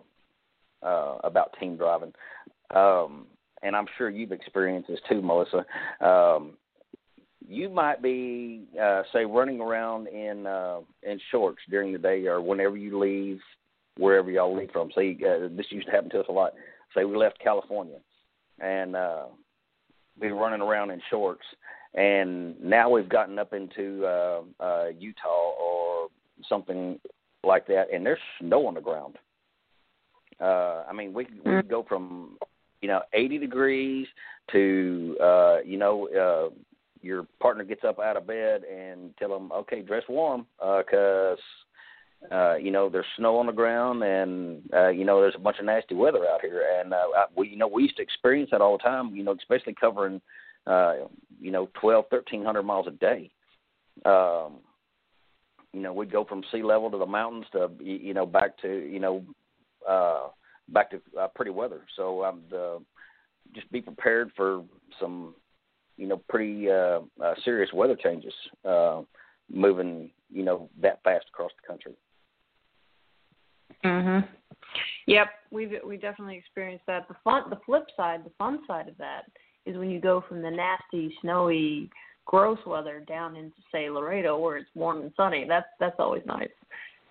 uh, 0.82 1.18
about 1.24 1.54
team 1.60 1.76
driving, 1.76 2.12
um, 2.74 3.26
and 3.62 3.76
I'm 3.76 3.86
sure 3.98 4.08
you've 4.08 4.32
experienced 4.32 4.88
this 4.88 5.00
too, 5.08 5.20
Melissa. 5.20 5.66
Um, 6.00 6.52
you 7.48 7.70
might 7.70 8.02
be 8.02 8.64
uh, 8.80 9.02
say 9.12 9.24
running 9.24 9.60
around 9.60 10.06
in 10.08 10.46
uh, 10.46 10.80
in 11.02 11.18
shorts 11.30 11.60
during 11.70 11.92
the 11.92 11.98
day 11.98 12.26
or 12.26 12.42
whenever 12.42 12.76
you 12.76 12.98
leave 12.98 13.40
wherever 13.96 14.30
y'all 14.30 14.56
leave 14.56 14.70
from. 14.70 14.90
Say 14.94 15.18
uh, 15.26 15.48
this 15.56 15.66
used 15.70 15.86
to 15.86 15.92
happen 15.92 16.10
to 16.10 16.20
us 16.20 16.26
a 16.28 16.32
lot. 16.32 16.52
Say 16.94 17.04
we 17.04 17.16
left 17.16 17.38
California 17.42 17.98
and 18.60 18.94
uh, 18.94 19.24
been 20.20 20.34
running 20.34 20.60
around 20.60 20.90
in 20.90 21.00
shorts, 21.10 21.44
and 21.94 22.60
now 22.60 22.90
we've 22.90 23.08
gotten 23.08 23.38
up 23.38 23.54
into 23.54 24.04
uh, 24.04 24.42
uh, 24.60 24.86
Utah 24.98 25.54
or 25.58 26.08
something 26.48 27.00
like 27.44 27.66
that, 27.68 27.86
and 27.92 28.04
there's 28.04 28.18
snow 28.40 28.66
on 28.66 28.74
the 28.74 28.80
ground. 28.80 29.16
Uh, 30.40 30.84
I 30.88 30.92
mean, 30.92 31.14
we 31.14 31.26
we 31.44 31.50
mm. 31.50 31.68
go 31.68 31.82
from 31.88 32.36
you 32.82 32.88
know 32.88 33.00
80 33.14 33.38
degrees 33.38 34.06
to 34.52 35.16
uh, 35.22 35.56
you 35.64 35.78
know 35.78 36.08
uh, 36.08 36.54
your 37.02 37.26
partner 37.40 37.64
gets 37.64 37.84
up 37.84 37.98
out 37.98 38.16
of 38.16 38.26
bed 38.26 38.62
and 38.64 39.16
tell 39.18 39.28
them, 39.28 39.52
okay, 39.52 39.82
dress 39.82 40.02
warm, 40.08 40.46
because 40.58 41.38
uh, 42.30 42.34
uh, 42.34 42.56
you 42.56 42.70
know 42.70 42.88
there's 42.88 43.06
snow 43.16 43.38
on 43.38 43.46
the 43.46 43.52
ground 43.52 44.02
and 44.02 44.62
uh, 44.74 44.88
you 44.88 45.04
know 45.04 45.20
there's 45.20 45.36
a 45.36 45.40
bunch 45.40 45.58
of 45.60 45.66
nasty 45.66 45.94
weather 45.94 46.26
out 46.26 46.40
here, 46.40 46.62
and 46.80 46.92
uh, 46.92 47.06
we 47.36 47.48
you 47.48 47.56
know 47.56 47.68
we 47.68 47.84
used 47.84 47.96
to 47.96 48.02
experience 48.02 48.50
that 48.50 48.60
all 48.60 48.76
the 48.76 48.82
time. 48.82 49.14
You 49.14 49.22
know, 49.22 49.34
especially 49.34 49.74
covering 49.74 50.20
uh, 50.66 50.94
you 51.40 51.50
know 51.50 51.68
twelve, 51.80 52.06
thirteen 52.10 52.44
hundred 52.44 52.64
miles 52.64 52.86
a 52.88 52.90
day. 52.90 53.30
Um, 54.04 54.58
you 55.72 55.80
know, 55.80 55.92
we'd 55.92 56.12
go 56.12 56.24
from 56.24 56.42
sea 56.50 56.62
level 56.62 56.90
to 56.90 56.98
the 56.98 57.06
mountains 57.06 57.46
to 57.52 57.70
you 57.80 58.14
know 58.14 58.26
back 58.26 58.58
to 58.62 58.68
you 58.68 58.98
know 58.98 59.24
uh, 59.88 60.28
back 60.68 60.90
to 60.90 61.00
uh, 61.18 61.28
pretty 61.34 61.50
weather. 61.50 61.82
So 61.96 62.24
um, 62.24 62.42
the, 62.50 62.82
just 63.54 63.70
be 63.70 63.80
prepared 63.80 64.30
for 64.36 64.64
some 65.00 65.34
you 65.98 66.06
know 66.06 66.22
pretty 66.28 66.70
uh, 66.70 67.00
uh, 67.22 67.34
serious 67.44 67.70
weather 67.74 67.96
changes 67.96 68.32
uh, 68.64 69.02
moving 69.52 70.10
you 70.30 70.44
know 70.44 70.70
that 70.80 71.02
fast 71.02 71.26
across 71.28 71.50
the 71.60 71.66
country. 71.66 71.92
Mhm. 73.84 74.26
Yep, 75.06 75.28
we've 75.50 75.72
we 75.84 75.96
definitely 75.96 76.36
experienced 76.36 76.86
that. 76.86 77.08
The 77.08 77.16
fun, 77.24 77.50
the 77.50 77.58
flip 77.66 77.86
side, 77.96 78.24
the 78.24 78.32
fun 78.38 78.60
side 78.66 78.88
of 78.88 78.96
that 78.98 79.24
is 79.66 79.76
when 79.76 79.90
you 79.90 80.00
go 80.00 80.22
from 80.26 80.40
the 80.40 80.50
nasty, 80.50 81.14
snowy, 81.20 81.90
gross 82.24 82.58
weather 82.66 83.02
down 83.06 83.36
into 83.36 83.56
say 83.72 83.90
Laredo 83.90 84.38
where 84.38 84.56
it's 84.56 84.70
warm 84.74 85.02
and 85.02 85.12
sunny. 85.16 85.44
That's 85.48 85.66
that's 85.80 85.96
always 85.98 86.22
nice. 86.26 86.48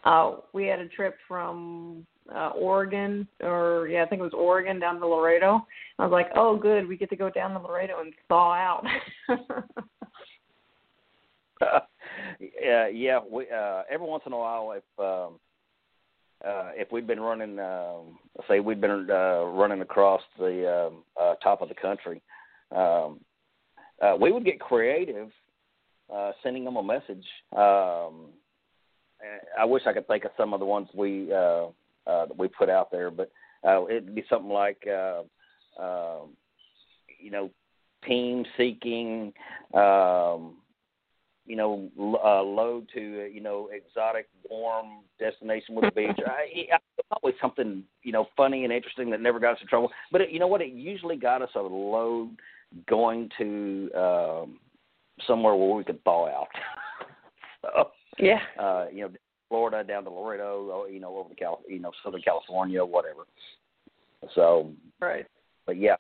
Uh, 0.03 0.37
we 0.53 0.65
had 0.65 0.79
a 0.79 0.87
trip 0.87 1.15
from 1.27 2.05
uh, 2.33 2.49
Oregon, 2.49 3.27
or 3.41 3.87
yeah, 3.87 4.03
I 4.03 4.07
think 4.07 4.19
it 4.19 4.23
was 4.23 4.33
Oregon 4.33 4.79
down 4.79 4.99
to 4.99 5.07
Laredo. 5.07 5.65
I 5.99 6.03
was 6.03 6.11
like, 6.11 6.29
oh, 6.35 6.57
good, 6.57 6.87
we 6.87 6.97
get 6.97 7.09
to 7.09 7.15
go 7.15 7.29
down 7.29 7.51
to 7.51 7.59
Laredo 7.59 8.01
and 8.01 8.13
thaw 8.27 8.53
out. 8.53 8.85
uh, 11.61 11.79
yeah, 12.61 12.87
yeah. 12.87 13.19
We 13.29 13.45
uh, 13.49 13.83
every 13.89 14.07
once 14.07 14.23
in 14.25 14.33
a 14.33 14.37
while, 14.37 14.71
if 14.73 14.83
um, 14.99 15.39
uh, 16.45 16.71
if 16.75 16.91
we'd 16.91 17.07
been 17.07 17.19
running, 17.19 17.59
um, 17.59 18.17
say 18.47 18.59
we'd 18.59 18.81
been 18.81 19.07
uh, 19.09 19.43
running 19.45 19.81
across 19.81 20.21
the 20.37 20.87
um, 20.87 21.03
uh, 21.19 21.35
top 21.35 21.61
of 21.61 21.69
the 21.69 21.75
country, 21.75 22.21
um, 22.75 23.19
uh, 24.01 24.15
we 24.19 24.31
would 24.31 24.45
get 24.45 24.59
creative, 24.59 25.29
uh, 26.13 26.31
sending 26.43 26.63
them 26.63 26.75
a 26.75 26.83
message. 26.83 27.25
Um, 27.55 28.27
I 29.57 29.65
wish 29.65 29.81
I 29.87 29.93
could 29.93 30.07
think 30.07 30.25
of 30.25 30.31
some 30.37 30.53
of 30.53 30.59
the 30.59 30.65
ones 30.65 30.87
we 30.93 31.33
uh, 31.33 31.67
uh, 32.07 32.25
that 32.25 32.37
we 32.37 32.47
put 32.47 32.69
out 32.69 32.91
there, 32.91 33.11
but 33.11 33.31
uh, 33.67 33.85
it'd 33.87 34.15
be 34.15 34.23
something 34.29 34.51
like, 34.51 34.87
uh, 34.87 35.21
um, 35.81 36.29
you 37.19 37.31
know, 37.31 37.49
team 38.05 38.45
seeking, 38.55 39.33
um, 39.73 40.57
you 41.45 41.55
know, 41.55 41.89
uh, 42.23 42.41
load 42.43 42.87
to 42.93 43.23
uh, 43.23 43.25
you 43.25 43.41
know 43.41 43.69
exotic, 43.71 44.27
warm 44.49 45.03
destination 45.19 45.75
with 45.75 45.85
a 45.85 45.91
beach. 45.91 46.17
I, 46.25 46.67
I, 46.73 46.77
always 47.21 47.35
something 47.41 47.83
you 48.03 48.11
know 48.11 48.27
funny 48.35 48.65
and 48.65 48.73
interesting 48.73 49.09
that 49.11 49.21
never 49.21 49.39
got 49.39 49.53
us 49.53 49.61
in 49.61 49.67
trouble. 49.67 49.89
But 50.11 50.21
it, 50.21 50.31
you 50.31 50.39
know 50.39 50.47
what? 50.47 50.61
It 50.61 50.73
usually 50.73 51.15
got 51.15 51.41
us 51.41 51.49
a 51.55 51.61
load 51.61 52.35
going 52.89 53.29
to 53.37 53.89
um, 53.95 54.59
somewhere 55.25 55.55
where 55.55 55.73
we 55.73 55.83
could 55.83 56.03
thaw 56.03 56.27
out. 56.27 56.47
so, 57.61 57.91
yeah. 58.19 58.39
Uh, 58.59 58.85
you 58.91 59.03
know, 59.03 59.09
Florida 59.49 59.83
down 59.83 60.03
to 60.03 60.09
Laredo, 60.09 60.65
or, 60.65 60.89
you 60.89 60.99
know, 60.99 61.15
over 61.17 61.29
to 61.29 61.35
Cal, 61.35 61.61
you 61.67 61.79
know, 61.79 61.91
Southern 62.03 62.21
California, 62.21 62.83
whatever. 62.83 63.23
So. 64.35 64.71
Right. 64.99 65.25
But 65.65 65.77
yeah, 65.77 65.95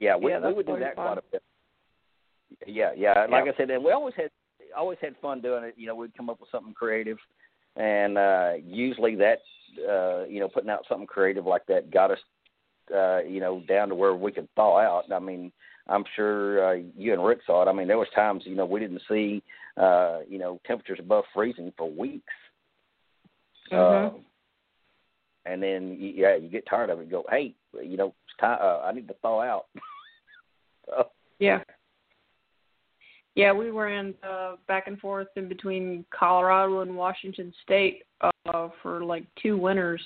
yeah, 0.00 0.16
we, 0.16 0.30
yeah, 0.30 0.46
we 0.46 0.54
would 0.54 0.66
do 0.66 0.78
that 0.78 0.96
fun. 0.96 1.06
quite 1.06 1.18
a 1.18 1.22
bit. 1.30 1.42
Yeah, 2.66 2.90
yeah. 2.96 3.26
Like 3.30 3.44
yeah. 3.44 3.52
I 3.52 3.56
said, 3.56 3.70
and 3.70 3.84
we 3.84 3.92
always 3.92 4.14
had 4.16 4.30
always 4.76 4.98
had 5.00 5.14
fun 5.20 5.40
doing 5.40 5.64
it. 5.64 5.74
You 5.76 5.86
know, 5.86 5.94
we'd 5.94 6.16
come 6.16 6.30
up 6.30 6.40
with 6.40 6.50
something 6.50 6.74
creative, 6.74 7.18
and 7.76 8.18
uh 8.18 8.52
usually 8.64 9.14
that 9.16 9.38
uh 9.88 10.24
you 10.24 10.40
know 10.40 10.48
putting 10.48 10.70
out 10.70 10.84
something 10.88 11.06
creative 11.06 11.46
like 11.46 11.66
that 11.66 11.90
got 11.90 12.10
us 12.10 12.18
uh 12.94 13.18
you 13.18 13.40
know 13.40 13.62
down 13.68 13.88
to 13.88 13.94
where 13.94 14.14
we 14.14 14.32
could 14.32 14.48
thaw 14.56 14.78
out. 14.80 15.12
I 15.12 15.18
mean, 15.18 15.52
I'm 15.88 16.04
sure 16.16 16.72
uh, 16.72 16.82
you 16.96 17.12
and 17.12 17.24
Rick 17.24 17.40
saw 17.46 17.62
it. 17.62 17.68
I 17.68 17.72
mean, 17.72 17.88
there 17.88 17.98
was 17.98 18.08
times 18.14 18.42
you 18.46 18.56
know 18.56 18.66
we 18.66 18.80
didn't 18.80 19.02
see 19.08 19.42
uh 19.76 20.20
you 20.28 20.38
know 20.38 20.60
temperatures 20.66 20.98
above 21.00 21.24
freezing 21.34 21.72
for 21.76 21.90
weeks. 21.90 22.32
Mm-hmm. 23.72 24.16
Uh, 24.16 24.18
and 25.46 25.62
then 25.62 25.96
yeah, 25.98 26.36
you 26.36 26.48
get 26.48 26.66
tired 26.68 26.90
of 26.90 27.00
it. 27.00 27.06
You 27.06 27.10
go, 27.10 27.24
hey, 27.30 27.54
you 27.82 27.96
know, 27.96 28.14
it's 28.26 28.36
time. 28.40 28.58
Uh, 28.60 28.80
I 28.80 28.92
need 28.92 29.08
to 29.08 29.14
thaw 29.22 29.40
out. 29.40 29.66
so, 30.86 31.08
yeah. 31.38 31.60
Yeah, 33.36 33.52
we 33.52 33.70
ran 33.70 34.14
uh, 34.28 34.56
back 34.66 34.86
and 34.86 34.98
forth 34.98 35.28
in 35.36 35.48
between 35.48 36.04
Colorado 36.10 36.80
and 36.80 36.96
Washington 36.96 37.52
State 37.62 38.02
uh, 38.20 38.68
for 38.82 39.04
like 39.04 39.24
two 39.40 39.56
winters. 39.56 40.02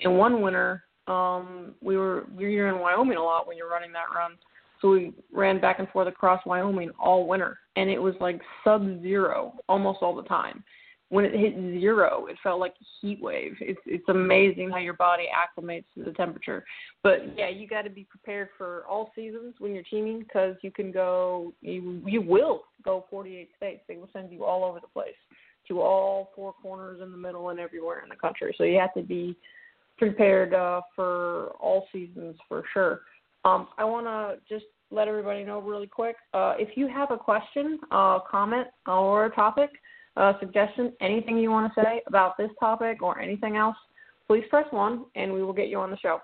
And 0.00 0.18
one 0.18 0.42
winter, 0.42 0.84
um, 1.06 1.74
we 1.80 1.96
were 1.96 2.26
we 2.36 2.56
were 2.56 2.68
in 2.68 2.80
Wyoming 2.80 3.16
a 3.16 3.22
lot 3.22 3.46
when 3.46 3.56
you're 3.56 3.70
running 3.70 3.92
that 3.92 4.14
run. 4.14 4.32
So 4.80 4.90
we 4.90 5.12
ran 5.32 5.60
back 5.60 5.78
and 5.78 5.88
forth 5.88 6.08
across 6.08 6.44
Wyoming 6.46 6.90
all 7.00 7.26
winter, 7.26 7.58
and 7.76 7.88
it 7.88 7.98
was 7.98 8.14
like 8.20 8.40
sub 8.62 9.02
zero 9.02 9.54
almost 9.68 10.00
all 10.02 10.14
the 10.14 10.22
time 10.24 10.62
when 11.10 11.24
it 11.24 11.32
hit 11.32 11.54
zero, 11.80 12.26
it 12.26 12.36
felt 12.42 12.60
like 12.60 12.74
a 12.80 12.84
heat 13.00 13.20
wave. 13.22 13.56
It's 13.60 13.80
it's 13.86 14.08
amazing 14.08 14.70
how 14.70 14.78
your 14.78 14.94
body 14.94 15.24
acclimates 15.24 15.84
to 15.96 16.04
the 16.04 16.12
temperature. 16.12 16.64
But 17.02 17.36
yeah, 17.36 17.48
you 17.48 17.66
got 17.66 17.82
to 17.82 17.90
be 17.90 18.04
prepared 18.04 18.48
for 18.58 18.84
all 18.88 19.10
seasons 19.14 19.54
when 19.58 19.74
you're 19.74 19.84
teaming 19.84 20.20
because 20.20 20.56
you 20.62 20.70
can 20.70 20.92
go, 20.92 21.52
you 21.62 22.02
you 22.06 22.20
will 22.20 22.64
go 22.84 23.06
48 23.10 23.48
states. 23.56 23.82
They 23.88 23.96
will 23.96 24.10
send 24.12 24.30
you 24.30 24.44
all 24.44 24.64
over 24.64 24.80
the 24.80 24.88
place 24.88 25.14
to 25.68 25.80
all 25.80 26.30
four 26.34 26.52
corners 26.62 27.00
in 27.02 27.10
the 27.10 27.16
middle 27.16 27.50
and 27.50 27.60
everywhere 27.60 28.02
in 28.02 28.08
the 28.08 28.16
country. 28.16 28.54
So 28.58 28.64
you 28.64 28.78
have 28.78 28.94
to 28.94 29.02
be 29.02 29.36
prepared 29.96 30.54
uh, 30.54 30.82
for 30.94 31.48
all 31.60 31.86
seasons 31.92 32.36
for 32.48 32.64
sure. 32.72 33.00
Um, 33.44 33.68
I 33.78 33.84
want 33.84 34.06
to 34.06 34.38
just 34.48 34.66
let 34.90 35.08
everybody 35.08 35.44
know 35.44 35.60
really 35.60 35.86
quick. 35.86 36.16
Uh, 36.32 36.54
if 36.58 36.76
you 36.76 36.88
have 36.88 37.10
a 37.10 37.16
question, 37.16 37.78
uh, 37.90 38.18
comment, 38.30 38.68
or 38.86 39.26
a 39.26 39.30
topic 39.30 39.70
uh, 40.18 40.32
suggestion, 40.40 40.92
anything 41.00 41.38
you 41.38 41.50
want 41.50 41.72
to 41.72 41.80
say 41.80 42.02
about 42.06 42.36
this 42.36 42.50
topic 42.58 43.02
or 43.02 43.20
anything 43.20 43.56
else, 43.56 43.76
please 44.26 44.44
press 44.50 44.66
one 44.70 45.04
and 45.14 45.32
we 45.32 45.42
will 45.42 45.52
get 45.52 45.68
you 45.68 45.78
on 45.78 45.90
the 45.90 45.96
show. 45.98 46.20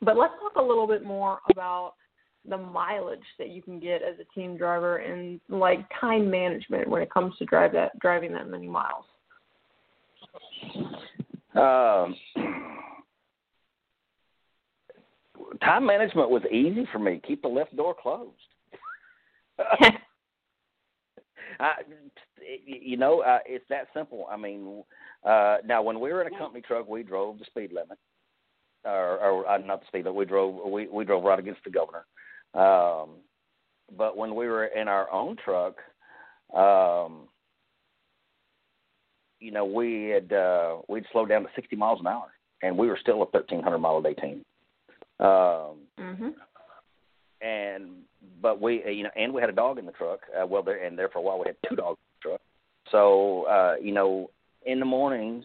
But 0.00 0.16
let's 0.16 0.34
talk 0.40 0.56
a 0.56 0.66
little 0.66 0.86
bit 0.86 1.04
more 1.04 1.40
about 1.50 1.94
the 2.48 2.56
mileage 2.56 3.20
that 3.38 3.50
you 3.50 3.62
can 3.62 3.78
get 3.78 4.02
as 4.02 4.16
a 4.20 4.38
team 4.38 4.56
driver 4.56 4.96
and 4.98 5.40
like 5.48 5.80
time 6.00 6.30
management 6.30 6.88
when 6.88 7.02
it 7.02 7.10
comes 7.10 7.36
to 7.38 7.44
drive 7.44 7.72
that 7.72 7.96
driving 8.00 8.32
that 8.32 8.48
many 8.48 8.68
miles. 8.68 9.04
Um, 11.54 12.16
time 15.62 15.86
management 15.86 16.30
was 16.30 16.42
easy 16.50 16.86
for 16.90 16.98
me. 16.98 17.20
Keep 17.26 17.42
the 17.42 17.48
left 17.48 17.76
door 17.76 17.94
closed. 18.00 18.32
I, 21.62 21.74
you 22.66 22.96
know, 22.96 23.20
uh, 23.20 23.38
it's 23.46 23.64
that 23.68 23.86
simple. 23.94 24.26
I 24.30 24.36
mean, 24.36 24.82
uh, 25.24 25.58
now 25.64 25.82
when 25.82 26.00
we 26.00 26.12
were 26.12 26.22
in 26.22 26.32
a 26.32 26.38
company 26.38 26.60
truck, 26.60 26.88
we 26.88 27.02
drove 27.02 27.38
the 27.38 27.44
speed 27.44 27.72
limit, 27.72 27.98
or, 28.84 29.18
or 29.18 29.48
uh, 29.48 29.58
not 29.58 29.80
the 29.80 29.86
speed 29.86 30.04
limit. 30.04 30.14
We 30.14 30.24
drove 30.24 30.70
we 30.70 30.88
we 30.88 31.04
drove 31.04 31.24
right 31.24 31.38
against 31.38 31.60
the 31.64 31.70
governor. 31.70 32.04
Um, 32.54 33.10
but 33.96 34.16
when 34.16 34.34
we 34.34 34.46
were 34.46 34.66
in 34.66 34.88
our 34.88 35.10
own 35.12 35.36
truck, 35.36 35.76
um, 36.54 37.28
you 39.38 39.52
know, 39.52 39.64
we 39.64 40.08
had 40.08 40.32
uh, 40.32 40.78
we'd 40.88 41.04
slowed 41.12 41.28
down 41.28 41.42
to 41.42 41.48
60 41.54 41.76
miles 41.76 42.00
an 42.00 42.08
hour, 42.08 42.32
and 42.62 42.76
we 42.76 42.88
were 42.88 42.98
still 43.00 43.16
a 43.16 43.26
1,300 43.26 43.78
mile 43.78 43.98
a 43.98 44.02
day 44.02 44.14
team. 44.14 44.44
Um, 45.20 45.86
mm-hmm 45.98 46.28
and 47.42 47.90
but 48.42 48.60
we 48.60 48.82
you 48.92 49.04
know 49.04 49.10
and 49.16 49.32
we 49.32 49.40
had 49.40 49.48
a 49.48 49.54
dog 49.54 49.78
in 49.78 49.86
the 49.86 49.92
truck 49.92 50.20
uh, 50.38 50.46
well 50.46 50.62
there 50.62 50.84
and 50.84 50.98
there 50.98 51.08
for 51.08 51.20
a 51.20 51.22
while 51.22 51.38
we 51.38 51.46
had 51.46 51.56
two 51.68 51.76
dogs 51.76 51.98
in 51.98 52.18
the 52.18 52.28
truck. 52.30 52.40
So 52.90 53.44
uh 53.44 53.74
you 53.80 53.92
know 53.92 54.30
in 54.66 54.80
the 54.80 54.84
mornings 54.84 55.44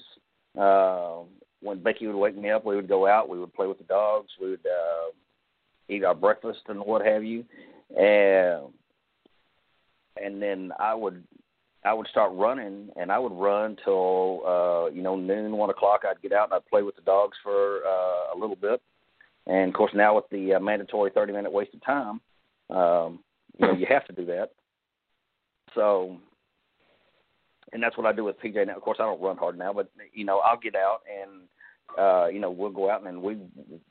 uh 0.60 1.20
when 1.62 1.82
becky 1.82 2.08
would 2.08 2.16
wake 2.16 2.36
me 2.36 2.50
up 2.50 2.66
we 2.66 2.76
would 2.76 2.88
go 2.89 3.08
out 3.08 3.30
we 3.30 3.39
would 3.39 3.54
play 3.54 3.68
with 3.68 3.78
the 3.78 3.84
dogs 3.84 4.30
we 4.41 4.52
would 4.52 4.66
uh 4.66 5.12
eat 5.89 6.04
our 6.04 6.16
breakfast 6.16 6.60
and 6.68 6.80
what 6.80 7.06
have 7.06 7.24
you. 7.24 7.45
And 7.95 8.74
and 10.22 10.41
then 10.41 10.72
i 10.80 10.93
would 10.93 11.24
i 11.86 11.93
would 11.93 12.08
start 12.08 12.32
running 12.34 12.89
and 12.95 13.12
i 13.12 13.20
would 13.20 13.32
run 13.32 13.78
till 13.86 14.41
uh 14.45 14.88
you 14.88 15.04
know 15.04 15.16
noon 15.16 15.52
one 15.52 15.70
o'clock. 15.70 16.02
I'd 16.10 16.22
get 16.22 16.34
out 16.34 16.45
and 16.45 16.54
i'd 16.56 16.66
play 16.66 16.82
with 16.82 16.95
the 16.95 17.04
dogs 17.04 17.38
for 17.43 17.82
uh 17.86 18.36
a 18.36 18.38
little 18.38 18.56
bit. 18.56 18.82
And 19.45 19.70
of 19.70 19.74
course, 19.74 19.93
now 19.95 20.16
with 20.16 20.26
the 20.30 20.56
uh, 20.56 20.60
mandatory 20.60 21.10
30 21.12 21.32
minute 21.32 21.52
waste 21.52 21.74
of 21.74 21.82
time, 21.86 22.20
um, 22.70 23.20
you 23.57 23.68
know, 23.68 23.74
you 23.74 23.86
have 23.89 24.05
to 24.07 24.13
do 24.13 24.26
that. 24.26 24.51
So, 25.76 26.18
and 27.74 27.84
that's 27.84 27.97
what 27.97 28.05
I 28.05 28.13
do 28.13 28.24
with 28.24 28.39
PJ 28.39 28.65
now. 28.68 28.76
Of 28.76 28.82
course, 28.82 28.97
I 28.99 29.03
don't 29.03 29.22
run 29.22 29.38
hard 29.38 29.57
now, 29.57 29.74
but 29.74 29.89
you 30.13 30.26
know, 30.26 30.39
I'll 30.39 30.59
get 30.59 30.76
out 30.76 31.01
and 31.07 31.41
uh, 31.97 32.28
you 32.28 32.39
know, 32.39 32.51
we'll 32.51 32.70
go 32.70 32.89
out 32.89 33.05
and 33.05 33.22
we 33.22 33.38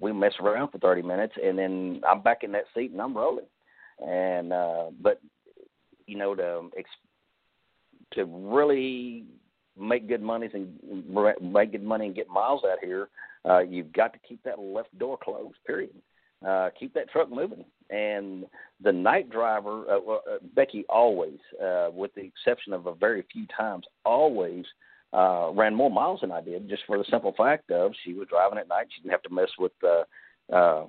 we 0.00 0.12
mess 0.12 0.34
around 0.40 0.70
for 0.70 0.78
30 0.78 1.02
minutes, 1.02 1.34
and 1.42 1.58
then 1.58 2.00
I'm 2.08 2.22
back 2.22 2.42
in 2.42 2.52
that 2.52 2.64
seat 2.74 2.90
and 2.90 3.00
I'm 3.00 3.16
rolling. 3.16 3.46
And 3.98 4.52
uh, 4.52 4.90
but 5.00 5.20
you 6.06 6.16
know, 6.16 6.34
to 6.34 6.70
to 8.12 8.24
really 8.24 9.24
make 9.78 10.08
good 10.08 10.22
money 10.22 10.48
and 10.52 10.78
make 11.40 11.72
good 11.72 11.84
money 11.84 12.06
and 12.06 12.14
get 12.14 12.28
miles 12.28 12.62
out 12.64 12.78
here, 12.82 13.08
uh, 13.48 13.60
you've 13.60 13.92
got 13.92 14.12
to 14.12 14.18
keep 14.26 14.42
that 14.44 14.58
left 14.58 14.96
door 14.98 15.18
closed. 15.22 15.56
Period. 15.66 15.90
Uh, 16.46 16.70
keep 16.78 16.92
that 16.94 17.10
truck 17.10 17.30
moving. 17.30 17.64
And 17.90 18.46
the 18.82 18.92
night 18.92 19.30
driver, 19.30 19.84
uh, 19.88 20.12
uh, 20.12 20.38
Becky, 20.54 20.84
always, 20.88 21.38
uh, 21.62 21.88
with 21.92 22.14
the 22.14 22.22
exception 22.22 22.72
of 22.72 22.86
a 22.86 22.94
very 22.94 23.24
few 23.32 23.46
times, 23.56 23.84
always 24.04 24.64
uh, 25.12 25.50
ran 25.54 25.74
more 25.74 25.90
miles 25.90 26.20
than 26.20 26.32
I 26.32 26.40
did, 26.40 26.68
just 26.68 26.82
for 26.86 26.98
the 26.98 27.04
simple 27.10 27.34
fact 27.36 27.70
of 27.70 27.92
she 28.04 28.12
was 28.12 28.28
driving 28.28 28.58
at 28.58 28.68
night. 28.68 28.86
She 28.94 29.02
didn't 29.02 29.12
have 29.12 29.22
to 29.22 29.34
mess 29.34 29.50
with 29.58 29.72
uh, 29.82 30.54
uh, 30.54 30.86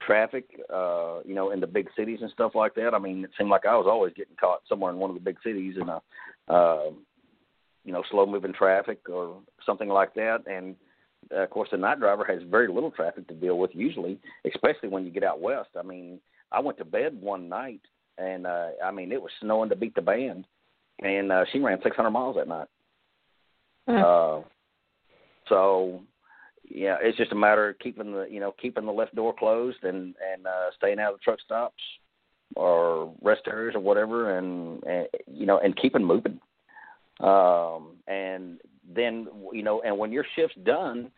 traffic, 0.00 0.44
uh, 0.72 1.20
you 1.24 1.34
know, 1.34 1.50
in 1.50 1.60
the 1.60 1.66
big 1.66 1.88
cities 1.96 2.18
and 2.22 2.30
stuff 2.30 2.52
like 2.54 2.74
that. 2.74 2.94
I 2.94 2.98
mean, 2.98 3.24
it 3.24 3.30
seemed 3.38 3.50
like 3.50 3.66
I 3.66 3.76
was 3.76 3.86
always 3.88 4.12
getting 4.14 4.36
caught 4.36 4.60
somewhere 4.68 4.92
in 4.92 4.98
one 4.98 5.10
of 5.10 5.14
the 5.14 5.20
big 5.20 5.38
cities 5.42 5.76
in 5.80 5.88
a, 5.88 6.02
uh, 6.52 6.90
you 7.84 7.92
know, 7.92 8.02
slow 8.10 8.26
moving 8.26 8.52
traffic 8.52 9.00
or 9.08 9.38
something 9.64 9.88
like 9.88 10.14
that. 10.14 10.44
And 10.46 10.76
uh, 11.30 11.40
of 11.42 11.50
course, 11.50 11.68
the 11.70 11.76
night 11.76 12.00
driver 12.00 12.24
has 12.24 12.42
very 12.50 12.68
little 12.68 12.90
traffic 12.90 13.26
to 13.28 13.34
deal 13.34 13.58
with 13.58 13.70
usually, 13.74 14.18
especially 14.52 14.88
when 14.88 15.04
you 15.04 15.10
get 15.10 15.24
out 15.24 15.40
west. 15.40 15.70
I 15.78 15.82
mean, 15.82 16.20
I 16.50 16.60
went 16.60 16.78
to 16.78 16.84
bed 16.84 17.20
one 17.20 17.48
night, 17.48 17.80
and 18.18 18.46
uh, 18.46 18.68
I 18.84 18.90
mean, 18.90 19.12
it 19.12 19.20
was 19.20 19.30
snowing 19.40 19.70
to 19.70 19.76
beat 19.76 19.94
the 19.94 20.02
band, 20.02 20.46
and 21.00 21.32
uh, 21.32 21.44
she 21.52 21.58
ran 21.60 21.80
600 21.82 22.10
miles 22.10 22.36
that 22.36 22.48
night. 22.48 22.68
Mm. 23.88 24.42
Uh, 24.42 24.46
so, 25.48 26.00
yeah, 26.68 26.96
it's 27.00 27.18
just 27.18 27.32
a 27.32 27.36
matter 27.36 27.70
of 27.70 27.78
keeping 27.78 28.12
the 28.12 28.26
you 28.30 28.40
know 28.40 28.54
keeping 28.60 28.86
the 28.86 28.92
left 28.92 29.14
door 29.14 29.34
closed 29.34 29.82
and 29.82 30.14
and 30.32 30.46
uh, 30.46 30.70
staying 30.76 31.00
out 31.00 31.12
of 31.12 31.18
the 31.18 31.24
truck 31.24 31.40
stops 31.40 31.82
or 32.54 33.14
rest 33.22 33.42
areas 33.46 33.74
or 33.74 33.80
whatever, 33.80 34.38
and, 34.38 34.82
and 34.84 35.08
you 35.26 35.46
know, 35.46 35.58
and 35.58 35.76
keeping 35.76 36.04
moving. 36.04 36.38
Um, 37.20 37.96
and 38.06 38.60
then 38.94 39.28
you 39.52 39.62
know, 39.62 39.82
and 39.82 39.96
when 39.96 40.12
your 40.12 40.24
shift's 40.36 40.56
done, 40.64 41.10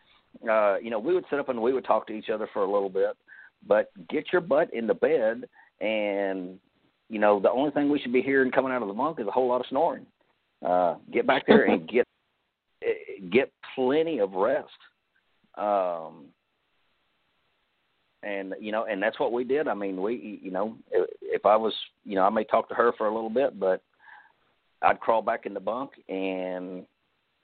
uh, 0.49 0.77
you 0.77 0.89
know, 0.89 0.99
we 0.99 1.13
would 1.13 1.25
sit 1.29 1.39
up 1.39 1.49
and 1.49 1.61
we 1.61 1.73
would 1.73 1.85
talk 1.85 2.07
to 2.07 2.13
each 2.13 2.29
other 2.29 2.49
for 2.53 2.63
a 2.63 2.71
little 2.71 2.89
bit, 2.89 3.15
but 3.67 3.91
get 4.09 4.25
your 4.31 4.41
butt 4.41 4.73
in 4.73 4.87
the 4.87 4.93
bed 4.93 5.47
and 5.81 6.59
you 7.09 7.19
know, 7.19 7.39
the 7.39 7.51
only 7.51 7.71
thing 7.71 7.89
we 7.89 7.99
should 7.99 8.13
be 8.13 8.21
hearing 8.21 8.51
coming 8.51 8.71
out 8.71 8.81
of 8.81 8.87
the 8.87 8.93
bunk 8.93 9.19
is 9.19 9.27
a 9.27 9.31
whole 9.31 9.47
lot 9.47 9.61
of 9.61 9.67
snoring. 9.69 10.05
Uh, 10.65 10.95
get 11.11 11.27
back 11.27 11.45
there 11.45 11.65
and 11.65 11.87
get 11.89 12.07
get 13.31 13.51
plenty 13.75 14.19
of 14.19 14.33
rest. 14.33 14.69
Um, 15.57 16.25
and 18.23 18.55
you 18.59 18.71
know, 18.71 18.85
and 18.85 19.01
that's 19.01 19.19
what 19.19 19.31
we 19.31 19.43
did. 19.43 19.67
I 19.67 19.73
mean, 19.73 20.01
we, 20.01 20.39
you 20.41 20.51
know, 20.51 20.75
if, 20.91 21.09
if 21.21 21.45
I 21.45 21.55
was, 21.55 21.73
you 22.03 22.15
know, 22.15 22.23
I 22.23 22.29
may 22.29 22.43
talk 22.43 22.67
to 22.69 22.75
her 22.75 22.91
for 22.97 23.07
a 23.07 23.13
little 23.13 23.29
bit, 23.29 23.59
but 23.59 23.81
I'd 24.81 24.99
crawl 24.99 25.21
back 25.21 25.45
in 25.45 25.53
the 25.53 25.59
bunk 25.59 25.91
and 26.09 26.85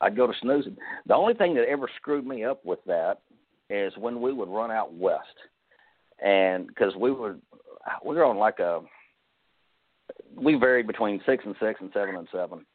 I'd 0.02 0.18
go 0.18 0.28
to 0.28 0.34
snoozing. 0.42 0.76
The 1.06 1.16
only 1.16 1.34
thing 1.36 1.54
that 1.56 1.70
ever 1.70 1.90
screwed 1.98 2.26
me 2.26 2.44
up 2.44 2.66
with 2.66 2.80
that 2.88 3.20
is 3.70 3.94
when 3.98 4.20
we 4.20 4.34
would 4.34 4.50
run 4.50 4.72
out 4.72 4.94
west, 4.94 5.28
and 6.24 6.68
because 6.68 6.96
we 6.96 7.12
would 7.12 7.42
we 8.06 8.16
were 8.16 8.26
on 8.26 8.38
like 8.38 8.60
a 8.60 8.82
we 10.36 10.56
varied 10.56 10.88
between 10.88 11.22
six 11.26 11.44
and 11.46 11.56
six 11.62 11.80
and 11.80 11.90
seven 11.94 12.16
and 12.16 12.28
seven 12.32 12.66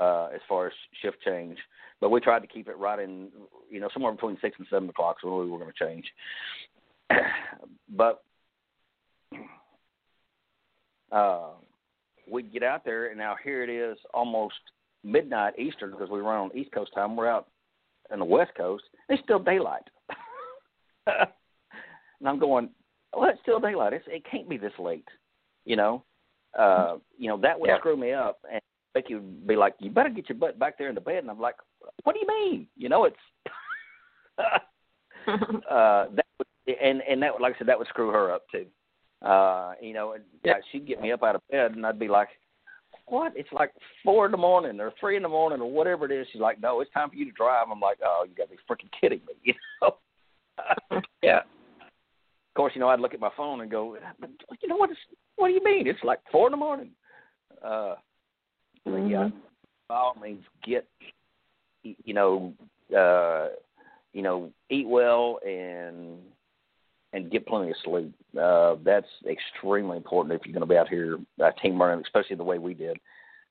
uh, 0.00 0.28
as 0.34 0.40
far 0.48 0.68
as 0.68 0.72
shift 1.02 1.18
change, 1.24 1.58
but 2.00 2.10
we 2.10 2.20
tried 2.20 2.40
to 2.40 2.46
keep 2.46 2.68
it 2.68 2.78
right 2.78 2.98
in 2.98 3.28
you 3.70 3.80
know 3.80 3.88
somewhere 3.92 4.12
between 4.12 4.38
six 4.40 4.56
and 4.58 4.66
seven 4.70 4.88
o'clock 4.88 5.16
so 5.20 5.40
we 5.42 5.50
were 5.50 5.58
going 5.58 5.72
to 5.72 5.84
change. 5.84 6.04
but 7.96 8.22
uh, 11.12 11.50
we'd 12.30 12.52
get 12.52 12.62
out 12.62 12.84
there, 12.84 13.08
and 13.08 13.18
now 13.18 13.36
here 13.42 13.62
it 13.62 13.70
is, 13.70 13.98
almost 14.14 14.54
midnight 15.06 15.58
Eastern 15.58 15.92
because 15.92 16.10
we 16.10 16.20
run 16.20 16.50
on 16.50 16.56
East 16.56 16.72
Coast 16.72 16.92
time. 16.94 17.16
We're 17.16 17.28
out 17.28 17.48
in 18.12 18.18
the 18.18 18.24
West 18.24 18.52
Coast. 18.56 18.84
It's 19.08 19.22
still 19.22 19.38
daylight, 19.38 19.84
and 21.06 22.28
I'm 22.28 22.38
going, 22.38 22.70
well, 23.12 23.30
it's 23.30 23.40
still 23.42 23.60
daylight. 23.60 23.92
It's, 23.92 24.04
it 24.08 24.24
can't 24.30 24.48
be 24.48 24.56
this 24.56 24.72
late, 24.78 25.08
you 25.64 25.76
know. 25.76 26.02
Uh, 26.58 26.96
you 27.18 27.28
know 27.28 27.38
that 27.38 27.58
would 27.58 27.68
yeah. 27.68 27.78
screw 27.78 27.96
me 27.96 28.12
up, 28.12 28.38
and 28.50 28.60
make 28.94 29.08
you 29.08 29.20
be 29.20 29.56
like, 29.56 29.74
you 29.78 29.90
better 29.90 30.08
get 30.08 30.28
your 30.28 30.38
butt 30.38 30.58
back 30.58 30.78
there 30.78 30.88
in 30.88 30.94
the 30.94 31.00
bed. 31.00 31.18
And 31.18 31.30
I'm 31.30 31.40
like, 31.40 31.56
what 32.02 32.14
do 32.14 32.20
you 32.20 32.26
mean? 32.26 32.66
You 32.76 32.88
know, 32.88 33.04
it's 33.04 33.16
uh, 35.70 36.06
that 36.14 36.26
would, 36.38 36.76
and 36.82 37.02
and 37.08 37.22
that 37.22 37.40
like 37.40 37.54
I 37.54 37.58
said, 37.58 37.68
that 37.68 37.78
would 37.78 37.88
screw 37.88 38.10
her 38.10 38.32
up 38.32 38.42
too. 38.50 38.66
Uh, 39.22 39.74
you 39.80 39.94
know, 39.94 40.12
and 40.12 40.24
yeah. 40.44 40.54
she'd 40.70 40.86
get 40.86 41.00
me 41.00 41.12
up 41.12 41.22
out 41.22 41.36
of 41.36 41.42
bed, 41.50 41.72
and 41.72 41.86
I'd 41.86 41.98
be 41.98 42.08
like, 42.08 42.28
"What? 43.06 43.32
It's 43.36 43.52
like 43.52 43.72
four 44.04 44.26
in 44.26 44.32
the 44.32 44.38
morning, 44.38 44.80
or 44.80 44.92
three 44.98 45.16
in 45.16 45.22
the 45.22 45.28
morning, 45.28 45.60
or 45.60 45.70
whatever 45.70 46.04
it 46.06 46.12
is." 46.12 46.26
She's 46.32 46.40
like, 46.40 46.60
"No, 46.60 46.80
it's 46.80 46.92
time 46.92 47.10
for 47.10 47.16
you 47.16 47.24
to 47.24 47.32
drive." 47.32 47.66
I'm 47.70 47.80
like, 47.80 47.98
"Oh, 48.04 48.24
you 48.28 48.34
got 48.34 48.44
to 48.44 48.50
be 48.50 48.56
freaking 48.68 48.90
kidding 49.00 49.20
me!" 49.26 49.34
You 49.44 49.54
know? 49.82 51.00
yeah. 51.22 51.40
Of 51.80 52.54
course, 52.56 52.72
you 52.74 52.80
know, 52.80 52.88
I'd 52.88 53.00
look 53.00 53.12
at 53.12 53.20
my 53.20 53.30
phone 53.36 53.60
and 53.60 53.70
go, 53.70 53.98
you 54.62 54.68
know 54.68 54.76
what? 54.76 54.90
Is, 54.90 54.96
what 55.36 55.48
do 55.48 55.52
you 55.52 55.62
mean? 55.62 55.86
It's 55.86 56.02
like 56.02 56.20
four 56.32 56.46
in 56.46 56.52
the 56.52 56.56
morning." 56.56 56.90
Uh, 57.62 57.96
mm-hmm. 58.86 59.08
Yeah, 59.08 59.28
by 59.88 59.96
all 59.96 60.16
means, 60.20 60.44
get 60.64 60.86
you 61.82 62.14
know, 62.14 62.52
uh, 62.96 63.48
you 64.12 64.22
know, 64.22 64.50
eat 64.70 64.88
well 64.88 65.38
and 65.46 66.18
and 67.16 67.30
get 67.30 67.46
plenty 67.46 67.70
of 67.70 67.76
sleep. 67.82 68.12
Uh, 68.38 68.76
that's 68.84 69.08
extremely 69.26 69.96
important 69.96 70.34
if 70.34 70.44
you're 70.44 70.52
going 70.52 70.60
to 70.60 70.66
be 70.66 70.76
out 70.76 70.88
here 70.88 71.18
uh, 71.42 71.50
team 71.62 71.80
running, 71.80 72.04
especially 72.04 72.36
the 72.36 72.44
way 72.44 72.58
we 72.58 72.74
did. 72.74 72.98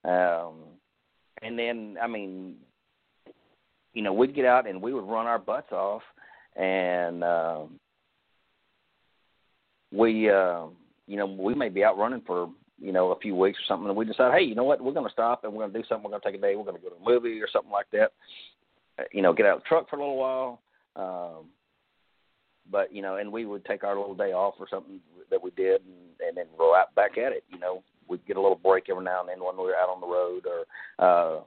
Um, 0.04 0.54
and 1.42 1.58
then, 1.58 1.98
I 2.02 2.08
mean, 2.08 2.58
you 3.94 4.04
know, 4.04 4.14
we'd 4.14 4.36
get 4.36 4.46
out 4.46 4.68
and 4.68 4.82
we 4.82 4.94
would 4.94 5.04
run 5.04 5.26
our 5.26 5.40
butts 5.40 5.72
off, 5.72 6.04
and 6.56 7.24
uh, 7.24 7.64
we, 9.92 10.30
uh, 10.30 10.66
you 11.08 11.18
know, 11.18 11.26
we 11.26 11.56
may 11.56 11.70
be 11.70 11.84
out 11.84 11.98
running 11.98 12.22
for 12.26 12.50
you 12.78 12.92
know 12.92 13.14
a 13.14 13.20
few 13.20 13.36
weeks 13.36 13.58
or 13.58 13.66
something, 13.68 13.88
and 13.88 13.98
we 13.98 14.06
decide, 14.06 14.38
hey, 14.38 14.44
you 14.44 14.54
know 14.54 14.64
what, 14.64 14.84
we're 14.84 14.94
going 14.94 15.08
to 15.08 15.12
stop 15.12 15.44
and 15.44 15.52
we're 15.52 15.64
going 15.64 15.74
to 15.74 15.80
do 15.80 15.86
something. 15.90 16.04
We're 16.04 16.12
going 16.12 16.22
to 16.22 16.28
take 16.28 16.40
a 16.40 16.42
day. 16.42 16.56
We're 16.56 16.66
going 16.66 16.78
to 16.78 16.84
go 16.84 16.90
to 16.90 17.02
a 17.02 17.10
movie 17.10 17.42
or 17.42 17.48
something 17.52 17.72
like 17.72 17.90
that. 17.94 18.12
Uh, 19.00 19.04
you 19.12 19.24
know, 19.24 19.34
get 19.34 19.48
out 19.48 19.58
of 19.58 19.64
the 19.64 19.68
truck 19.68 19.90
for 19.90 19.96
a 19.96 20.00
little 20.00 20.18
while. 20.18 20.62
Um, 20.96 21.46
but 22.72 22.94
you 22.94 23.02
know, 23.02 23.18
and 23.18 23.32
we 23.32 23.46
would 23.46 23.66
take 23.66 23.84
our 23.84 23.98
little 23.98 24.16
day 24.16 24.32
off 24.32 24.56
or 24.60 24.68
something 24.70 25.00
that 25.30 25.42
we 25.42 25.52
did, 25.52 25.82
and, 25.82 26.28
and 26.28 26.38
then 26.38 26.46
go 26.58 26.76
out 26.76 26.94
back 26.96 27.18
at 27.18 27.32
it. 27.32 27.44
You 27.50 27.60
know, 27.60 27.84
we'd 28.08 28.26
get 28.26 28.38
a 28.38 28.42
little 28.42 28.60
break 28.62 28.90
every 28.90 29.04
now 29.04 29.22
and 29.22 29.30
then 29.30 29.44
when 29.44 29.58
we 29.58 29.64
were 29.64 29.76
out 29.76 29.90
on 29.90 30.02
the 30.02 30.08
road, 30.08 30.46
or 30.46 30.66
uh, 31.00 31.42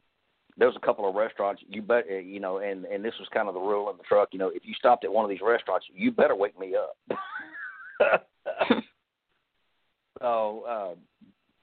there 0.56 0.68
was 0.68 0.76
a 0.76 0.84
couple 0.84 1.08
of 1.08 1.14
restaurants. 1.14 1.62
You 1.68 1.82
bet, 1.82 2.04
uh, 2.10 2.16
you 2.16 2.40
know, 2.40 2.58
and 2.58 2.84
and 2.84 3.04
this 3.04 3.14
was 3.18 3.28
kind 3.32 3.48
of 3.48 3.54
the 3.54 3.60
rule 3.60 3.90
in 3.90 3.96
the 3.96 4.04
truck. 4.04 4.30
You 4.32 4.38
know, 4.38 4.50
if 4.54 4.62
you 4.64 4.74
stopped 4.74 5.04
at 5.04 5.12
one 5.12 5.24
of 5.24 5.30
these 5.30 5.40
restaurants, 5.42 5.86
you 5.94 6.10
better 6.10 6.36
wake 6.36 6.58
me 6.58 6.74
up. 6.74 7.18
so, 10.20 10.64
uh, 10.68 10.94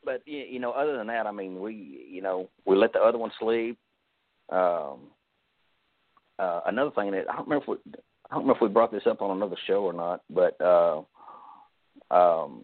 but 0.03 0.21
you 0.25 0.59
know, 0.59 0.71
other 0.71 0.97
than 0.97 1.07
that, 1.07 1.27
I 1.27 1.31
mean, 1.31 1.59
we 1.59 2.07
you 2.09 2.21
know 2.21 2.49
we 2.65 2.75
let 2.75 2.93
the 2.93 2.99
other 2.99 3.17
one 3.17 3.31
sleep. 3.39 3.77
Um, 4.49 4.99
uh, 6.37 6.61
another 6.65 6.91
thing 6.91 7.11
that 7.11 7.29
I 7.29 7.35
don't 7.35 7.47
remember 7.47 7.63
if 7.63 7.79
we, 7.85 7.93
I 8.29 8.35
don't 8.35 8.47
know 8.47 8.53
if 8.53 8.61
we 8.61 8.67
brought 8.67 8.91
this 8.91 9.05
up 9.07 9.21
on 9.21 9.35
another 9.35 9.57
show 9.67 9.83
or 9.83 9.93
not, 9.93 10.21
but 10.29 10.59
uh, 10.61 11.01
um, 12.11 12.63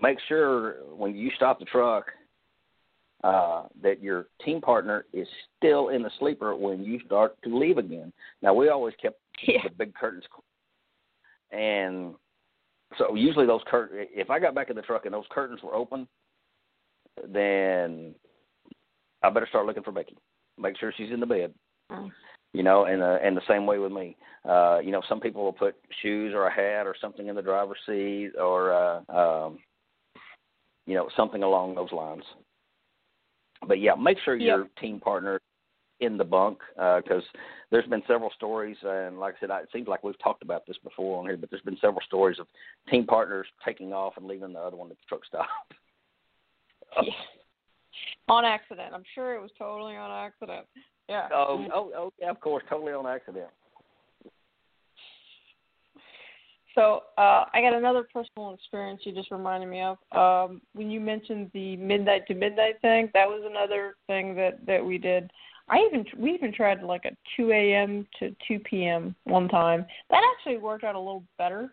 make 0.00 0.18
sure 0.28 0.76
when 0.94 1.14
you 1.14 1.30
stop 1.36 1.58
the 1.58 1.64
truck 1.64 2.06
uh, 3.24 3.64
that 3.82 4.02
your 4.02 4.26
team 4.44 4.60
partner 4.60 5.06
is 5.12 5.26
still 5.56 5.88
in 5.88 6.02
the 6.02 6.10
sleeper 6.18 6.54
when 6.54 6.84
you 6.84 7.00
start 7.06 7.36
to 7.44 7.58
leave 7.58 7.78
again. 7.78 8.12
Now 8.42 8.52
we 8.52 8.68
always 8.68 8.94
kept 9.00 9.18
yeah. 9.46 9.62
the 9.64 9.70
big 9.70 9.94
curtains, 9.94 10.24
c 10.24 11.56
and 11.58 12.14
so 12.98 13.14
usually 13.14 13.46
those 13.46 13.62
curtains. 13.66 14.08
If 14.14 14.30
I 14.30 14.38
got 14.38 14.54
back 14.54 14.68
in 14.70 14.76
the 14.76 14.82
truck 14.82 15.06
and 15.06 15.14
those 15.14 15.24
curtains 15.30 15.60
were 15.62 15.74
open, 15.74 16.06
then 17.26 18.14
I 19.22 19.30
better 19.30 19.46
start 19.48 19.66
looking 19.66 19.82
for 19.82 19.92
Becky. 19.92 20.16
Make 20.58 20.78
sure 20.78 20.92
she's 20.96 21.10
in 21.10 21.20
the 21.20 21.26
bed. 21.26 21.54
Mm 21.90 22.10
you 22.56 22.62
know, 22.62 22.86
and 22.86 23.02
uh, 23.02 23.18
and 23.22 23.36
the 23.36 23.42
same 23.46 23.66
way 23.66 23.78
with 23.78 23.92
me. 23.92 24.16
Uh, 24.48 24.78
you 24.82 24.90
know, 24.90 25.02
some 25.10 25.20
people 25.20 25.44
will 25.44 25.52
put 25.52 25.76
shoes 26.00 26.32
or 26.34 26.46
a 26.46 26.50
hat 26.50 26.86
or 26.86 26.94
something 26.98 27.26
in 27.26 27.36
the 27.36 27.42
driver's 27.42 27.76
seat 27.84 28.30
or 28.40 28.72
uh, 28.72 29.00
um, 29.12 29.58
you 30.86 30.94
know 30.94 31.06
something 31.18 31.42
along 31.42 31.74
those 31.74 31.92
lines. 31.92 32.22
But 33.68 33.78
yeah, 33.80 33.94
make 33.94 34.16
sure 34.24 34.36
yep. 34.36 34.46
your 34.46 34.68
team 34.80 35.00
partner 35.00 35.38
in 36.00 36.16
the 36.16 36.24
bunk 36.24 36.60
because 36.76 37.24
uh, 37.34 37.38
there's 37.70 37.86
been 37.88 38.02
several 38.08 38.30
stories, 38.34 38.78
and 38.82 39.18
like 39.18 39.34
I 39.34 39.40
said, 39.40 39.50
I, 39.50 39.60
it 39.60 39.68
seems 39.70 39.86
like 39.86 40.02
we've 40.02 40.18
talked 40.22 40.42
about 40.42 40.66
this 40.66 40.78
before 40.82 41.18
on 41.18 41.26
here, 41.26 41.36
but 41.36 41.50
there's 41.50 41.62
been 41.62 41.78
several 41.78 42.02
stories 42.06 42.38
of 42.38 42.46
team 42.90 43.04
partners 43.04 43.46
taking 43.66 43.92
off 43.92 44.14
and 44.16 44.26
leaving 44.26 44.54
the 44.54 44.60
other 44.60 44.76
one 44.76 44.90
at 44.90 44.96
the 44.96 45.02
truck 45.10 45.26
stop. 45.26 45.46
yeah. 47.02 47.12
On 48.28 48.46
accident. 48.46 48.94
I'm 48.94 49.04
sure 49.14 49.34
it 49.34 49.42
was 49.42 49.50
totally 49.58 49.96
on 49.96 50.10
accident. 50.10 50.66
Yeah. 51.08 51.28
Oh, 51.32 51.66
oh, 51.72 51.92
oh, 51.96 52.12
yeah, 52.20 52.30
of 52.30 52.40
course, 52.40 52.64
totally 52.68 52.92
on 52.92 53.06
accident. 53.06 53.48
So 56.74 57.04
uh, 57.16 57.44
I 57.54 57.62
got 57.62 57.72
another 57.72 58.06
personal 58.12 58.52
experience 58.52 59.00
you 59.04 59.12
just 59.12 59.30
reminded 59.30 59.68
me 59.68 59.80
of. 59.80 59.96
Um, 60.12 60.60
when 60.74 60.90
you 60.90 61.00
mentioned 61.00 61.50
the 61.54 61.76
midnight 61.76 62.26
to 62.26 62.34
midnight 62.34 62.80
thing, 62.82 63.08
that 63.14 63.26
was 63.26 63.42
another 63.48 63.94
thing 64.06 64.34
that 64.36 64.64
that 64.66 64.84
we 64.84 64.98
did. 64.98 65.30
I 65.68 65.78
even 65.78 66.04
we 66.18 66.32
even 66.32 66.52
tried 66.52 66.82
like 66.82 67.06
a 67.06 67.16
2 67.36 67.50
a.m. 67.50 68.06
to 68.18 68.34
2 68.46 68.58
p.m. 68.60 69.14
one 69.24 69.48
time. 69.48 69.86
That 70.10 70.22
actually 70.36 70.58
worked 70.58 70.84
out 70.84 70.94
a 70.94 70.98
little 70.98 71.24
better 71.38 71.70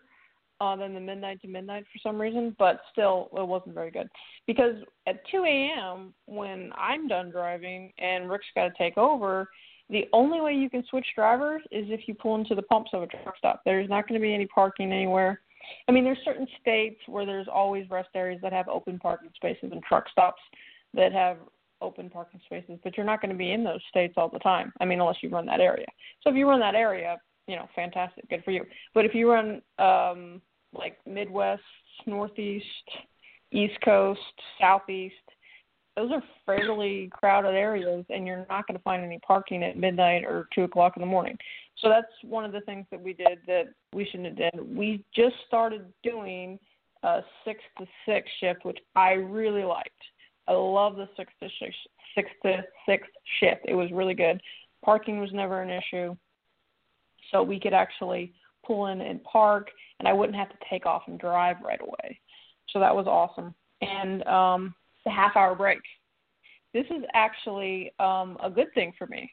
uh, 0.60 0.76
than 0.76 0.94
the 0.94 1.00
midnight 1.00 1.40
to 1.42 1.48
midnight 1.48 1.84
for 1.92 1.98
some 2.02 2.20
reason, 2.20 2.54
but 2.58 2.80
still 2.92 3.28
it 3.36 3.46
wasn't 3.46 3.74
very 3.74 3.90
good. 3.90 4.08
Because 4.46 4.76
at 5.06 5.20
2 5.30 5.44
a.m. 5.44 6.14
when 6.26 6.70
I'm 6.76 7.08
done 7.08 7.30
driving 7.30 7.92
and 7.98 8.30
Rick's 8.30 8.46
got 8.54 8.68
to 8.68 8.74
take 8.78 8.96
over, 8.98 9.48
the 9.90 10.06
only 10.12 10.40
way 10.40 10.54
you 10.54 10.70
can 10.70 10.84
switch 10.88 11.06
drivers 11.14 11.62
is 11.70 11.86
if 11.88 12.08
you 12.08 12.14
pull 12.14 12.36
into 12.36 12.54
the 12.54 12.62
pumps 12.62 12.90
of 12.94 13.02
a 13.02 13.06
truck 13.06 13.36
stop. 13.36 13.62
There's 13.64 13.88
not 13.88 14.08
going 14.08 14.18
to 14.18 14.22
be 14.22 14.34
any 14.34 14.46
parking 14.46 14.92
anywhere. 14.92 15.40
I 15.88 15.92
mean, 15.92 16.04
there's 16.04 16.18
certain 16.24 16.46
states 16.60 17.00
where 17.06 17.26
there's 17.26 17.48
always 17.52 17.88
rest 17.90 18.10
areas 18.14 18.40
that 18.42 18.52
have 18.52 18.68
open 18.68 18.98
parking 18.98 19.30
spaces 19.34 19.70
and 19.72 19.82
truck 19.82 20.08
stops 20.10 20.40
that 20.94 21.12
have 21.12 21.38
open 21.80 22.08
parking 22.08 22.40
spaces, 22.44 22.78
but 22.82 22.96
you're 22.96 23.06
not 23.06 23.20
going 23.20 23.30
to 23.30 23.36
be 23.36 23.52
in 23.52 23.64
those 23.64 23.80
states 23.88 24.14
all 24.16 24.28
the 24.28 24.38
time. 24.38 24.72
I 24.80 24.84
mean, 24.84 25.00
unless 25.00 25.16
you 25.22 25.28
run 25.28 25.46
that 25.46 25.60
area. 25.60 25.86
So 26.22 26.30
if 26.30 26.36
you 26.36 26.48
run 26.48 26.60
that 26.60 26.74
area, 26.74 27.18
you 27.46 27.56
know, 27.56 27.68
fantastic, 27.74 28.28
good 28.28 28.44
for 28.44 28.50
you. 28.50 28.64
But 28.94 29.04
if 29.04 29.14
you 29.14 29.30
run 29.30 29.62
um 29.78 30.40
like 30.72 30.98
Midwest, 31.06 31.62
Northeast, 32.06 32.66
East 33.52 33.78
Coast, 33.84 34.20
Southeast, 34.60 35.14
those 35.96 36.10
are 36.10 36.22
fairly 36.44 37.08
crowded 37.12 37.54
areas, 37.54 38.04
and 38.10 38.26
you're 38.26 38.46
not 38.48 38.66
going 38.66 38.76
to 38.76 38.82
find 38.82 39.04
any 39.04 39.20
parking 39.24 39.62
at 39.62 39.76
midnight 39.76 40.24
or 40.24 40.48
two 40.54 40.64
o'clock 40.64 40.96
in 40.96 41.00
the 41.00 41.06
morning. 41.06 41.38
So 41.80 41.88
that's 41.88 42.08
one 42.22 42.44
of 42.44 42.52
the 42.52 42.62
things 42.62 42.86
that 42.90 43.00
we 43.00 43.12
did 43.12 43.38
that 43.46 43.66
we 43.92 44.04
shouldn't 44.06 44.38
have 44.38 44.52
done. 44.52 44.76
We 44.76 45.04
just 45.14 45.36
started 45.46 45.92
doing 46.02 46.58
a 47.04 47.20
six 47.44 47.60
to 47.78 47.86
six 48.06 48.28
shift, 48.40 48.64
which 48.64 48.78
I 48.96 49.12
really 49.12 49.64
liked. 49.64 49.90
I 50.48 50.52
love 50.52 50.96
the 50.96 51.08
six 51.16 51.32
to 51.40 51.48
six, 51.60 51.74
six 52.14 52.28
to 52.42 52.64
six 52.86 53.06
shift. 53.40 53.62
It 53.66 53.74
was 53.74 53.90
really 53.92 54.14
good. 54.14 54.40
Parking 54.84 55.20
was 55.20 55.32
never 55.32 55.62
an 55.62 55.70
issue, 55.70 56.16
so 57.34 57.42
we 57.42 57.58
could 57.58 57.74
actually 57.74 58.32
pull 58.64 58.86
in 58.86 59.00
and 59.00 59.22
park, 59.24 59.70
and 59.98 60.06
I 60.06 60.12
wouldn't 60.12 60.38
have 60.38 60.50
to 60.50 60.56
take 60.70 60.86
off 60.86 61.02
and 61.08 61.18
drive 61.18 61.56
right 61.64 61.80
away. 61.80 62.20
So 62.70 62.78
that 62.78 62.94
was 62.94 63.06
awesome. 63.06 63.54
And 63.82 64.24
um, 64.26 64.74
the 65.04 65.10
half 65.10 65.36
hour 65.36 65.54
break. 65.54 65.80
This 66.72 66.86
is 66.86 67.04
actually 67.12 67.92
um, 67.98 68.38
a 68.42 68.50
good 68.50 68.72
thing 68.74 68.92
for 68.96 69.06
me. 69.08 69.30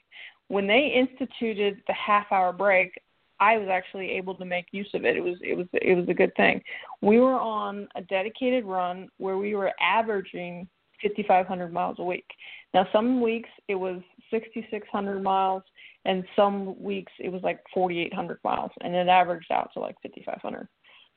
When 0.47 0.67
they 0.67 0.91
instituted 0.93 1.81
the 1.87 1.93
half 1.93 2.25
hour 2.31 2.51
break, 2.51 2.99
I 3.39 3.57
was 3.57 3.69
actually 3.69 4.11
able 4.11 4.35
to 4.35 4.45
make 4.45 4.65
use 4.71 4.89
of 4.93 5.05
it. 5.05 5.15
It 5.15 5.21
was 5.21 5.37
it 5.41 5.55
was 5.55 5.67
it 5.73 5.95
was 5.95 6.07
a 6.09 6.13
good 6.13 6.35
thing. 6.35 6.61
We 7.01 7.19
were 7.19 7.39
on 7.39 7.87
a 7.95 8.01
dedicated 8.01 8.65
run 8.65 9.09
where 9.17 9.37
we 9.37 9.55
were 9.55 9.71
averaging 9.79 10.67
5,500 11.01 11.73
miles 11.73 11.97
a 11.99 12.03
week. 12.03 12.25
Now, 12.73 12.87
some 12.91 13.21
weeks 13.21 13.49
it 13.67 13.75
was 13.75 14.01
6,600 14.29 15.21
miles, 15.21 15.63
and 16.05 16.23
some 16.35 16.81
weeks 16.81 17.11
it 17.19 17.29
was 17.29 17.41
like 17.43 17.59
4,800 17.73 18.39
miles, 18.43 18.71
and 18.81 18.95
it 18.95 19.07
averaged 19.07 19.51
out 19.51 19.69
to 19.73 19.79
like 19.79 19.95
5,500. 20.01 20.67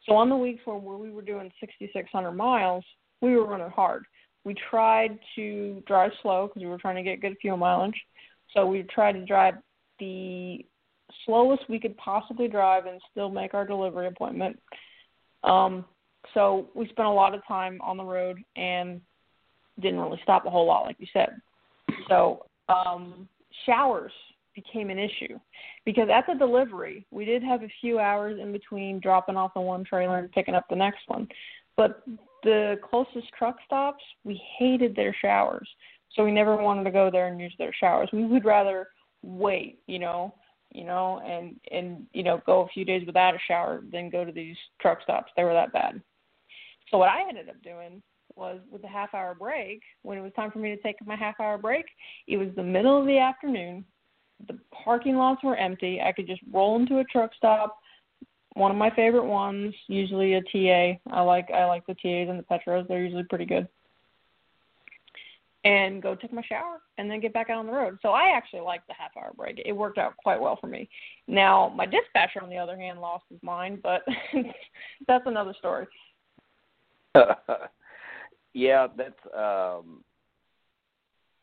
So 0.06 0.14
on 0.14 0.28
the 0.28 0.36
weeks 0.36 0.62
where, 0.64 0.76
we 0.76 1.10
were 1.10 1.22
doing 1.22 1.50
6,600 1.60 2.32
miles, 2.32 2.84
we 3.20 3.36
were 3.36 3.46
running 3.46 3.70
hard. 3.70 4.04
We 4.44 4.54
tried 4.70 5.18
to 5.36 5.82
drive 5.86 6.10
slow 6.20 6.48
because 6.48 6.62
we 6.62 6.68
were 6.68 6.78
trying 6.78 6.96
to 6.96 7.02
get 7.02 7.22
good 7.22 7.36
fuel 7.40 7.56
mileage. 7.56 7.98
So 8.52 8.66
we 8.66 8.82
tried 8.82 9.12
to 9.12 9.24
drive 9.24 9.54
the 9.98 10.64
slowest 11.24 11.62
we 11.68 11.80
could 11.80 11.96
possibly 11.96 12.48
drive 12.48 12.84
and 12.86 13.00
still 13.10 13.30
make 13.30 13.54
our 13.54 13.66
delivery 13.66 14.06
appointment. 14.06 14.60
Um, 15.42 15.86
so 16.34 16.68
we 16.74 16.86
spent 16.88 17.08
a 17.08 17.10
lot 17.10 17.34
of 17.34 17.40
time 17.46 17.78
on 17.82 17.96
the 17.96 18.04
road 18.04 18.38
and 18.56 19.00
didn't 19.80 20.00
really 20.00 20.20
stop 20.22 20.46
a 20.46 20.50
whole 20.50 20.66
lot, 20.66 20.84
like 20.84 20.96
you 20.98 21.06
said. 21.12 21.30
So 22.08 22.46
um, 22.68 23.28
showers 23.66 24.12
became 24.54 24.90
an 24.90 24.98
issue. 24.98 25.38
Because 25.84 26.08
at 26.12 26.26
the 26.26 26.34
delivery 26.34 27.06
we 27.10 27.24
did 27.24 27.42
have 27.42 27.62
a 27.62 27.72
few 27.80 27.98
hours 27.98 28.38
in 28.40 28.52
between 28.52 29.00
dropping 29.00 29.36
off 29.36 29.54
the 29.54 29.60
one 29.60 29.84
trailer 29.84 30.18
and 30.18 30.32
picking 30.32 30.54
up 30.54 30.66
the 30.68 30.76
next 30.76 31.00
one. 31.06 31.28
But 31.76 32.02
the 32.42 32.78
closest 32.88 33.28
truck 33.36 33.56
stops 33.66 34.02
we 34.24 34.40
hated 34.58 34.94
their 34.94 35.14
showers. 35.20 35.68
So 36.14 36.24
we 36.24 36.32
never 36.32 36.56
wanted 36.56 36.84
to 36.84 36.90
go 36.90 37.10
there 37.10 37.26
and 37.26 37.40
use 37.40 37.54
their 37.58 37.72
showers. 37.72 38.08
We 38.12 38.24
would 38.24 38.44
rather 38.44 38.88
wait 39.22 39.78
you 39.86 39.98
know 39.98 40.34
you 40.70 40.84
know 40.84 41.20
and 41.24 41.56
and 41.70 42.06
you 42.12 42.22
know 42.22 42.42
go 42.44 42.62
a 42.62 42.68
few 42.68 42.84
days 42.84 43.06
without 43.06 43.34
a 43.34 43.38
shower 43.48 43.82
than 43.90 44.10
go 44.10 44.24
to 44.24 44.32
these 44.32 44.56
truck 44.80 45.02
stops. 45.02 45.32
They 45.36 45.44
were 45.44 45.54
that 45.54 45.72
bad. 45.72 46.00
So 46.90 46.98
what 46.98 47.08
i 47.08 47.26
ended 47.28 47.48
up 47.48 47.60
doing 47.62 48.02
was 48.36 48.60
with 48.70 48.82
the 48.82 48.88
half 48.88 49.14
hour 49.14 49.34
break 49.34 49.80
when 50.02 50.18
it 50.18 50.20
was 50.20 50.32
time 50.34 50.50
for 50.50 50.58
me 50.58 50.74
to 50.74 50.82
take 50.82 50.96
my 51.06 51.16
half 51.16 51.38
hour 51.40 51.56
break 51.56 51.86
it 52.26 52.36
was 52.36 52.48
the 52.56 52.62
middle 52.62 53.00
of 53.00 53.06
the 53.06 53.18
afternoon 53.18 53.84
the 54.48 54.58
parking 54.84 55.16
lots 55.16 55.42
were 55.42 55.56
empty. 55.56 56.00
I 56.00 56.12
could 56.12 56.26
just 56.26 56.42
roll 56.52 56.76
into 56.76 56.98
a 56.98 57.04
truck 57.04 57.30
stop. 57.36 57.78
One 58.54 58.70
of 58.70 58.76
my 58.76 58.90
favorite 58.90 59.24
ones, 59.24 59.74
usually 59.88 60.34
a 60.34 60.42
TA. 60.42 60.98
I 61.12 61.20
like 61.22 61.50
I 61.50 61.64
like 61.66 61.86
the 61.86 61.94
TAs 61.94 62.28
and 62.28 62.38
the 62.38 62.44
Petros. 62.44 62.86
They're 62.88 63.02
usually 63.02 63.24
pretty 63.24 63.46
good. 63.46 63.68
And 65.64 66.02
go 66.02 66.14
take 66.14 66.32
my 66.32 66.42
shower 66.42 66.82
and 66.98 67.10
then 67.10 67.20
get 67.20 67.32
back 67.32 67.48
out 67.48 67.58
on 67.58 67.66
the 67.66 67.72
road. 67.72 67.98
So 68.02 68.10
I 68.10 68.36
actually 68.36 68.60
like 68.60 68.86
the 68.86 68.92
half 68.92 69.16
hour 69.16 69.32
break. 69.34 69.62
It 69.64 69.72
worked 69.72 69.96
out 69.96 70.14
quite 70.18 70.38
well 70.40 70.58
for 70.60 70.66
me. 70.66 70.88
Now 71.26 71.72
my 71.74 71.86
dispatcher, 71.86 72.42
on 72.42 72.50
the 72.50 72.58
other 72.58 72.76
hand, 72.76 73.00
lost 73.00 73.24
his 73.30 73.42
mind, 73.42 73.80
but 73.82 74.02
that's 75.08 75.26
another 75.26 75.54
story. 75.58 75.86
yeah, 78.54 78.88
that's 78.96 79.14
um 79.36 80.04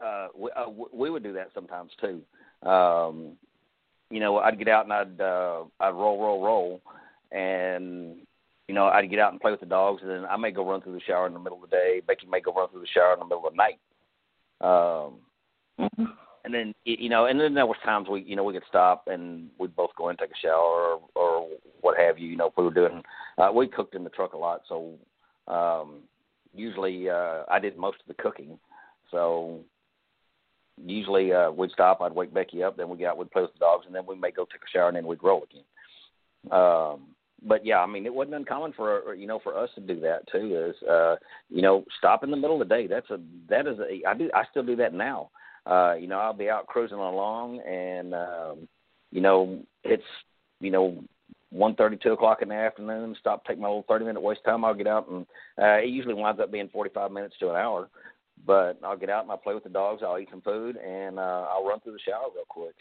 uh 0.04 0.28
we, 0.36 0.52
uh, 0.56 0.70
we 0.94 1.10
would 1.10 1.24
do 1.24 1.34
that 1.34 1.50
sometimes 1.54 1.92
too 2.00 2.22
um, 2.64 3.38
you 4.10 4.20
know, 4.20 4.38
I'd 4.38 4.60
get 4.60 4.68
out 4.68 4.86
and 4.86 4.94
I'd 4.94 5.22
uh, 5.22 5.64
I'd 5.80 5.96
roll, 5.96 6.22
roll, 6.22 6.44
roll, 6.44 6.82
and 7.32 8.18
you 8.68 8.76
know, 8.76 8.86
I'd 8.86 9.10
get 9.10 9.20
out 9.20 9.32
and 9.32 9.42
play 9.42 9.52
with 9.52 9.60
the 9.60 9.66
dogs, 9.66 10.02
and 10.02 10.12
then 10.12 10.26
I 10.26 10.38
may 10.38 10.52
go 10.52 10.70
run 10.70 10.82
through 10.82 10.94
the 10.94 11.02
shower 11.02 11.28
in 11.28 11.34
the 11.34 11.40
middle 11.40 11.64
of 11.64 11.70
the 11.70 11.76
day. 11.76 12.02
Becky 12.06 12.28
may 12.28 12.42
go 12.42 12.54
run 12.54 12.70
through 12.70 12.82
the 12.82 12.88
shower 12.88 13.14
in 13.14 13.20
the 13.20 13.26
middle 13.26 13.46
of 13.46 13.54
the 13.54 13.58
night. 13.58 13.80
Um, 14.62 15.16
mm-hmm. 15.80 16.06
And 16.44 16.54
then 16.54 16.74
you 16.86 17.10
know, 17.10 17.26
and 17.26 17.40
then 17.40 17.54
there 17.54 17.66
was 17.66 17.78
times 17.84 18.08
we 18.10 18.22
you 18.22 18.36
know 18.36 18.44
we 18.44 18.54
could 18.54 18.64
stop 18.68 19.08
and 19.08 19.50
we'd 19.60 19.76
both 19.76 19.92
go 19.98 20.10
in 20.10 20.12
and 20.12 20.20
take 20.20 20.32
a 20.32 20.42
shower 20.42 20.96
or, 20.96 21.02
or 21.16 21.48
what 21.82 21.98
have 21.98 22.18
you. 22.18 22.28
You 22.28 22.38
know, 22.38 22.48
if 22.48 22.54
we 22.58 22.64
were 22.64 22.74
doing 22.74 23.02
uh, 23.38 23.52
we 23.54 23.68
cooked 23.68 23.96
in 23.96 24.04
the 24.04 24.10
truck 24.10 24.34
a 24.34 24.38
lot, 24.38 24.62
so 24.68 24.94
um, 25.48 26.00
usually 26.54 27.10
uh, 27.10 27.44
I 27.50 27.60
did 27.60 27.78
most 27.78 27.98
of 28.02 28.08
the 28.08 28.22
cooking. 28.22 28.58
So 29.12 29.60
usually 30.86 31.34
uh, 31.34 31.52
we'd 31.52 31.72
stop. 31.72 32.02
I'd 32.02 32.14
wake 32.14 32.34
Becky 32.34 32.64
up. 32.64 32.78
Then 32.78 32.90
we 32.90 32.98
get 32.98 33.10
out. 33.10 33.18
We'd 33.18 33.32
play 33.32 33.42
with 33.42 33.54
the 33.54 33.60
dogs, 33.60 33.86
and 33.86 33.96
then 33.96 34.06
we 34.08 34.16
may 34.16 34.32
go 34.32 34.46
take 34.46 34.62
a 34.62 34.70
shower, 34.72 34.88
and 34.88 34.98
then 34.98 35.08
we'd 35.08 35.24
roll 35.24 35.44
again. 35.44 36.52
Um, 36.52 37.02
but 37.44 37.66
yeah, 37.66 37.80
I 37.80 37.88
mean, 37.88 38.06
it 38.06 38.14
wasn't 38.14 38.36
uncommon 38.36 38.74
for 38.74 39.14
you 39.16 39.28
know 39.28 39.40
for 39.40 39.58
us 39.58 39.70
to 39.76 39.82
do 39.82 40.00
that 40.02 40.28
too. 40.32 40.70
Is 40.70 40.88
uh, 40.88 41.16
you 41.50 41.62
know 41.62 41.84
stop 41.98 42.24
in 42.24 42.32
the 42.32 42.38
middle 42.38 42.62
of 42.62 42.68
the 42.68 42.76
day. 42.76 42.88
That's 42.88 43.10
a 43.10 43.20
that 43.50 43.68
is 43.68 43.80
a 43.80 44.08
I 44.08 44.14
do 44.14 44.30
I 44.34 44.44
still 44.52 44.64
do 44.64 44.76
that 44.78 44.94
now. 44.94 45.30
Uh, 45.66 45.94
you 45.94 46.08
know, 46.08 46.20
I'll 46.20 46.34
be 46.34 46.50
out 46.50 46.68
cruising 46.68 46.98
along, 46.98 47.62
and 47.62 48.14
um, 48.14 48.68
you 49.12 49.22
know 49.22 49.60
it's 49.84 50.04
you 50.60 50.72
know 50.72 51.04
one 51.52 51.76
thirty, 51.76 51.98
two 51.98 52.14
o'clock 52.14 52.42
in 52.42 52.50
the 52.50 52.56
afternoon. 52.56 53.16
Stop, 53.20 53.46
take 53.46 53.60
my 53.60 53.68
little 53.68 53.86
thirty 53.88 54.06
minute 54.06 54.22
waste 54.22 54.44
time. 54.44 54.64
I'll 54.64 54.74
get 54.74 54.88
out, 54.88 55.10
and 55.10 55.26
uh, 55.62 55.78
it 55.78 55.90
usually 55.90 56.14
winds 56.14 56.40
up 56.42 56.52
being 56.52 56.70
forty 56.70 56.92
five 56.94 57.12
minutes 57.12 57.36
to 57.40 57.50
an 57.50 57.56
hour. 57.56 57.90
But 58.46 58.80
I'll 58.84 58.98
get 58.98 59.10
out 59.10 59.24
and 59.24 59.32
I'll 59.32 59.38
play 59.38 59.54
with 59.54 59.64
the 59.64 59.70
dogs. 59.70 60.02
I'll 60.04 60.18
eat 60.18 60.30
some 60.32 60.42
food 60.42 60.78
and 60.78 61.20
uh, 61.20 61.48
I'll 61.52 61.66
run 61.66 61.80
through 61.80 61.94
the 61.94 62.00
shower 62.00 62.26
real 62.34 62.46
quick. 62.50 62.76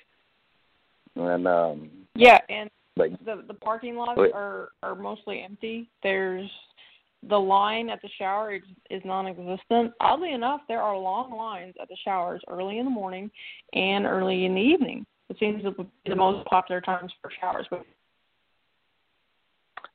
And 1.17 1.47
um, 1.47 1.91
yeah, 2.15 2.39
and 2.49 2.71
but, 2.97 3.11
the 3.25 3.45
the 3.47 3.55
parking 3.55 3.97
lots 3.97 4.13
but, 4.17 4.33
are 4.33 4.71
are 4.83 4.95
mostly 4.95 5.43
empty. 5.43 5.91
There's 6.03 6.49
the 7.29 7.37
line 7.37 7.91
at 7.91 8.01
the 8.01 8.09
shower 8.19 8.55
is, 8.55 8.63
is 8.89 9.03
non-existent. 9.05 9.93
Oddly 10.01 10.33
enough, 10.33 10.63
there 10.69 10.81
are 10.81 10.97
long 10.97 11.33
lines 11.33 11.75
at 11.81 11.89
the 11.89 11.97
showers 12.05 12.41
early 12.49 12.79
in 12.79 12.87
the 12.87 12.91
morning 12.91 13.31
and 13.75 14.07
early 14.07 14.47
in 14.47 14.55
the 14.55 14.61
evening. 14.61 15.05
It 15.29 15.37
seems 15.39 15.63
to 15.63 15.73
be 15.73 15.87
the 16.07 16.17
most 16.17 16.47
popular 16.47 16.81
times 16.81 17.13
for 17.21 17.31
showers. 17.41 17.67
But 17.71 17.85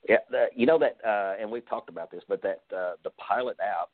yeah, 0.08 0.18
the, 0.30 0.46
you 0.56 0.66
know 0.66 0.78
that, 0.78 0.98
uh, 1.06 1.42
and 1.42 1.50
we've 1.50 1.68
talked 1.68 1.90
about 1.90 2.12
this, 2.12 2.22
but 2.30 2.42
that 2.44 2.62
uh, 2.76 2.94
the 3.04 3.10
Pilot 3.18 3.58
app 3.60 3.90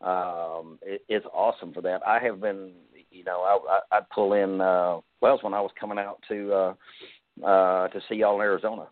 um, 0.00 0.78
it, 0.82 1.02
it's 1.08 1.26
awesome 1.32 1.72
for 1.72 1.82
that. 1.82 2.00
I 2.06 2.18
have 2.20 2.40
been, 2.40 2.72
you 3.10 3.24
know, 3.24 3.42
I, 3.42 3.74
I, 3.74 3.98
I'd 3.98 4.10
pull 4.10 4.32
in 4.32 4.60
uh, 4.60 5.00
Wells 5.20 5.42
when 5.42 5.54
I 5.54 5.60
was 5.60 5.70
coming 5.78 5.98
out 5.98 6.22
to 6.28 6.52
uh, 6.52 7.46
uh, 7.46 7.88
to 7.88 8.00
see 8.08 8.16
y'all 8.16 8.36
in 8.36 8.42
Arizona. 8.42 8.88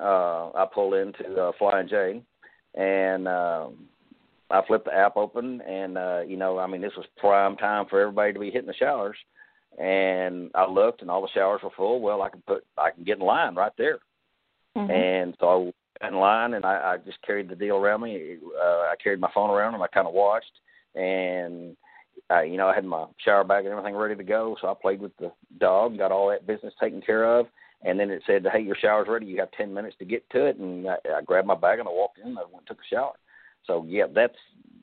Uh, 0.00 0.50
I 0.54 0.66
pull 0.72 0.94
into 0.94 1.34
uh, 1.40 1.52
Flying 1.58 1.88
J, 1.88 2.22
and 2.74 3.26
um, 3.26 3.88
I 4.50 4.62
flipped 4.66 4.86
the 4.86 4.94
app 4.94 5.16
open, 5.16 5.60
and 5.62 5.96
uh, 5.96 6.20
you 6.26 6.36
know, 6.36 6.58
I 6.58 6.66
mean, 6.66 6.80
this 6.80 6.96
was 6.96 7.06
prime 7.16 7.56
time 7.56 7.86
for 7.88 8.00
everybody 8.00 8.32
to 8.32 8.40
be 8.40 8.50
hitting 8.50 8.66
the 8.66 8.74
showers. 8.74 9.16
And 9.78 10.50
I 10.54 10.68
looked, 10.68 11.00
and 11.00 11.10
all 11.10 11.22
the 11.22 11.28
showers 11.32 11.60
were 11.62 11.70
full. 11.76 12.00
Well, 12.00 12.22
I 12.22 12.28
can 12.28 12.42
put, 12.46 12.64
I 12.76 12.90
can 12.90 13.04
get 13.04 13.18
in 13.18 13.24
line 13.24 13.54
right 13.54 13.72
there. 13.78 13.98
Mm-hmm. 14.76 14.90
And 14.90 15.36
so 15.40 15.72
in 16.06 16.14
line, 16.14 16.54
and 16.54 16.64
I, 16.64 16.94
I 16.94 16.96
just 17.04 17.20
carried 17.22 17.48
the 17.48 17.56
deal 17.56 17.76
around 17.76 18.02
me. 18.02 18.36
Uh, 18.58 18.64
I 18.64 18.94
carried 19.02 19.20
my 19.20 19.30
phone 19.34 19.50
around, 19.50 19.74
and 19.74 19.82
I 19.82 19.88
kind 19.88 20.06
of 20.06 20.14
watched, 20.14 20.52
and 20.94 21.76
I, 22.28 22.44
you 22.44 22.56
know, 22.56 22.68
I 22.68 22.74
had 22.74 22.84
my 22.84 23.06
shower 23.24 23.44
bag 23.44 23.64
and 23.64 23.72
everything 23.72 23.96
ready 23.96 24.16
to 24.16 24.24
go. 24.24 24.56
So 24.60 24.68
I 24.68 24.74
played 24.80 25.00
with 25.00 25.16
the 25.18 25.32
dog, 25.58 25.98
got 25.98 26.12
all 26.12 26.30
that 26.30 26.46
business 26.46 26.74
taken 26.80 27.00
care 27.02 27.24
of, 27.24 27.46
and 27.84 27.98
then 27.98 28.10
it 28.10 28.22
said, 28.26 28.46
"Hey, 28.52 28.60
your 28.60 28.76
shower's 28.76 29.08
ready. 29.08 29.26
You 29.26 29.40
have 29.40 29.50
ten 29.52 29.72
minutes 29.74 29.96
to 29.98 30.04
get 30.04 30.28
to 30.30 30.46
it." 30.46 30.56
And 30.56 30.88
I, 30.88 30.96
I 31.16 31.22
grabbed 31.22 31.48
my 31.48 31.54
bag 31.54 31.78
and 31.78 31.88
I 31.88 31.92
walked 31.92 32.18
in. 32.18 32.28
And 32.28 32.38
I 32.38 32.42
went 32.42 32.58
and 32.58 32.66
took 32.66 32.78
a 32.78 32.94
shower. 32.94 33.14
So 33.66 33.84
yeah, 33.88 34.04
that's 34.12 34.36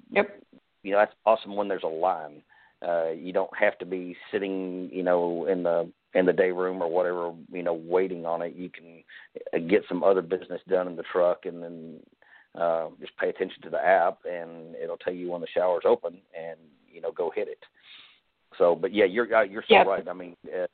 yep. 0.09 0.41
You 0.83 0.93
know, 0.93 0.99
that's 0.99 1.13
awesome 1.25 1.55
when 1.55 1.67
there's 1.67 1.83
a 1.83 1.87
line. 1.87 2.41
Uh, 2.87 3.09
you 3.09 3.33
don't 3.33 3.55
have 3.57 3.77
to 3.79 3.85
be 3.85 4.15
sitting, 4.31 4.89
you 4.93 5.03
know, 5.03 5.45
in 5.45 5.63
the 5.63 5.91
in 6.17 6.25
the 6.25 6.33
day 6.33 6.51
room 6.51 6.81
or 6.81 6.89
whatever, 6.89 7.31
you 7.51 7.61
know, 7.61 7.73
waiting 7.73 8.25
on 8.25 8.41
it. 8.41 8.55
You 8.55 8.69
can 8.69 9.03
uh, 9.53 9.59
get 9.69 9.83
some 9.87 10.03
other 10.03 10.23
business 10.23 10.61
done 10.67 10.87
in 10.87 10.95
the 10.95 11.03
truck, 11.11 11.45
and 11.45 11.61
then 11.61 11.99
uh, 12.59 12.87
just 12.99 13.15
pay 13.17 13.29
attention 13.29 13.61
to 13.61 13.69
the 13.69 13.77
app, 13.77 14.17
and 14.25 14.75
it'll 14.75 14.97
tell 14.97 15.13
you 15.13 15.29
when 15.29 15.41
the 15.41 15.47
shower's 15.53 15.83
open, 15.85 16.17
and 16.35 16.57
you 16.91 17.01
know, 17.01 17.11
go 17.11 17.31
hit 17.33 17.47
it. 17.47 17.59
So, 18.57 18.75
but 18.75 18.91
yeah, 18.91 19.05
you're 19.05 19.33
uh, 19.33 19.43
you're 19.43 19.63
so 19.69 19.75
yeah. 19.75 19.83
right. 19.83 20.07
I 20.07 20.13
mean, 20.13 20.35
uh, 20.47 20.65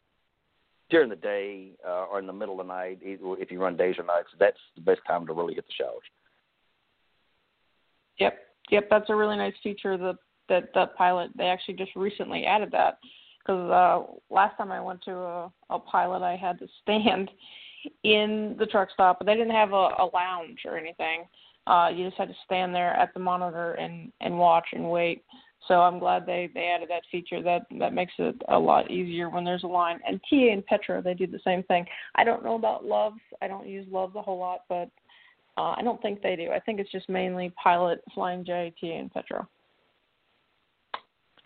during 0.89 1.09
the 1.09 1.17
day 1.17 1.71
uh, 1.85 2.05
or 2.05 2.19
in 2.19 2.27
the 2.27 2.33
middle 2.33 2.59
of 2.61 2.65
the 2.65 2.73
night, 2.73 2.99
if 3.01 3.51
you 3.51 3.61
run 3.61 3.75
days 3.75 3.95
or 3.97 4.05
nights, 4.05 4.29
that's 4.39 4.59
the 4.75 4.81
best 4.81 5.01
time 5.05 5.27
to 5.27 5.33
really 5.33 5.55
hit 5.55 5.65
the 5.67 5.73
showers. 5.83 6.03
Yep, 8.17 8.37
yep, 8.71 8.87
that's 8.89 9.09
a 9.09 9.15
really 9.15 9.35
nice 9.35 9.55
feature. 9.61 9.97
The 9.97 10.13
that 10.47 10.69
that 10.73 10.95
pilot 10.95 11.31
they 11.35 11.45
actually 11.45 11.75
just 11.75 11.91
recently 11.97 12.45
added 12.45 12.69
that 12.71 12.99
because 13.43 13.69
uh, 13.71 14.33
last 14.33 14.57
time 14.57 14.71
I 14.71 14.79
went 14.79 15.01
to 15.03 15.11
a, 15.11 15.51
a 15.69 15.79
pilot, 15.79 16.23
I 16.23 16.35
had 16.35 16.59
to 16.59 16.67
stand 16.81 17.29
in 18.03 18.55
the 18.57 18.65
truck 18.65 18.89
stop, 18.93 19.19
but 19.19 19.25
they 19.25 19.35
didn't 19.35 19.51
have 19.51 19.73
a, 19.73 19.89
a 19.99 20.09
lounge 20.13 20.59
or 20.65 20.77
anything. 20.77 21.25
Uh, 21.65 21.89
you 21.93 22.05
just 22.05 22.17
had 22.17 22.27
to 22.27 22.35
stand 22.45 22.75
there 22.75 22.93
at 22.93 23.13
the 23.13 23.19
monitor 23.19 23.73
and 23.73 24.11
and 24.19 24.37
watch 24.37 24.67
and 24.73 24.89
wait. 24.89 25.23
So 25.67 25.75
I'm 25.75 25.97
glad 25.97 26.25
they 26.25 26.49
they 26.53 26.65
added 26.75 26.89
that 26.89 27.03
feature. 27.09 27.41
That 27.41 27.65
that 27.79 27.93
makes 27.93 28.11
it 28.17 28.35
a 28.49 28.59
lot 28.59 28.91
easier 28.91 29.29
when 29.29 29.45
there's 29.45 29.63
a 29.63 29.67
line. 29.67 29.99
And 30.05 30.19
TA 30.29 30.51
and 30.51 30.65
Petro 30.65 31.01
they 31.01 31.13
do 31.13 31.25
the 31.25 31.39
same 31.45 31.63
thing. 31.63 31.85
I 32.15 32.25
don't 32.25 32.43
know 32.43 32.55
about 32.55 32.85
Loves. 32.85 33.21
I 33.41 33.47
don't 33.47 33.67
use 33.67 33.87
Loves 33.89 34.15
a 34.15 34.21
whole 34.21 34.39
lot, 34.39 34.61
but 34.67 34.89
uh, 35.57 35.75
I 35.77 35.81
don't 35.83 36.01
think 36.01 36.21
they 36.21 36.35
do. 36.35 36.49
I 36.51 36.59
think 36.59 36.79
it's 36.79 36.91
just 36.91 37.07
mainly 37.07 37.53
Pilot, 37.61 38.03
Flying 38.13 38.43
J, 38.43 38.73
TA, 38.79 38.87
and 38.87 39.13
Petro. 39.13 39.47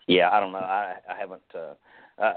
Yeah, 0.08 0.30
I 0.32 0.40
don't 0.40 0.52
know. 0.52 0.58
I 0.58 0.94
I 1.08 1.16
haven't. 1.16 1.42
Uh, 1.54 1.74
uh, 2.22 2.34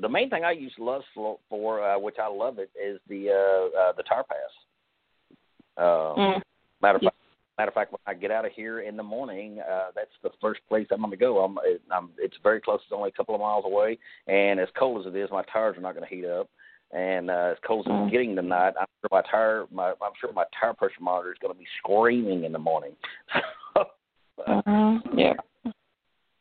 the 0.00 0.08
main 0.08 0.30
thing 0.30 0.44
I 0.44 0.52
use 0.52 0.72
Loves 0.78 1.04
for, 1.14 1.38
for 1.48 1.82
uh, 1.82 1.98
which 1.98 2.16
I 2.22 2.28
love 2.28 2.58
it, 2.58 2.70
is 2.74 2.98
the 3.08 3.30
uh, 3.30 3.78
uh, 3.78 3.92
the 3.96 4.02
Tire 4.02 4.24
Pass. 4.24 5.36
Uh, 5.76 5.82
mm. 5.82 6.40
Matter 6.80 6.96
of 6.96 7.02
fact, 7.02 7.16
matter 7.58 7.68
of 7.68 7.74
fact, 7.74 7.92
when 7.92 7.98
I 8.06 8.14
get 8.14 8.30
out 8.30 8.44
of 8.44 8.52
here 8.52 8.80
in 8.80 8.96
the 8.96 9.02
morning, 9.02 9.58
uh, 9.60 9.88
that's 9.94 10.10
the 10.22 10.30
first 10.40 10.60
place 10.68 10.86
I'm 10.90 11.00
going 11.00 11.10
to 11.10 11.16
go. 11.16 11.44
I'm, 11.44 11.58
I'm, 11.92 12.10
it's 12.18 12.36
very 12.42 12.60
close. 12.60 12.80
It's 12.84 12.92
only 12.92 13.10
a 13.10 13.12
couple 13.12 13.34
of 13.34 13.40
miles 13.40 13.64
away, 13.66 13.98
and 14.26 14.58
as 14.60 14.68
cold 14.78 15.06
as 15.06 15.12
it 15.12 15.16
is, 15.16 15.30
my 15.30 15.42
tires 15.52 15.76
are 15.76 15.82
not 15.82 15.94
going 15.94 16.08
to 16.08 16.14
heat 16.14 16.24
up. 16.24 16.48
And 16.90 17.30
uh, 17.30 17.50
as 17.52 17.58
cold 17.66 17.86
as 17.86 17.90
it's 17.90 18.08
mm. 18.08 18.10
getting 18.10 18.34
tonight, 18.34 18.72
I'm 18.80 18.86
sure 19.02 19.10
my 19.12 19.22
tire, 19.30 19.66
my, 19.70 19.90
I'm 19.90 20.12
sure 20.18 20.32
my 20.32 20.44
tire 20.58 20.72
pressure 20.72 20.94
monitor 21.02 21.32
is 21.32 21.38
going 21.38 21.52
to 21.52 21.58
be 21.58 21.66
screaming 21.78 22.44
in 22.44 22.52
the 22.52 22.58
morning. 22.58 22.92
uh-huh. 23.76 24.98
Yeah. 25.14 25.34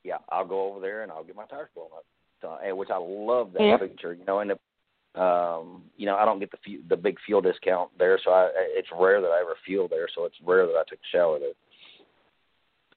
Yeah, 0.05 0.19
I'll 0.29 0.47
go 0.47 0.69
over 0.69 0.79
there 0.79 1.03
and 1.03 1.11
I'll 1.11 1.25
get 1.25 1.35
my 1.35 1.45
tires 1.47 1.67
blown 1.75 1.89
up. 1.93 2.05
And 2.43 2.77
which 2.77 2.89
I 2.89 2.97
love 2.97 3.53
that 3.53 3.63
yep. 3.63 3.79
feature, 3.81 4.13
you 4.13 4.25
know, 4.25 4.39
and 4.39 4.51
the 4.51 4.57
um, 5.17 5.83
you 5.97 6.05
know, 6.05 6.15
I 6.15 6.25
don't 6.25 6.39
get 6.39 6.51
the 6.51 6.57
fu- 6.63 6.83
the 6.87 6.95
big 6.95 7.17
fuel 7.25 7.41
discount 7.41 7.89
there, 7.97 8.19
so 8.23 8.31
I 8.31 8.49
it's 8.55 8.89
rare 8.97 9.19
that 9.19 9.27
I 9.27 9.41
ever 9.41 9.55
fuel 9.65 9.87
there, 9.87 10.07
so 10.13 10.25
it's 10.25 10.35
rare 10.45 10.67
that 10.67 10.75
I 10.75 10.83
took 10.87 10.99
a 10.99 11.11
shower 11.11 11.39
there. 11.39 11.53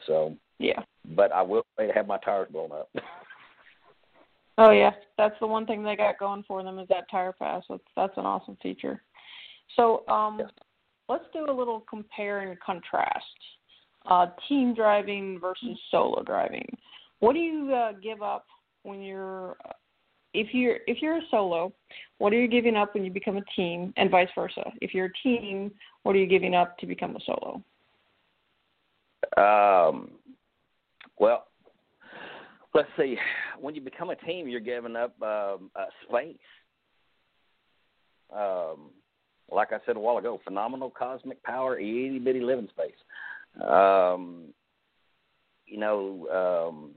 So 0.06 0.36
yeah, 0.58 0.80
but 1.16 1.32
I 1.32 1.40
will 1.40 1.64
have 1.94 2.06
my 2.06 2.18
tires 2.18 2.48
blown 2.52 2.72
up. 2.72 2.90
oh 4.58 4.70
yeah, 4.70 4.90
that's 5.16 5.36
the 5.40 5.46
one 5.46 5.64
thing 5.64 5.82
they 5.82 5.96
got 5.96 6.18
going 6.18 6.44
for 6.46 6.62
them 6.62 6.78
is 6.78 6.88
that 6.88 7.10
tire 7.10 7.32
pass. 7.32 7.62
That's 7.70 7.82
that's 7.96 8.18
an 8.18 8.26
awesome 8.26 8.58
feature. 8.62 9.02
So 9.76 10.06
um, 10.08 10.40
yeah. 10.40 10.46
let's 11.08 11.24
do 11.32 11.46
a 11.48 11.56
little 11.56 11.84
compare 11.88 12.40
and 12.40 12.58
contrast. 12.60 13.24
Uh, 14.06 14.26
team 14.48 14.74
driving 14.74 15.38
versus 15.40 15.78
solo 15.90 16.22
driving. 16.22 16.66
What 17.20 17.34
do 17.34 17.38
you 17.38 17.72
uh, 17.72 17.92
give 18.02 18.22
up 18.22 18.46
when 18.82 19.00
you're 19.00 19.56
if 20.32 20.54
you're 20.54 20.78
if 20.86 21.02
you're 21.02 21.16
a 21.16 21.22
solo, 21.30 21.72
what 22.18 22.32
are 22.32 22.40
you 22.40 22.48
giving 22.48 22.76
up 22.76 22.94
when 22.94 23.04
you 23.04 23.10
become 23.10 23.36
a 23.36 23.44
team, 23.56 23.92
and 23.96 24.10
vice 24.10 24.28
versa? 24.34 24.72
If 24.80 24.94
you're 24.94 25.06
a 25.06 25.12
team, 25.22 25.72
what 26.02 26.14
are 26.14 26.18
you 26.18 26.26
giving 26.26 26.54
up 26.54 26.78
to 26.78 26.86
become 26.86 27.16
a 27.16 27.20
solo? 27.26 27.62
Um, 29.36 30.10
well, 31.18 31.46
let's 32.74 32.88
see. 32.96 33.16
When 33.58 33.74
you 33.74 33.80
become 33.80 34.10
a 34.10 34.16
team, 34.16 34.48
you're 34.48 34.60
giving 34.60 34.96
up 34.96 35.20
um, 35.22 35.70
uh, 35.76 35.86
space. 36.08 36.36
Um, 38.34 38.90
like 39.50 39.72
I 39.72 39.78
said 39.84 39.96
a 39.96 40.00
while 40.00 40.18
ago, 40.18 40.40
phenomenal 40.44 40.90
cosmic 40.90 41.42
power, 41.42 41.78
itty 41.78 42.20
bitty 42.20 42.40
living 42.40 42.68
space. 42.68 43.66
Um, 43.68 44.54
you 45.66 45.78
know, 45.78 46.70
um, 46.70 46.90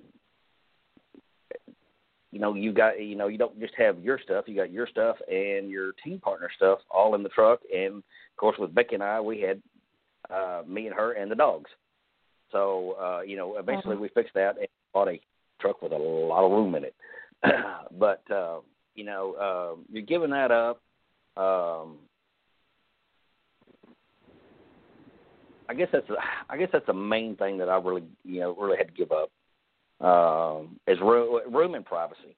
you 2.34 2.40
know 2.40 2.56
you 2.56 2.74
got 2.74 3.00
you 3.00 3.16
know 3.16 3.28
you 3.28 3.38
don't 3.38 3.60
just 3.60 3.76
have 3.78 4.00
your 4.00 4.20
stuff 4.20 4.46
you 4.48 4.56
got 4.56 4.72
your 4.72 4.88
stuff 4.88 5.16
and 5.30 5.70
your 5.70 5.92
team 6.04 6.20
partner 6.20 6.50
stuff 6.58 6.80
all 6.90 7.14
in 7.14 7.22
the 7.22 7.30
truck. 7.30 7.60
And 7.74 7.98
of 7.98 8.38
course 8.38 8.58
with 8.58 8.74
becky 8.74 8.96
and 8.96 9.04
i 9.04 9.22
we 9.22 9.40
had 9.40 9.62
uh 10.32 10.64
me 10.68 10.88
and 10.88 10.96
her 10.96 11.14
and 11.14 11.30
the 11.30 11.36
dogs. 11.36 11.70
So 12.52 12.96
uh 13.00 13.22
you 13.22 13.38
know 13.38 13.58
eventually 13.58 13.98
we 13.98 14.10
fixed 14.10 14.34
that 14.34 14.58
and 14.58 14.68
bought 14.94 15.10
a 15.10 15.22
truck 15.62 15.84
with 15.84 15.92
a 15.92 15.96
lot 15.96 16.44
of 16.44 16.52
room 16.52 16.74
in 16.76 16.86
it. 16.86 16.96
But 18.00 18.24
uh 18.32 18.62
you 18.96 19.06
know 19.06 19.34
uh, 19.34 19.82
you're 19.92 20.02
giving 20.02 20.32
that 20.32 20.50
up 20.50 20.82
um 21.38 21.98
I 25.70 25.76
guess 25.76 25.88
that's 25.94 26.10
a, 26.10 26.16
I 26.50 26.58
guess 26.58 26.70
that's 26.74 26.86
the 26.88 26.94
main 26.94 27.36
thing 27.36 27.60
that 27.60 27.70
I 27.70 27.78
really 27.78 28.04
you 28.26 28.40
know 28.40 28.56
really 28.56 28.78
had 28.78 28.88
to 28.88 28.94
give 28.94 29.12
up 29.12 29.30
um, 30.04 30.80
is 30.88 31.00
room, 31.00 31.40
room 31.52 31.76
and 31.76 31.86
privacy. 31.86 32.36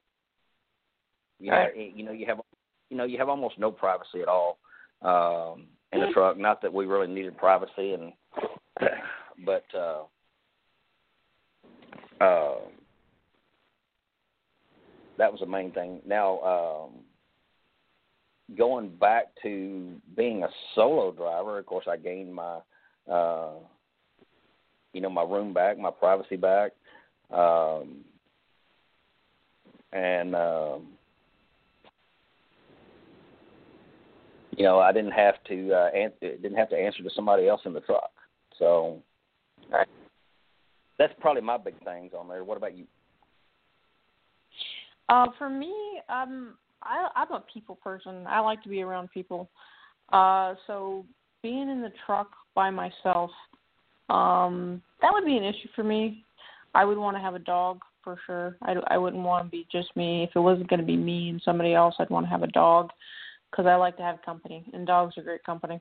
You 1.40 1.52
know, 1.52 1.68
you 1.76 2.06
know, 2.06 2.12
you 2.12 2.26
have 2.28 2.40
you 2.90 2.98
know 2.98 3.04
you 3.04 3.18
have 3.18 3.28
almost 3.28 3.60
no 3.60 3.72
privacy 3.72 4.22
at 4.22 4.28
all 4.28 4.58
um, 5.02 5.66
in 5.92 6.00
the 6.00 6.08
truck. 6.14 6.38
Not 6.38 6.62
that 6.62 6.74
we 6.74 6.86
really 6.86 7.08
needed 7.12 7.38
privacy, 7.38 7.94
and 7.94 8.14
but 9.46 9.66
uh, 9.74 10.04
uh, 12.22 12.56
that 15.18 15.32
was 15.32 15.42
the 15.42 15.46
main 15.46 15.72
thing. 15.72 16.02
Now, 16.06 16.40
um, 16.42 16.92
going 18.58 18.90
back 18.90 19.26
to 19.44 19.96
being 20.16 20.44
a 20.44 20.50
solo 20.76 21.12
driver, 21.12 21.58
of 21.60 21.66
course, 21.66 21.86
I 21.90 21.98
gained 21.98 22.34
my 22.34 22.60
uh, 23.12 23.54
you 24.94 25.02
know 25.02 25.10
my 25.10 25.24
room 25.24 25.54
back, 25.54 25.78
my 25.78 25.92
privacy 25.92 26.38
back. 26.38 26.72
Um, 27.32 28.04
and 29.94 30.36
um, 30.36 30.88
you 34.58 34.64
know, 34.64 34.80
I 34.80 34.92
didn't 34.92 35.12
have 35.12 35.36
to 35.48 35.74
uh, 35.74 35.90
an- 35.96 36.14
didn't 36.22 36.56
have 36.56 36.70
to 36.70 36.78
answer 36.78 37.04
to 37.04 37.10
somebody 37.16 37.48
else 37.48 37.62
in 37.66 37.74
the 37.74 37.82
truck. 37.82 38.12
So 38.58 39.02
I, 39.74 39.84
that's 40.98 41.14
probably 41.20 41.42
my 41.42 41.58
big 41.58 41.76
things 41.84 42.12
on 42.18 42.28
there. 42.28 42.44
What 42.44 42.58
about 42.58 42.76
you? 42.78 42.86
Uh, 45.10 45.28
for 45.38 45.50
me, 45.50 45.74
um, 46.10 46.56
I, 46.82 47.08
I'm 47.16 47.32
a 47.32 47.44
people 47.54 47.76
person. 47.76 48.26
I 48.28 48.40
like 48.40 48.64
to 48.64 48.70
be 48.70 48.82
around 48.82 49.10
people. 49.12 49.50
Uh, 50.12 50.56
so 50.68 51.06
being 51.42 51.70
in 51.70 51.82
the 51.82 51.92
truck 52.06 52.32
by 52.54 52.70
myself, 52.70 53.32
um, 54.10 54.82
that 55.02 55.12
would 55.12 55.26
be 55.26 55.38
an 55.38 55.44
issue 55.44 55.68
for 55.76 55.84
me. 55.84 56.25
I 56.76 56.86
would 56.86 56.98
want 56.98 57.18
to 57.18 57.22
have 57.22 57.36
a 57.36 57.40
dog 57.40 57.80
for 58.04 58.18
sure. 58.26 58.58
I 58.62 58.76
I 58.88 58.98
wouldn't 58.98 59.24
want 59.24 59.46
to 59.46 59.50
be 59.50 59.66
just 59.72 59.96
me. 59.96 60.24
If 60.24 60.36
it 60.36 60.40
wasn't 60.40 60.70
going 60.70 60.82
to 60.82 60.86
be 60.86 60.98
me 60.98 61.30
and 61.30 61.42
somebody 61.44 61.74
else, 61.74 61.96
I'd 61.98 62.10
want 62.10 62.26
to 62.26 62.30
have 62.30 62.44
a 62.44 62.48
dog 62.48 62.92
because 63.50 63.66
I 63.66 63.76
like 63.76 63.98
to 63.98 64.04
have 64.04 64.22
company, 64.24 64.66
and 64.74 64.86
dogs 64.86 65.18
are 65.18 65.24
great 65.24 65.44
company. 65.44 65.80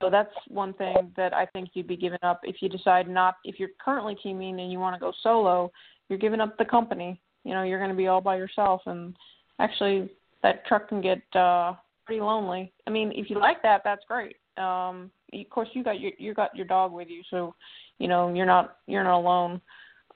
So 0.00 0.08
that's 0.08 0.32
one 0.48 0.72
thing 0.74 1.12
that 1.16 1.34
I 1.34 1.46
think 1.46 1.70
you'd 1.74 1.88
be 1.88 1.96
giving 1.96 2.20
up 2.22 2.40
if 2.44 2.62
you 2.62 2.68
decide 2.68 3.08
not. 3.08 3.36
If 3.44 3.58
you're 3.58 3.70
currently 3.84 4.16
teaming 4.22 4.60
and 4.60 4.70
you 4.70 4.78
want 4.78 4.94
to 4.94 5.00
go 5.00 5.12
solo, 5.22 5.72
you're 6.08 6.18
giving 6.18 6.40
up 6.40 6.56
the 6.56 6.64
company. 6.64 7.20
You 7.44 7.54
know, 7.54 7.64
you're 7.64 7.78
going 7.78 7.90
to 7.90 7.96
be 7.96 8.06
all 8.06 8.20
by 8.20 8.36
yourself, 8.36 8.82
and 8.86 9.16
actually, 9.58 10.08
that 10.42 10.64
truck 10.66 10.88
can 10.88 11.00
get 11.00 11.20
uh 11.34 11.74
pretty 12.06 12.20
lonely. 12.20 12.72
I 12.86 12.90
mean, 12.90 13.12
if 13.14 13.30
you 13.30 13.38
like 13.38 13.62
that, 13.62 13.82
that's 13.84 14.02
great. 14.08 14.36
Um, 14.56 15.10
of 15.32 15.48
course, 15.50 15.68
you 15.72 15.82
got 15.82 16.00
your 16.00 16.12
you 16.18 16.34
got 16.34 16.54
your 16.56 16.66
dog 16.66 16.92
with 16.92 17.08
you, 17.08 17.22
so 17.30 17.54
you 17.98 18.08
know 18.08 18.32
you're 18.32 18.46
not 18.46 18.76
you're 18.86 19.04
not 19.04 19.18
alone. 19.18 19.60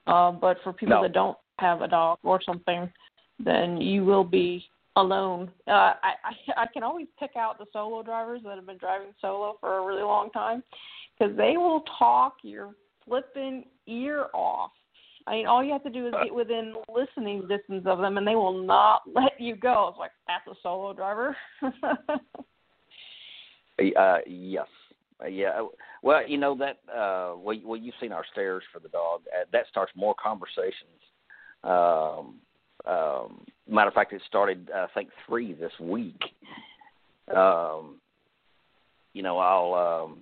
Uh, 0.07 0.33
but 0.33 0.59
for 0.63 0.73
people 0.73 0.97
no. 0.97 1.03
that 1.03 1.13
don't 1.13 1.39
have 1.59 1.83
a 1.83 1.89
dog 1.89 2.19
or 2.23 2.41
something, 2.43 2.91
then 3.43 3.81
you 3.81 4.05
will 4.05 4.25
be 4.25 4.65
alone. 4.97 5.51
Uh, 5.67 5.95
I, 6.03 6.13
I 6.25 6.33
I 6.63 6.67
can 6.73 6.83
always 6.83 7.07
pick 7.19 7.37
out 7.37 7.59
the 7.59 7.67
solo 7.73 8.03
drivers 8.03 8.43
that 8.45 8.57
have 8.57 8.67
been 8.67 8.79
driving 8.79 9.15
solo 9.21 9.57
for 9.61 9.79
a 9.79 9.87
really 9.87 10.03
long 10.03 10.31
time 10.31 10.63
because 11.19 11.37
they 11.37 11.57
will 11.57 11.85
talk 11.99 12.37
your 12.43 12.75
flipping 13.07 13.65
ear 13.87 14.27
off. 14.35 14.71
I 15.27 15.33
mean, 15.33 15.47
all 15.47 15.65
you 15.65 15.73
have 15.73 15.83
to 15.85 15.91
do 15.91 16.07
is 16.07 16.15
get 16.23 16.35
within 16.35 16.75
listening 16.95 17.49
distance 17.49 17.85
of 17.87 17.99
them, 17.99 18.19
and 18.19 18.27
they 18.27 18.35
will 18.35 18.63
not 18.63 19.03
let 19.15 19.41
you 19.41 19.57
go. 19.57 19.89
It's 19.91 19.99
like 19.99 20.11
that's 20.27 20.47
a 20.47 20.55
solo 20.63 20.93
driver. 20.93 21.35
uh, 21.63 21.71
yes, 24.27 24.67
uh, 25.23 25.27
yeah. 25.27 25.63
Well, 26.05 26.29
you 26.29 26.37
know 26.37 26.55
that. 26.57 26.81
Uh, 26.87 27.35
well, 27.39 27.57
well, 27.65 27.81
you've 27.81 27.95
seen 27.99 28.13
our 28.13 28.27
stairs 28.31 28.63
for 28.71 28.79
the 28.79 28.91
dog. 28.91 29.23
Uh, 29.35 29.47
that 29.53 29.65
starts 29.71 29.91
more 29.97 30.15
conversations. 30.23 31.01
Um, 31.63 32.35
um, 32.85 33.41
matter 33.67 33.89
of 33.89 33.95
fact, 33.95 34.13
it 34.13 34.21
started. 34.29 34.69
I 34.73 34.87
think 34.93 35.09
three 35.27 35.55
this 35.55 35.73
week. 35.81 36.23
Um, 37.35 38.01
you 39.15 39.23
know, 39.23 39.39
I'll. 39.39 40.05
Um, 40.05 40.19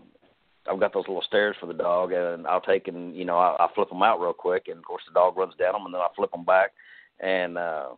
I've 0.70 0.78
got 0.78 0.94
those 0.94 1.08
little 1.08 1.24
stairs 1.26 1.56
for 1.58 1.66
the 1.66 1.74
dog, 1.74 2.12
and 2.12 2.46
I'll 2.46 2.60
take 2.60 2.86
and 2.86 3.16
you 3.16 3.24
know 3.24 3.36
I, 3.36 3.56
I 3.58 3.66
flip 3.74 3.88
them 3.88 4.04
out 4.04 4.20
real 4.20 4.32
quick, 4.32 4.68
and 4.68 4.78
of 4.78 4.84
course 4.84 5.02
the 5.08 5.12
dog 5.12 5.36
runs 5.36 5.54
down 5.58 5.72
them, 5.72 5.86
and 5.86 5.92
then 5.92 6.00
I 6.00 6.06
flip 6.14 6.30
them 6.30 6.44
back, 6.44 6.70
and 7.18 7.58
uh, 7.58 7.88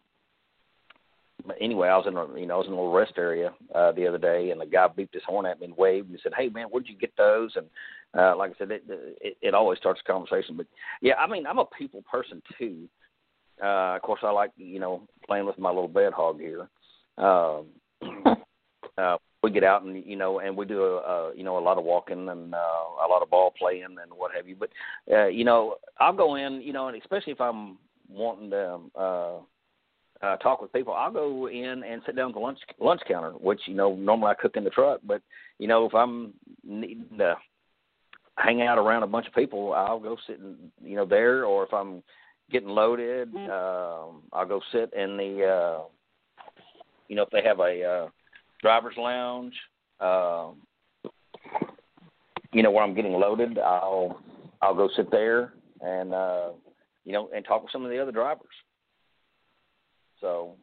but 1.46 1.56
anyway, 1.60 1.88
I 1.88 1.96
was 1.96 2.06
in 2.06 2.16
a 2.16 2.40
you 2.40 2.46
know 2.46 2.54
I 2.54 2.58
was 2.58 2.66
in 2.66 2.72
a 2.72 2.76
little 2.76 2.92
rest 2.92 3.14
area 3.16 3.52
uh, 3.74 3.92
the 3.92 4.06
other 4.06 4.18
day, 4.18 4.50
and 4.50 4.60
the 4.60 4.66
guy 4.66 4.86
beeped 4.88 5.14
his 5.14 5.22
horn 5.26 5.46
at 5.46 5.60
me 5.60 5.66
and 5.66 5.76
waved 5.76 6.10
and 6.10 6.18
said, 6.22 6.32
"Hey 6.36 6.48
man, 6.48 6.66
where'd 6.66 6.88
you 6.88 6.96
get 6.96 7.12
those?" 7.16 7.52
And 7.56 7.66
uh, 8.18 8.36
like 8.36 8.52
I 8.52 8.58
said, 8.58 8.70
it, 8.70 8.84
it 8.88 9.36
it 9.42 9.54
always 9.54 9.78
starts 9.78 10.00
a 10.04 10.10
conversation. 10.10 10.56
But 10.56 10.66
yeah, 11.02 11.14
I 11.14 11.26
mean 11.26 11.46
I'm 11.46 11.58
a 11.58 11.66
people 11.66 12.02
person 12.10 12.42
too. 12.58 12.88
Uh, 13.62 13.96
of 13.96 14.02
course, 14.02 14.20
I 14.22 14.30
like 14.30 14.52
you 14.56 14.80
know 14.80 15.02
playing 15.26 15.46
with 15.46 15.58
my 15.58 15.68
little 15.70 15.88
bed 15.88 16.12
hog 16.12 16.40
here. 16.40 16.68
Um, 17.18 17.66
uh, 18.98 19.16
we 19.42 19.50
get 19.50 19.64
out 19.64 19.82
and 19.82 20.04
you 20.06 20.16
know 20.16 20.38
and 20.38 20.56
we 20.56 20.64
do 20.64 20.82
a, 20.82 20.96
a 20.96 21.36
you 21.36 21.44
know 21.44 21.58
a 21.58 21.60
lot 21.60 21.78
of 21.78 21.84
walking 21.84 22.28
and 22.28 22.54
uh, 22.54 22.56
a 22.56 23.08
lot 23.08 23.22
of 23.22 23.30
ball 23.30 23.52
playing 23.58 23.84
and 23.84 24.12
what 24.14 24.32
have 24.34 24.48
you. 24.48 24.56
But 24.56 24.70
uh, 25.12 25.26
you 25.26 25.44
know 25.44 25.76
I'll 26.00 26.14
go 26.14 26.36
in 26.36 26.62
you 26.62 26.72
know 26.72 26.88
and 26.88 27.00
especially 27.00 27.32
if 27.32 27.40
I'm 27.40 27.76
wanting 28.08 28.50
to. 28.50 28.80
Uh, 28.98 29.40
uh, 30.24 30.36
talk 30.38 30.62
with 30.62 30.72
people, 30.72 30.94
I'll 30.94 31.12
go 31.12 31.48
in 31.48 31.82
and 31.84 32.02
sit 32.06 32.16
down 32.16 32.30
at 32.30 32.34
the 32.34 32.40
lunch 32.40 32.58
lunch 32.80 33.02
counter, 33.06 33.32
which 33.32 33.60
you 33.66 33.74
know 33.74 33.94
normally 33.94 34.30
I 34.30 34.34
cook 34.34 34.56
in 34.56 34.64
the 34.64 34.70
truck. 34.70 35.00
But 35.04 35.22
you 35.58 35.68
know 35.68 35.84
if 35.86 35.94
I'm 35.94 36.32
needing 36.64 37.18
to 37.18 37.36
hang 38.36 38.62
out 38.62 38.78
around 38.78 39.02
a 39.02 39.08
bunch 39.08 39.26
of 39.26 39.34
people, 39.34 39.72
I'll 39.72 40.00
go 40.00 40.16
sit 40.26 40.38
in, 40.38 40.56
you 40.82 40.96
know 40.96 41.04
there, 41.04 41.44
or 41.44 41.64
if 41.64 41.72
I'm 41.72 42.02
getting 42.50 42.68
loaded, 42.68 43.32
mm-hmm. 43.32 43.50
um, 43.50 44.22
I'll 44.32 44.46
go 44.46 44.60
sit 44.72 44.92
in 44.94 45.16
the 45.16 45.44
uh, 45.44 45.82
you 47.08 47.16
know 47.16 47.22
if 47.22 47.30
they 47.30 47.42
have 47.42 47.60
a 47.60 47.82
uh, 47.84 48.08
driver's 48.60 48.96
lounge. 48.96 49.54
Um, 50.00 50.56
you 52.52 52.62
know, 52.62 52.70
where 52.70 52.84
I'm 52.84 52.94
getting 52.94 53.12
loaded, 53.12 53.58
I'll 53.58 54.20
I'll 54.62 54.74
go 54.74 54.88
sit 54.96 55.10
there 55.10 55.52
and 55.80 56.14
uh, 56.14 56.50
you 57.04 57.12
know 57.12 57.28
and 57.34 57.44
talk 57.44 57.62
with 57.62 57.72
some 57.72 57.84
of 57.84 57.90
the 57.90 58.00
other 58.00 58.12
drivers. 58.12 58.46
So 60.24 60.56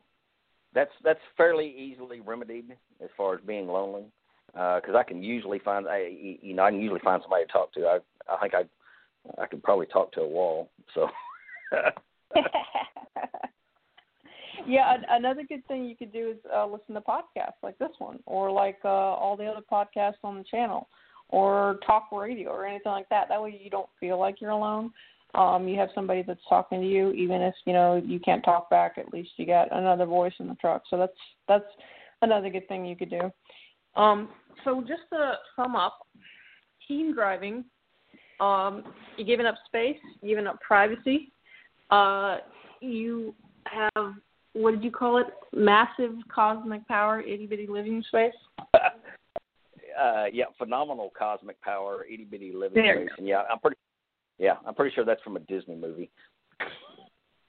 that's 0.73 0.89
that's 1.03 1.19
fairly 1.37 1.71
easily 1.77 2.19
remedied 2.19 2.71
as 2.99 3.09
far 3.15 3.35
as 3.35 3.41
being 3.45 3.67
lonely 3.67 4.05
because 4.47 4.95
uh, 4.95 4.97
I 4.97 5.03
can 5.03 5.21
usually 5.21 5.59
find 5.59 5.87
I 5.87 6.07
you 6.41 6.55
know 6.55 6.63
I 6.63 6.71
can 6.71 6.81
usually 6.81 6.99
find 7.01 7.21
somebody 7.21 7.45
to 7.45 7.51
talk 7.51 7.71
to. 7.73 7.81
I 7.81 7.99
I 8.27 8.39
think 8.41 8.55
I 8.55 8.63
I 9.39 9.45
could 9.45 9.61
probably 9.61 9.85
talk 9.85 10.11
to 10.13 10.21
a 10.21 10.27
wall. 10.27 10.71
So. 10.95 11.07
yeah, 14.67 14.97
another 15.09 15.43
good 15.47 15.63
thing 15.67 15.85
you 15.85 15.95
could 15.95 16.11
do 16.11 16.31
is 16.31 16.37
uh, 16.51 16.65
listen 16.65 16.95
to 16.95 17.01
podcasts 17.01 17.61
like 17.61 17.77
this 17.77 17.91
one, 17.99 18.17
or 18.25 18.49
like 18.51 18.79
uh, 18.83 18.87
all 18.87 19.37
the 19.37 19.45
other 19.45 19.61
podcasts 19.71 20.23
on 20.23 20.39
the 20.39 20.43
channel, 20.49 20.89
or 21.29 21.77
talk 21.85 22.11
radio 22.11 22.49
or 22.49 22.65
anything 22.65 22.91
like 22.91 23.09
that. 23.09 23.27
That 23.29 23.43
way 23.43 23.61
you 23.63 23.69
don't 23.69 23.89
feel 23.99 24.19
like 24.19 24.41
you're 24.41 24.49
alone. 24.49 24.91
Um, 25.35 25.67
you 25.67 25.77
have 25.79 25.89
somebody 25.95 26.23
that's 26.23 26.41
talking 26.49 26.81
to 26.81 26.87
you, 26.87 27.11
even 27.11 27.41
if 27.41 27.53
you 27.65 27.73
know 27.73 28.01
you 28.03 28.19
can't 28.19 28.43
talk 28.43 28.69
back. 28.69 28.97
At 28.97 29.13
least 29.13 29.31
you 29.37 29.45
got 29.45 29.71
another 29.71 30.05
voice 30.05 30.33
in 30.39 30.47
the 30.47 30.55
truck. 30.55 30.83
So 30.89 30.97
that's 30.97 31.17
that's 31.47 31.65
another 32.21 32.49
good 32.49 32.67
thing 32.67 32.85
you 32.85 32.95
could 32.95 33.09
do. 33.09 33.31
Um, 33.95 34.29
so 34.63 34.81
just 34.81 35.03
to 35.11 35.33
sum 35.55 35.75
up, 35.75 35.99
team 36.87 37.13
driving, 37.13 37.65
um, 38.39 38.83
you're 39.17 39.27
giving 39.27 39.45
up 39.45 39.55
space, 39.65 39.97
you're 40.21 40.35
giving 40.35 40.47
up 40.47 40.59
privacy. 40.61 41.31
Uh, 41.89 42.37
you 42.81 43.33
have 43.65 44.15
what 44.53 44.71
did 44.71 44.83
you 44.83 44.91
call 44.91 45.17
it? 45.17 45.27
Massive 45.53 46.11
cosmic 46.33 46.85
power, 46.87 47.21
itty 47.21 47.45
bitty 47.45 47.67
living 47.67 48.03
space. 48.07 48.33
uh, 49.99 50.25
yeah, 50.31 50.45
phenomenal 50.57 51.11
cosmic 51.17 51.61
power, 51.61 52.05
itty 52.05 52.25
bitty 52.25 52.51
living 52.53 52.83
there 52.83 52.95
space. 52.97 53.09
And 53.17 53.27
yeah, 53.27 53.43
I'm 53.49 53.59
pretty. 53.59 53.77
Yeah, 54.41 54.55
I'm 54.65 54.73
pretty 54.73 54.93
sure 54.95 55.05
that's 55.05 55.21
from 55.21 55.37
a 55.37 55.39
Disney 55.41 55.75
movie. 55.75 56.11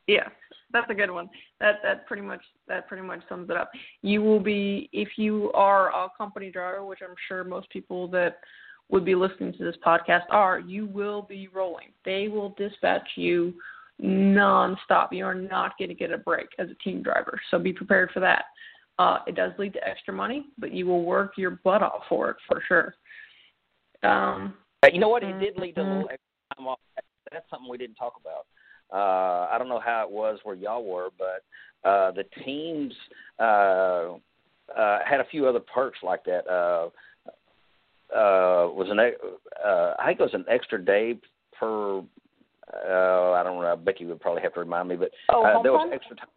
Yeah, 0.09 0.29
that's 0.73 0.91
a 0.91 0.95
good 0.95 1.13
one. 1.13 1.31
That 1.61 1.77
that 1.85 2.07
pretty 2.07 2.23
much 2.23 2.43
that 2.67 2.89
pretty 2.89 3.05
much 3.05 3.21
sums 3.29 3.49
it 3.51 3.57
up. 3.57 3.71
You 4.03 4.21
will 4.21 4.41
be 4.41 4.91
if 4.93 5.11
you 5.17 5.53
are 5.53 5.91
a 5.91 6.09
company 6.19 6.51
driver, 6.51 6.85
which 6.85 6.99
I'm 7.09 7.15
sure 7.29 7.45
most 7.45 7.71
people 7.71 8.09
that 8.09 8.39
would 8.91 9.05
be 9.05 9.15
listening 9.15 9.53
to 9.53 9.65
this 9.65 9.77
podcast 9.87 10.25
are, 10.31 10.59
you 10.59 10.87
will 10.87 11.23
be 11.23 11.49
rolling. 11.55 11.91
They 12.05 12.27
will 12.27 12.53
dispatch 12.59 13.09
you 13.15 13.55
nonstop. 14.03 15.13
You 15.13 15.25
are 15.25 15.37
not 15.37 15.79
going 15.79 15.91
to 15.91 15.95
get 15.95 16.11
a 16.11 16.19
break 16.19 16.49
as 16.59 16.69
a 16.69 16.83
team 16.83 17.01
driver, 17.01 17.41
so 17.53 17.61
be 17.61 17.73
prepared 17.73 18.11
for 18.13 18.19
that. 18.19 18.47
Uh, 18.99 19.19
it 19.29 19.37
does 19.37 19.53
lead 19.57 19.73
to 19.75 19.89
extra 19.89 20.13
money, 20.13 20.47
but 20.59 20.73
you 20.73 20.87
will 20.87 21.05
work 21.05 21.35
your 21.39 21.61
butt 21.63 21.83
off 21.83 22.03
for 22.09 22.31
it 22.31 22.37
for 22.49 22.61
sure. 22.67 22.95
Um, 24.03 24.55
you 24.93 24.99
know 24.99 25.09
what? 25.09 25.23
It 25.23 25.39
did 25.39 25.57
lead 25.57 25.77
to 25.77 25.81
a 25.81 25.83
little 25.83 25.99
mm-hmm. 25.99 26.13
extra 26.13 26.22
time 26.55 26.67
off. 26.67 26.79
That's 27.31 27.49
something 27.51 27.69
we 27.69 27.79
didn't 27.79 27.97
talk 27.97 28.15
about. 28.21 28.47
Uh, 28.93 29.49
I 29.51 29.57
don't 29.59 29.69
know 29.69 29.81
how 29.81 30.05
it 30.07 30.11
was 30.11 30.39
where 30.43 30.55
y'all 30.55 30.85
were, 30.85 31.09
but 31.19 31.89
uh, 31.89 32.13
the 32.13 32.25
teams 32.45 32.93
uh, 33.39 34.15
uh, 34.77 34.99
had 35.09 35.21
a 35.21 35.27
few 35.31 35.47
other 35.47 35.61
perks 35.61 35.99
like 36.03 36.25
that. 36.25 36.47
Uh, 36.47 36.91
uh, 38.15 38.69
was 38.69 38.89
an 38.91 38.99
uh, 38.99 39.95
I 39.99 40.07
think 40.07 40.21
it 40.21 40.23
was 40.23 40.35
an 40.35 40.45
extra 40.51 40.83
day 40.85 41.19
per. 41.59 42.01
Uh, 42.01 43.33
I 43.33 43.43
don't 43.43 43.61
know. 43.61 43.77
Becky 43.83 44.05
would 44.05 44.21
probably 44.21 44.43
have 44.43 44.55
to 44.55 44.61
remind 44.61 44.89
me, 44.89 44.97
but 44.97 45.11
oh, 45.31 45.43
uh, 45.45 45.63
there 45.63 45.73
was 45.73 45.91
extra 45.93 46.17
time. 46.17 46.29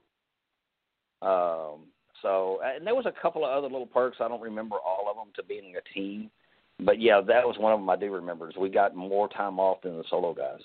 Um, 1.22 1.80
so, 2.22 2.60
and 2.64 2.88
there 2.88 2.96
was 2.96 3.06
a 3.06 3.22
couple 3.22 3.46
of 3.46 3.52
other 3.52 3.68
little 3.68 3.86
perks. 3.86 4.18
I 4.22 4.28
don't 4.28 4.42
remember 4.42 4.78
all 4.78 5.08
of 5.10 5.18
them 5.18 5.34
to 5.36 5.44
being 5.44 5.76
a 5.76 5.94
team, 5.94 6.32
but 6.80 7.02
yeah, 7.02 7.22
that 7.22 7.46
was 7.46 7.58
one 7.58 7.74
of 7.74 7.80
them 7.80 7.90
I 7.90 7.96
do 7.96 8.12
remember. 8.14 8.50
Is 8.50 8.56
we 8.58 8.70
got 8.70 8.96
more 8.96 9.30
time 9.30 9.60
off 9.60 9.82
than 9.82 9.98
the 9.98 10.04
solo 10.10 10.34
guys 10.34 10.60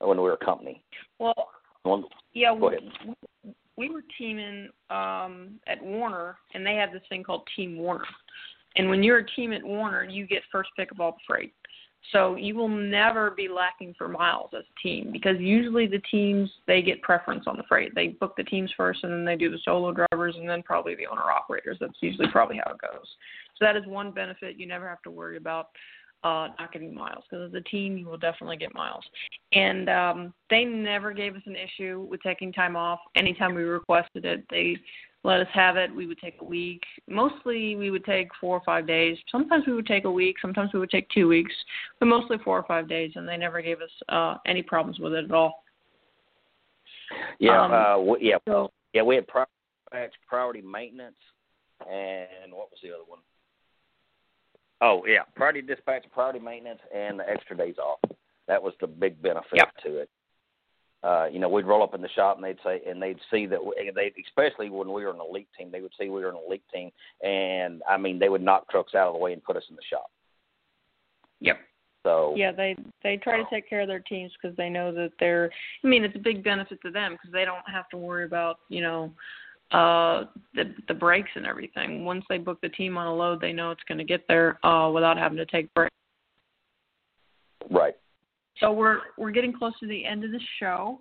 when 0.00 0.18
we 0.18 0.22
were 0.22 0.34
a 0.34 0.44
company. 0.44 0.82
Well, 1.18 1.48
one, 1.82 2.04
yeah, 2.34 2.54
go 2.58 2.68
ahead. 2.68 2.80
We, 3.42 3.54
we 3.76 3.90
were 3.90 4.02
teaming 4.18 4.68
um, 4.90 5.60
at 5.66 5.82
Werner, 5.82 6.36
and 6.54 6.64
they 6.66 6.74
have 6.74 6.92
this 6.92 7.02
thing 7.08 7.22
called 7.22 7.42
Team 7.56 7.78
Werner. 7.78 8.04
And 8.76 8.90
when 8.90 9.02
you're 9.02 9.18
a 9.18 9.26
team 9.26 9.52
at 9.52 9.64
Werner, 9.64 10.04
you 10.04 10.26
get 10.26 10.42
first 10.52 10.70
pick 10.76 10.90
of 10.90 11.00
all 11.00 11.12
the 11.12 11.18
freight. 11.26 11.54
So 12.12 12.36
you 12.36 12.54
will 12.54 12.68
never 12.68 13.30
be 13.30 13.48
lacking 13.48 13.94
for 13.98 14.08
miles 14.08 14.50
as 14.56 14.62
a 14.64 14.80
team 14.80 15.10
because 15.12 15.36
usually 15.38 15.86
the 15.86 16.02
teams 16.10 16.50
they 16.66 16.82
get 16.82 17.02
preference 17.02 17.44
on 17.46 17.56
the 17.56 17.64
freight. 17.68 17.94
They 17.94 18.08
book 18.08 18.34
the 18.36 18.44
teams 18.44 18.70
first 18.76 19.02
and 19.02 19.12
then 19.12 19.24
they 19.24 19.36
do 19.36 19.50
the 19.50 19.58
solo 19.64 19.92
drivers 19.92 20.36
and 20.36 20.48
then 20.48 20.62
probably 20.62 20.94
the 20.94 21.06
owner 21.06 21.30
operators. 21.30 21.78
That's 21.80 21.96
usually 22.00 22.28
probably 22.30 22.60
how 22.64 22.72
it 22.72 22.80
goes. 22.80 23.06
So 23.58 23.64
that 23.64 23.76
is 23.76 23.86
one 23.86 24.12
benefit 24.12 24.56
you 24.56 24.66
never 24.66 24.88
have 24.88 25.02
to 25.02 25.10
worry 25.10 25.36
about 25.36 25.70
uh 26.24 26.48
not 26.58 26.72
getting 26.72 26.94
miles 26.94 27.24
because 27.28 27.48
as 27.48 27.54
a 27.54 27.60
team 27.68 27.98
you 27.98 28.06
will 28.06 28.16
definitely 28.16 28.56
get 28.56 28.74
miles. 28.74 29.04
And 29.52 29.88
um 29.88 30.34
they 30.48 30.64
never 30.64 31.12
gave 31.12 31.34
us 31.34 31.42
an 31.46 31.56
issue 31.56 32.06
with 32.08 32.22
taking 32.22 32.52
time 32.52 32.76
off 32.76 33.00
anytime 33.16 33.54
we 33.54 33.62
requested 33.62 34.24
it. 34.24 34.44
They 34.48 34.76
let 35.26 35.40
us 35.40 35.48
have 35.52 35.76
it. 35.76 35.94
We 35.94 36.06
would 36.06 36.18
take 36.18 36.36
a 36.40 36.44
week. 36.44 36.82
Mostly 37.08 37.74
we 37.74 37.90
would 37.90 38.04
take 38.04 38.28
four 38.40 38.56
or 38.56 38.62
five 38.64 38.86
days. 38.86 39.18
Sometimes 39.30 39.64
we 39.66 39.74
would 39.74 39.86
take 39.86 40.04
a 40.04 40.10
week. 40.10 40.36
Sometimes 40.40 40.72
we 40.72 40.78
would 40.78 40.90
take 40.90 41.08
two 41.10 41.26
weeks, 41.26 41.52
but 41.98 42.06
mostly 42.06 42.38
four 42.44 42.56
or 42.56 42.62
five 42.62 42.88
days. 42.88 43.12
And 43.16 43.28
they 43.28 43.36
never 43.36 43.60
gave 43.60 43.80
us 43.80 43.90
uh, 44.08 44.36
any 44.46 44.62
problems 44.62 45.00
with 45.00 45.12
it 45.14 45.24
at 45.24 45.32
all. 45.32 45.64
Yeah, 47.40 47.64
um, 47.64 47.72
uh, 47.72 47.96
w- 47.96 48.18
yeah, 48.20 48.36
so, 48.46 48.70
yeah. 48.92 49.02
We 49.02 49.16
had 49.16 49.26
priority, 49.28 50.16
priority 50.28 50.62
maintenance, 50.62 51.16
and 51.80 52.52
what 52.52 52.70
was 52.70 52.78
the 52.82 52.90
other 52.90 53.04
one? 53.06 53.20
Oh 54.80 55.04
yeah, 55.06 55.22
priority 55.34 55.62
dispatch, 55.62 56.04
priority 56.12 56.40
maintenance, 56.40 56.80
and 56.94 57.18
the 57.18 57.28
extra 57.28 57.56
days 57.56 57.76
off. 57.78 58.00
That 58.48 58.62
was 58.62 58.74
the 58.80 58.86
big 58.86 59.20
benefit 59.22 59.60
to 59.84 59.98
it 59.98 60.10
uh, 61.06 61.26
you 61.30 61.38
know, 61.38 61.48
we'd 61.48 61.66
roll 61.66 61.84
up 61.84 61.94
in 61.94 62.02
the 62.02 62.08
shop 62.08 62.36
and 62.36 62.44
they'd 62.44 62.58
say, 62.64 62.82
and 62.86 63.00
they'd 63.00 63.18
see 63.30 63.46
that 63.46 63.64
we, 63.64 63.92
they, 63.94 64.12
especially 64.26 64.70
when 64.70 64.92
we 64.92 65.04
were 65.04 65.12
an 65.12 65.20
elite 65.20 65.48
team, 65.56 65.70
they 65.70 65.80
would 65.80 65.92
see 65.98 66.08
we 66.08 66.22
were 66.22 66.30
an 66.30 66.38
elite 66.46 66.64
team, 66.74 66.90
and 67.22 67.82
I 67.88 67.96
mean, 67.96 68.18
they 68.18 68.28
would 68.28 68.42
knock 68.42 68.68
trucks 68.70 68.94
out 68.94 69.08
of 69.08 69.14
the 69.14 69.20
way 69.20 69.32
and 69.32 69.44
put 69.44 69.56
us 69.56 69.62
in 69.70 69.76
the 69.76 69.82
shop. 69.88 70.10
Yep. 71.40 71.58
So 72.02 72.34
yeah, 72.36 72.52
they 72.52 72.76
they 73.02 73.16
try 73.16 73.36
to 73.36 73.44
take 73.50 73.68
care 73.68 73.80
of 73.80 73.88
their 73.88 74.00
teams 74.00 74.32
because 74.40 74.56
they 74.56 74.68
know 74.68 74.92
that 74.92 75.12
they're. 75.18 75.50
I 75.84 75.88
mean, 75.88 76.04
it's 76.04 76.16
a 76.16 76.20
big 76.20 76.42
benefit 76.42 76.80
to 76.82 76.90
them 76.90 77.12
because 77.12 77.32
they 77.32 77.44
don't 77.44 77.68
have 77.72 77.88
to 77.90 77.96
worry 77.96 78.24
about 78.24 78.60
you 78.68 78.80
know 78.80 79.12
uh 79.72 80.24
the 80.54 80.72
the 80.86 80.94
breaks 80.94 81.30
and 81.34 81.46
everything. 81.46 82.04
Once 82.04 82.24
they 82.28 82.38
book 82.38 82.60
the 82.62 82.68
team 82.68 82.96
on 82.96 83.08
a 83.08 83.14
load, 83.14 83.40
they 83.40 83.52
know 83.52 83.72
it's 83.72 83.82
going 83.88 83.98
to 83.98 84.04
get 84.04 84.24
there 84.28 84.64
uh 84.64 84.88
without 84.88 85.18
having 85.18 85.38
to 85.38 85.46
take 85.46 85.72
breaks. 85.74 85.94
Right. 87.70 87.94
So 88.60 88.72
we're 88.72 88.98
we're 89.18 89.30
getting 89.30 89.52
close 89.52 89.78
to 89.80 89.86
the 89.86 90.04
end 90.04 90.24
of 90.24 90.30
the 90.30 90.40
show. 90.58 91.00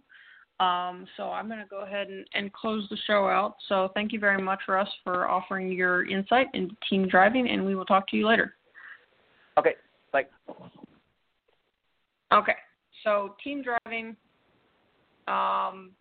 Um, 0.59 1.05
so 1.17 1.23
I'm 1.23 1.47
going 1.47 1.59
to 1.59 1.65
go 1.69 1.81
ahead 1.81 2.07
and, 2.07 2.25
and 2.33 2.51
close 2.53 2.87
the 2.89 2.97
show 3.07 3.27
out. 3.27 3.55
So 3.67 3.89
thank 3.93 4.13
you 4.13 4.19
very 4.19 4.41
much, 4.41 4.61
Russ, 4.69 4.87
for 5.03 5.27
offering 5.27 5.69
your 5.71 6.07
insight 6.07 6.47
into 6.53 6.73
team 6.89 7.09
driving, 7.09 7.49
and 7.49 7.65
we 7.65 7.75
will 7.75 7.83
talk 7.83 8.07
to 8.09 8.17
you 8.17 8.25
later. 8.25 8.55
Okay. 9.59 9.75
Bye. 10.13 10.25
Okay. 12.31 12.55
So 13.03 13.35
team 13.43 13.63
driving. 13.63 14.15
Um, 15.27 15.91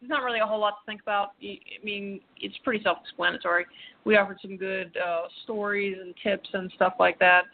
there's 0.00 0.10
not 0.10 0.22
really 0.22 0.40
a 0.40 0.46
whole 0.46 0.60
lot 0.60 0.70
to 0.70 0.86
think 0.86 1.02
about. 1.02 1.30
I 1.42 1.58
mean, 1.82 2.20
it's 2.40 2.56
pretty 2.64 2.82
self-explanatory. 2.84 3.66
We 4.04 4.16
offered 4.16 4.38
some 4.40 4.56
good 4.56 4.96
uh, 4.96 5.22
stories 5.42 5.96
and 6.00 6.14
tips 6.22 6.48
and 6.52 6.70
stuff 6.76 6.94
like 7.00 7.18
that 7.18 7.44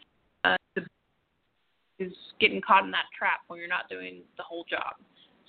is 1.99 2.13
getting 2.39 2.61
caught 2.61 2.85
in 2.85 2.91
that 2.91 3.05
trap 3.17 3.41
when 3.47 3.59
you're 3.59 3.67
not 3.67 3.89
doing 3.89 4.21
the 4.37 4.43
whole 4.43 4.65
job. 4.69 4.95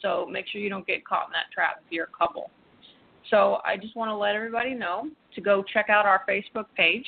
So 0.03 0.27
make 0.31 0.47
sure 0.49 0.61
you 0.61 0.71
don't 0.71 0.87
get 0.87 1.05
caught 1.05 1.27
in 1.27 1.33
that 1.33 1.53
trap 1.53 1.83
if 1.87 1.93
you're 1.93 2.07
a 2.07 2.19
couple. 2.19 2.51
So 3.31 3.59
I 3.65 3.77
just 3.77 3.95
want 3.97 4.09
to 4.11 4.15
let 4.15 4.35
everybody 4.35 4.75
know 4.75 5.09
to 5.35 5.41
go 5.41 5.63
check 5.63 5.89
out 5.89 6.07
our 6.07 6.23
Facebook 6.29 6.67
page. 6.77 7.07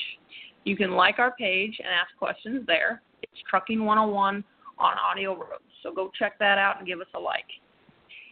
You 0.63 0.77
can 0.77 0.91
like 0.91 1.19
our 1.19 1.31
page 1.31 1.75
and 1.79 1.87
ask 1.87 2.15
questions 2.17 2.63
there. 2.67 3.01
It's 3.21 3.31
Trucking 3.49 3.83
101 3.83 4.43
on 4.79 4.93
Audio 4.97 5.35
Road. 5.35 5.59
So 5.81 5.93
go 5.93 6.11
check 6.17 6.39
that 6.39 6.57
out 6.57 6.77
and 6.77 6.87
give 6.87 7.01
us 7.01 7.07
a 7.15 7.19
like. 7.19 7.45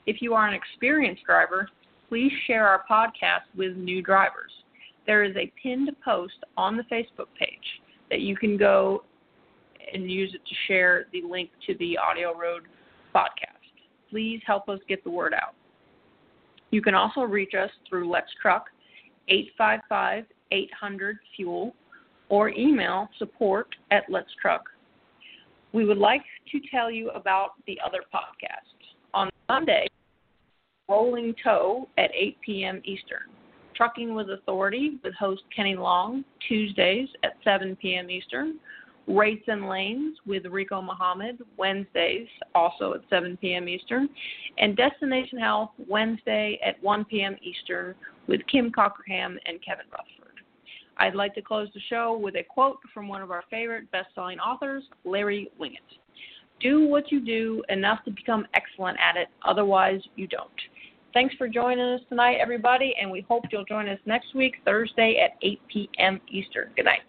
If 0.06 0.22
you 0.22 0.34
are 0.34 0.48
an 0.48 0.54
experienced 0.54 1.24
driver, 1.26 1.70
please 2.08 2.32
share 2.48 2.68
our 2.68 2.84
podcast 2.90 3.46
with 3.56 3.76
new 3.76 4.02
drivers. 4.02 4.52
There 5.06 5.24
is 5.24 5.36
a 5.36 5.52
pinned 5.62 5.90
post 6.04 6.44
on 6.58 6.78
the 6.78 6.84
Facebook 6.84 7.28
page 7.38 7.82
that 8.10 8.22
you 8.22 8.36
can 8.36 8.58
go 8.58 9.04
and 9.94 10.10
use 10.10 10.34
it 10.34 10.42
to 10.48 10.56
share 10.68 11.06
the 11.12 11.22
link 11.28 11.50
to 11.68 11.76
the 11.78 11.98
Audio 11.98 12.38
Road 12.38 12.64
podcast. 13.16 13.62
Please 14.10 14.42
help 14.46 14.70
us 14.70 14.80
get 14.88 15.04
the 15.04 15.10
word 15.10 15.34
out. 15.34 15.54
You 16.72 16.82
can 16.82 16.96
also 16.96 17.22
reach 17.22 17.54
us 17.54 17.70
through 17.90 18.10
Let's 18.10 18.32
Truck 18.42 18.68
855 19.28 20.26
800 20.52 21.18
Fuel 21.36 21.76
or 22.30 22.50
email 22.50 23.10
support 23.20 23.68
at 23.92 24.04
Let's 24.10 24.32
Truck. 24.42 24.64
We 25.74 25.86
would 25.86 25.98
like 25.98 26.24
to 26.52 26.60
tell 26.70 26.92
you 26.92 27.10
about 27.12 27.52
the 27.68 27.78
other 27.86 28.00
podcasts. 28.14 28.96
On 29.14 29.30
Monday, 29.50 29.88
Rolling 30.90 31.34
Toe 31.44 31.88
at 31.98 32.10
8 32.14 32.38
p.m. 32.46 32.82
Eastern. 32.84 33.30
Trucking 33.76 34.14
with 34.14 34.30
Authority 34.30 35.00
with 35.04 35.14
host 35.16 35.42
Kenny 35.56 35.76
Long, 35.76 36.24
Tuesdays 36.48 37.08
at 37.24 37.34
7 37.44 37.78
p.m. 37.82 38.10
Eastern. 38.10 38.60
Rates 39.16 39.44
and 39.48 39.68
Lanes 39.68 40.18
with 40.26 40.46
Rico 40.46 40.82
Muhammad, 40.82 41.40
Wednesdays, 41.58 42.28
also 42.56 42.94
at 42.94 43.02
7 43.10 43.38
p.m. 43.38 43.68
Eastern, 43.68 44.10
and 44.58 44.76
Destination 44.76 45.40
Health, 45.40 45.72
Wednesday 45.88 46.60
at 46.66 46.82
1 46.84 47.06
p.m. 47.06 47.36
Eastern 47.42 47.96
with 48.28 48.42
Kim 48.52 48.72
Cockerham 48.72 49.38
and 49.46 49.64
Kevin 49.64 49.86
Rutherford. 49.92 50.42
I'd 50.98 51.16
like 51.16 51.34
to 51.36 51.42
close 51.42 51.68
the 51.74 51.82
show 51.90 52.18
with 52.18 52.36
a 52.36 52.44
quote 52.44 52.78
from 52.94 53.08
one 53.08 53.22
of 53.22 53.32
our 53.32 53.44
favorite 53.50 53.90
best 53.92 54.10
selling 54.14 54.40
authors, 54.40 54.84
Larry 55.04 55.52
Winget. 55.60 55.78
Do 56.60 56.88
what 56.88 57.12
you 57.12 57.20
do 57.20 57.64
enough 57.70 58.04
to 58.06 58.12
become 58.12 58.46
excellent 58.54 58.98
at 59.00 59.18
it, 59.18 59.30
otherwise, 59.44 60.02
you 60.16 60.28
don't. 60.28 60.50
Thanks 61.14 61.36
for 61.36 61.48
joining 61.48 61.84
us 61.84 62.02
tonight, 62.08 62.38
everybody, 62.40 62.94
and 63.02 63.10
we 63.10 63.22
hope 63.22 63.44
you'll 63.52 63.66
join 63.66 63.90
us 63.90 64.00
next 64.06 64.36
week, 64.36 64.56
Thursday 64.64 65.18
at 65.24 65.38
8 65.42 65.60
p.m. 65.74 66.22
Eastern. 66.30 66.72
Good 66.76 66.86
night. 66.86 67.02